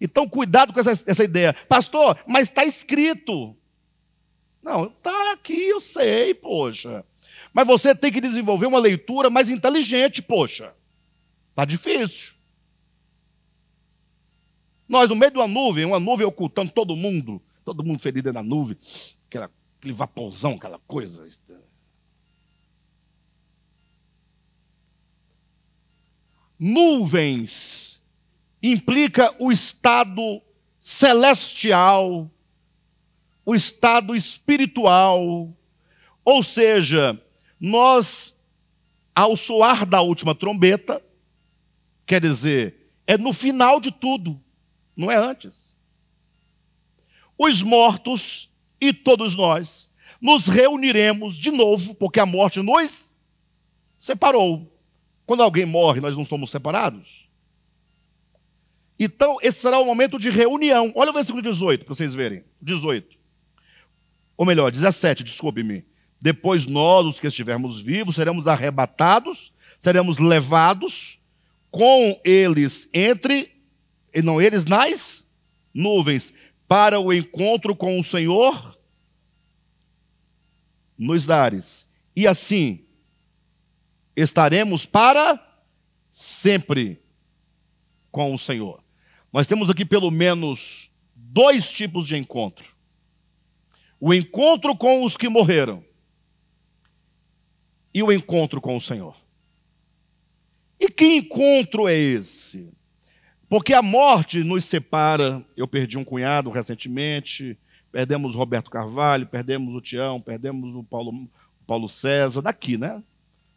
Então, 0.00 0.28
cuidado 0.28 0.72
com 0.72 0.80
essa, 0.80 0.92
essa 1.06 1.24
ideia. 1.24 1.54
Pastor, 1.68 2.18
mas 2.26 2.48
está 2.48 2.64
escrito. 2.64 3.56
Não, 4.62 4.86
está 4.86 5.32
aqui, 5.32 5.68
eu 5.68 5.80
sei, 5.80 6.34
poxa. 6.34 7.04
Mas 7.52 7.66
você 7.66 7.94
tem 7.94 8.12
que 8.12 8.20
desenvolver 8.20 8.66
uma 8.66 8.78
leitura 8.78 9.30
mais 9.30 9.48
inteligente, 9.48 10.20
poxa. 10.20 10.74
Está 11.50 11.64
difícil. 11.64 12.34
Nós, 14.88 15.10
no 15.10 15.16
meio 15.16 15.30
de 15.30 15.38
uma 15.38 15.46
nuvem, 15.46 15.84
uma 15.84 16.00
nuvem 16.00 16.26
ocultando 16.26 16.72
todo 16.72 16.96
mundo, 16.96 17.42
todo 17.64 17.84
mundo 17.84 18.00
ferido 18.00 18.32
na 18.32 18.42
nuvem, 18.42 18.76
aquela, 19.28 19.50
aquele 19.78 19.92
vaporzão, 19.92 20.52
aquela 20.52 20.78
coisa. 20.80 21.28
Nuvens 26.58 28.00
implica 28.62 29.34
o 29.38 29.52
estado 29.52 30.42
celestial 30.80 32.30
o 33.48 33.54
estado 33.54 34.14
espiritual. 34.14 35.50
Ou 36.22 36.42
seja, 36.42 37.18
nós, 37.58 38.36
ao 39.14 39.34
soar 39.38 39.86
da 39.86 40.02
última 40.02 40.34
trombeta, 40.34 41.02
quer 42.04 42.20
dizer, 42.20 42.92
é 43.06 43.16
no 43.16 43.32
final 43.32 43.80
de 43.80 43.90
tudo, 43.90 44.38
não 44.98 45.10
é 45.10 45.16
antes. 45.16 45.72
Os 47.38 47.62
mortos 47.62 48.50
e 48.80 48.92
todos 48.92 49.34
nós 49.34 49.88
nos 50.20 50.46
reuniremos 50.46 51.36
de 51.36 51.50
novo, 51.50 51.94
porque 51.94 52.20
a 52.20 52.26
morte 52.26 52.60
nos 52.60 53.16
separou. 53.98 54.70
Quando 55.24 55.42
alguém 55.42 55.64
morre, 55.64 56.00
nós 56.00 56.16
não 56.16 56.24
somos 56.24 56.50
separados? 56.50 57.26
Então, 58.98 59.38
esse 59.40 59.60
será 59.60 59.78
o 59.78 59.86
momento 59.86 60.18
de 60.18 60.28
reunião. 60.28 60.92
Olha 60.96 61.10
o 61.10 61.14
versículo 61.14 61.42
18, 61.42 61.84
para 61.84 61.94
vocês 61.94 62.14
verem. 62.14 62.44
18 62.60 63.18
ou 64.38 64.46
melhor, 64.46 64.70
17, 64.70 65.24
desculpe-me. 65.24 65.84
Depois 66.20 66.64
nós, 66.64 67.04
os 67.04 67.20
que 67.20 67.26
estivermos 67.26 67.80
vivos, 67.80 68.14
seremos 68.14 68.46
arrebatados, 68.46 69.52
seremos 69.80 70.18
levados 70.18 71.18
com 71.72 72.18
eles 72.24 72.88
entre, 72.94 73.50
e 74.18 74.22
não 74.22 74.40
eles 74.40 74.64
nas 74.64 75.24
nuvens, 75.72 76.32
para 76.66 77.00
o 77.00 77.12
encontro 77.12 77.74
com 77.74 77.98
o 77.98 78.04
Senhor 78.04 78.78
nos 80.98 81.30
ares. 81.30 81.86
E 82.14 82.26
assim 82.26 82.84
estaremos 84.16 84.84
para 84.84 85.40
sempre 86.10 87.00
com 88.10 88.34
o 88.34 88.38
Senhor. 88.38 88.82
Nós 89.32 89.46
temos 89.46 89.70
aqui 89.70 89.84
pelo 89.84 90.10
menos 90.10 90.90
dois 91.14 91.70
tipos 91.70 92.06
de 92.06 92.16
encontro 92.16 92.78
o 94.00 94.14
encontro 94.14 94.76
com 94.76 95.04
os 95.04 95.16
que 95.16 95.28
morreram 95.28 95.84
e 97.92 98.02
o 98.02 98.12
encontro 98.12 98.60
com 98.60 98.76
o 98.76 98.80
Senhor. 98.80 99.16
E 100.78 100.88
que 100.88 101.16
encontro 101.16 101.88
é 101.88 101.94
esse? 101.94 102.68
Porque 103.48 103.72
a 103.72 103.80
morte 103.82 104.44
nos 104.44 104.64
separa. 104.64 105.42
Eu 105.56 105.66
perdi 105.66 105.96
um 105.96 106.04
cunhado 106.04 106.50
recentemente, 106.50 107.58
perdemos 107.90 108.34
o 108.34 108.38
Roberto 108.38 108.70
Carvalho, 108.70 109.26
perdemos 109.26 109.74
o 109.74 109.80
Tião, 109.80 110.20
perdemos 110.20 110.74
o 110.74 110.84
Paulo, 110.84 111.28
Paulo 111.66 111.88
César, 111.88 112.42
daqui, 112.42 112.76
né? 112.76 113.02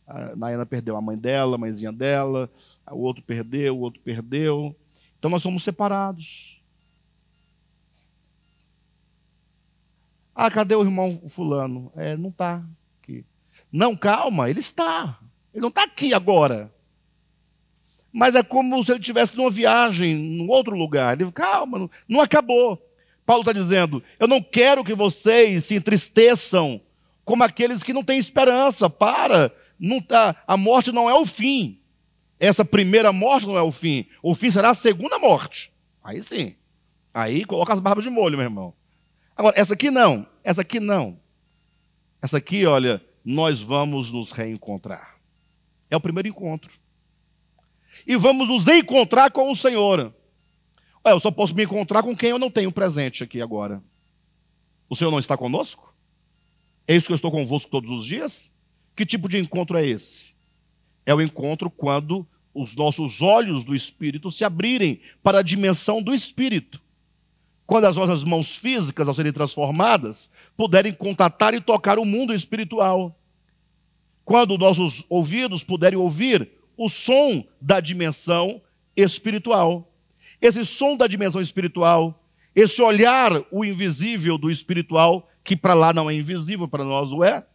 A 0.07 0.35
Nayana 0.35 0.65
perdeu 0.65 0.95
a 0.95 1.01
mãe 1.01 1.18
dela, 1.18 1.55
a 1.55 1.57
mãezinha 1.57 1.91
dela, 1.91 2.49
o 2.89 2.99
outro 2.99 3.23
perdeu, 3.23 3.77
o 3.77 3.81
outro 3.81 4.01
perdeu. 4.01 4.76
Então 5.19 5.30
nós 5.30 5.43
somos 5.43 5.63
separados. 5.63 6.59
Ah, 10.34 10.49
cadê 10.49 10.73
o 10.73 10.81
irmão 10.81 11.22
fulano? 11.30 11.91
É, 11.95 12.15
não 12.15 12.30
está 12.30 12.63
aqui. 13.01 13.26
Não, 13.72 13.95
calma, 13.95 14.49
ele 14.49 14.59
está. 14.61 15.19
Ele 15.53 15.61
não 15.61 15.69
está 15.69 15.84
aqui 15.84 16.13
agora. 16.13 16.73
Mas 18.11 18.35
é 18.35 18.43
como 18.43 18.83
se 18.83 18.91
ele 18.91 18.99
estivesse 18.99 19.35
numa 19.38 19.49
viagem, 19.49 20.15
num 20.15 20.49
outro 20.49 20.75
lugar. 20.75 21.19
Ele, 21.19 21.31
calma, 21.31 21.79
não, 21.79 21.89
não 22.07 22.21
acabou. 22.21 22.81
Paulo 23.25 23.41
está 23.41 23.53
dizendo: 23.53 24.03
eu 24.19 24.27
não 24.27 24.41
quero 24.41 24.83
que 24.83 24.93
vocês 24.93 25.65
se 25.65 25.75
entristeçam 25.75 26.81
como 27.23 27.43
aqueles 27.43 27.83
que 27.83 27.93
não 27.93 28.03
têm 28.03 28.19
esperança. 28.19 28.89
Para, 28.89 29.53
não 29.79 30.01
tá, 30.01 30.35
a 30.45 30.57
morte 30.57 30.91
não 30.91 31.09
é 31.09 31.13
o 31.13 31.25
fim. 31.25 31.79
Essa 32.39 32.65
primeira 32.65 33.13
morte 33.13 33.45
não 33.45 33.57
é 33.57 33.61
o 33.61 33.71
fim. 33.71 34.05
O 34.21 34.35
fim 34.35 34.51
será 34.51 34.71
a 34.71 34.75
segunda 34.75 35.17
morte. 35.19 35.71
Aí 36.03 36.21
sim. 36.23 36.55
Aí 37.13 37.45
coloca 37.45 37.71
as 37.71 37.79
barbas 37.79 38.03
de 38.03 38.09
molho, 38.09 38.38
meu 38.38 38.45
irmão. 38.45 38.73
Agora, 39.35 39.57
essa 39.57 39.73
aqui 39.73 39.91
não, 39.91 40.25
essa 40.43 40.61
aqui 40.61 40.79
não. 40.79 41.19
Essa 42.21 42.38
aqui, 42.38 42.65
olha, 42.65 43.01
nós 43.23 43.61
vamos 43.61 44.11
nos 44.11 44.31
reencontrar. 44.31 45.17
É 45.89 45.95
o 45.95 46.01
primeiro 46.01 46.27
encontro. 46.27 46.71
E 48.06 48.15
vamos 48.15 48.48
nos 48.48 48.68
encontrar 48.68 49.32
com 49.32 49.52
o 49.52 49.56
Senhor. 49.56 50.14
Olha, 51.03 51.14
eu 51.14 51.19
só 51.19 51.32
posso 51.32 51.56
me 51.56 51.64
encontrar 51.64 52.03
com 52.03 52.15
quem 52.15 52.30
eu 52.30 52.40
não 52.40 52.52
tenho 52.52 52.72
presente 52.72 53.23
aqui 53.23 53.41
agora. 53.41 53.82
O 54.90 54.95
Senhor 54.95 55.11
não 55.11 55.19
está 55.19 55.38
conosco? 55.38 55.94
É 56.88 56.95
isso 56.95 57.07
que 57.07 57.14
eu 57.14 57.15
estou 57.15 57.32
convosco 57.32 57.69
todos 57.69 57.90
os 57.90 58.06
dias? 58.06 58.52
Que 58.95 59.06
tipo 59.06 59.30
de 59.30 59.38
encontro 59.38 59.78
é 59.78 59.86
esse? 59.86 60.32
É 61.06 61.14
o 61.14 61.22
encontro 61.22 61.69
quando 61.69 62.28
os 62.53 62.76
nossos 62.76 63.22
olhos 63.22 63.64
do 63.64 63.73
Espírito 63.73 64.30
se 64.30 64.44
abrirem 64.44 64.99
para 65.23 65.40
a 65.40 65.44
dimensão 65.44 66.02
do 66.02 66.14
Espírito 66.14 66.82
quando 67.72 67.86
as 67.86 67.95
nossas 67.95 68.26
mãos 68.26 68.53
físicas, 68.57 69.07
ao 69.07 69.14
serem 69.14 69.32
transformadas, 69.32 70.30
puderem 70.57 70.91
contatar 70.91 71.53
e 71.53 71.61
tocar 71.61 71.98
o 71.98 72.03
mundo 72.03 72.34
espiritual. 72.34 73.18
Quando 74.26 74.57
nossos 74.57 75.06
ouvidos 75.07 75.64
puderem 75.64 75.98
ouvir 75.98 76.52
o 76.82 76.90
som 76.90 77.45
da 77.62 77.80
dimensão 77.80 78.60
espiritual. 78.95 79.88
Esse 80.41 80.66
som 80.66 80.98
da 80.98 81.06
dimensão 81.06 81.40
espiritual, 81.40 82.26
esse 82.56 82.82
olhar 82.82 83.44
o 83.52 83.64
invisível 83.64 84.36
do 84.36 84.49
espiritual, 84.49 85.30
que 85.44 85.56
para 85.56 85.76
lá 85.76 85.94
não 85.94 86.10
é 86.10 86.16
invisível, 86.16 86.68
para 86.68 86.84
nós 86.84 87.12
o 87.12 87.24
é. 87.24 87.45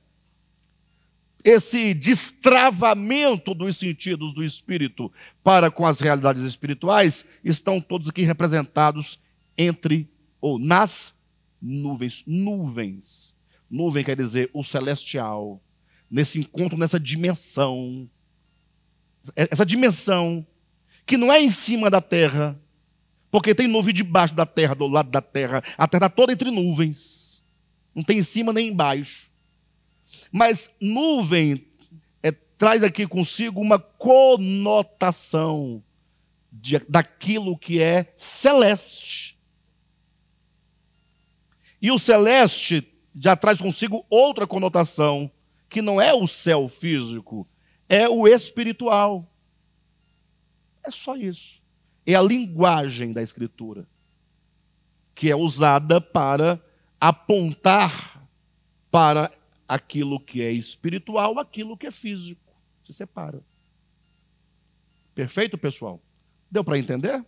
Esse 1.42 1.92
destravamento 1.92 3.52
dos 3.52 3.76
sentidos 3.76 4.32
do 4.32 4.44
espírito 4.44 5.12
para 5.42 5.72
com 5.72 5.84
as 5.84 6.00
realidades 6.00 6.44
espirituais 6.44 7.24
estão 7.42 7.80
todos 7.80 8.08
aqui 8.08 8.22
representados 8.22 9.18
entre 9.58 10.08
ou 10.40 10.56
nas 10.56 11.12
nuvens. 11.60 12.22
Nuvens. 12.24 13.34
Nuvem 13.68 14.04
quer 14.04 14.16
dizer 14.16 14.50
o 14.52 14.62
celestial. 14.62 15.60
Nesse 16.08 16.38
encontro, 16.38 16.78
nessa 16.78 17.00
dimensão. 17.00 18.08
Essa 19.34 19.66
dimensão 19.66 20.46
que 21.04 21.16
não 21.16 21.32
é 21.32 21.40
em 21.40 21.50
cima 21.50 21.88
da 21.88 22.00
terra, 22.00 22.58
porque 23.30 23.54
tem 23.54 23.68
nuvem 23.68 23.94
debaixo 23.94 24.34
da 24.34 24.44
terra, 24.44 24.74
do 24.74 24.86
lado 24.86 25.10
da 25.10 25.22
terra. 25.22 25.62
A 25.78 25.86
terra 25.86 26.08
toda 26.08 26.32
entre 26.32 26.50
nuvens. 26.50 27.42
Não 27.94 28.02
tem 28.02 28.18
em 28.18 28.22
cima 28.22 28.52
nem 28.52 28.68
embaixo. 28.68 29.30
Mas 30.30 30.70
nuvem 30.80 31.64
é, 32.22 32.32
traz 32.58 32.82
aqui 32.82 33.06
consigo 33.06 33.60
uma 33.60 33.78
conotação 33.78 35.82
de, 36.52 36.78
daquilo 36.88 37.56
que 37.56 37.80
é 37.80 38.12
celeste. 38.16 39.38
E 41.80 41.90
o 41.90 41.98
celeste 41.98 42.86
já 43.18 43.36
traz 43.36 43.60
consigo 43.60 44.04
outra 44.10 44.46
conotação, 44.46 45.30
que 45.68 45.80
não 45.80 46.00
é 46.00 46.12
o 46.12 46.26
céu 46.26 46.68
físico, 46.68 47.46
é 47.88 48.08
o 48.08 48.26
espiritual. 48.26 49.26
É 50.84 50.90
só 50.90 51.16
isso. 51.16 51.60
É 52.04 52.14
a 52.14 52.22
linguagem 52.22 53.12
da 53.12 53.22
Escritura, 53.22 53.86
que 55.14 55.30
é 55.30 55.36
usada 55.36 56.00
para 56.00 56.60
apontar 57.00 58.22
para 58.90 59.32
aquilo 59.68 60.20
que 60.20 60.40
é 60.40 60.52
espiritual, 60.52 61.38
aquilo 61.38 61.76
que 61.76 61.86
é 61.86 61.90
físico. 61.90 62.40
Se 62.84 62.92
separa. 62.92 63.42
Perfeito, 65.14 65.58
pessoal? 65.58 66.00
Deu 66.50 66.62
para 66.62 66.78
entender? 66.78 67.24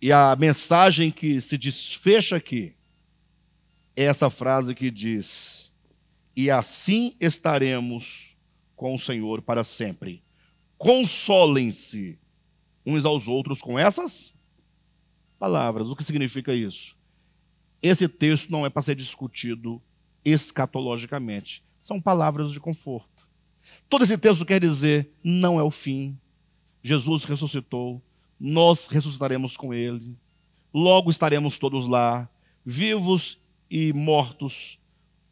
E 0.00 0.12
a 0.12 0.34
mensagem 0.36 1.10
que 1.10 1.40
se 1.40 1.58
desfecha 1.58 2.36
aqui 2.36 2.74
é 3.94 4.04
essa 4.04 4.30
frase 4.30 4.74
que 4.74 4.90
diz: 4.90 5.70
E 6.34 6.50
assim 6.50 7.14
estaremos 7.20 8.25
com 8.76 8.94
o 8.94 8.98
Senhor 8.98 9.42
para 9.42 9.64
sempre. 9.64 10.22
Consolem-se 10.78 12.18
uns 12.84 13.04
aos 13.04 13.26
outros 13.26 13.60
com 13.60 13.78
essas 13.78 14.34
palavras. 15.38 15.88
O 15.88 15.96
que 15.96 16.04
significa 16.04 16.54
isso? 16.54 16.94
Esse 17.82 18.06
texto 18.06 18.50
não 18.50 18.64
é 18.64 18.70
para 18.70 18.82
ser 18.82 18.94
discutido 18.94 19.82
escatologicamente. 20.24 21.64
São 21.80 22.00
palavras 22.00 22.52
de 22.52 22.60
conforto. 22.60 23.26
Todo 23.88 24.04
esse 24.04 24.18
texto 24.18 24.44
quer 24.44 24.60
dizer: 24.60 25.10
não 25.24 25.58
é 25.58 25.62
o 25.62 25.70
fim. 25.70 26.16
Jesus 26.82 27.24
ressuscitou, 27.24 28.00
nós 28.38 28.86
ressuscitaremos 28.86 29.56
com 29.56 29.74
ele, 29.74 30.16
logo 30.72 31.10
estaremos 31.10 31.58
todos 31.58 31.88
lá, 31.88 32.28
vivos 32.64 33.40
e 33.68 33.92
mortos, 33.92 34.78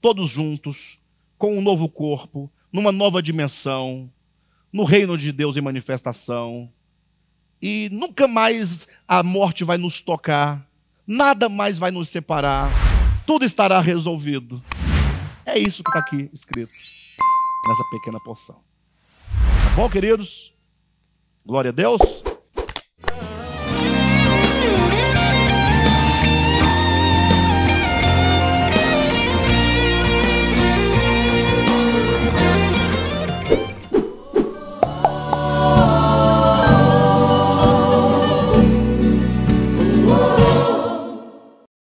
todos 0.00 0.30
juntos, 0.30 0.98
com 1.38 1.56
um 1.56 1.62
novo 1.62 1.88
corpo, 1.88 2.50
numa 2.74 2.90
nova 2.90 3.22
dimensão, 3.22 4.10
no 4.72 4.82
reino 4.82 5.16
de 5.16 5.30
Deus 5.30 5.56
em 5.56 5.60
manifestação. 5.60 6.68
E 7.62 7.88
nunca 7.92 8.26
mais 8.26 8.88
a 9.06 9.22
morte 9.22 9.62
vai 9.62 9.78
nos 9.78 10.00
tocar, 10.00 10.66
nada 11.06 11.48
mais 11.48 11.78
vai 11.78 11.92
nos 11.92 12.08
separar, 12.08 12.68
tudo 13.24 13.44
estará 13.44 13.80
resolvido. 13.80 14.60
É 15.46 15.56
isso 15.56 15.84
que 15.84 15.90
está 15.90 16.00
aqui 16.00 16.28
escrito 16.32 16.72
nessa 17.68 17.84
pequena 17.92 18.18
porção. 18.24 18.56
Tá 18.56 19.76
bom, 19.76 19.88
queridos? 19.88 20.52
Glória 21.46 21.68
a 21.68 21.72
Deus. 21.72 22.00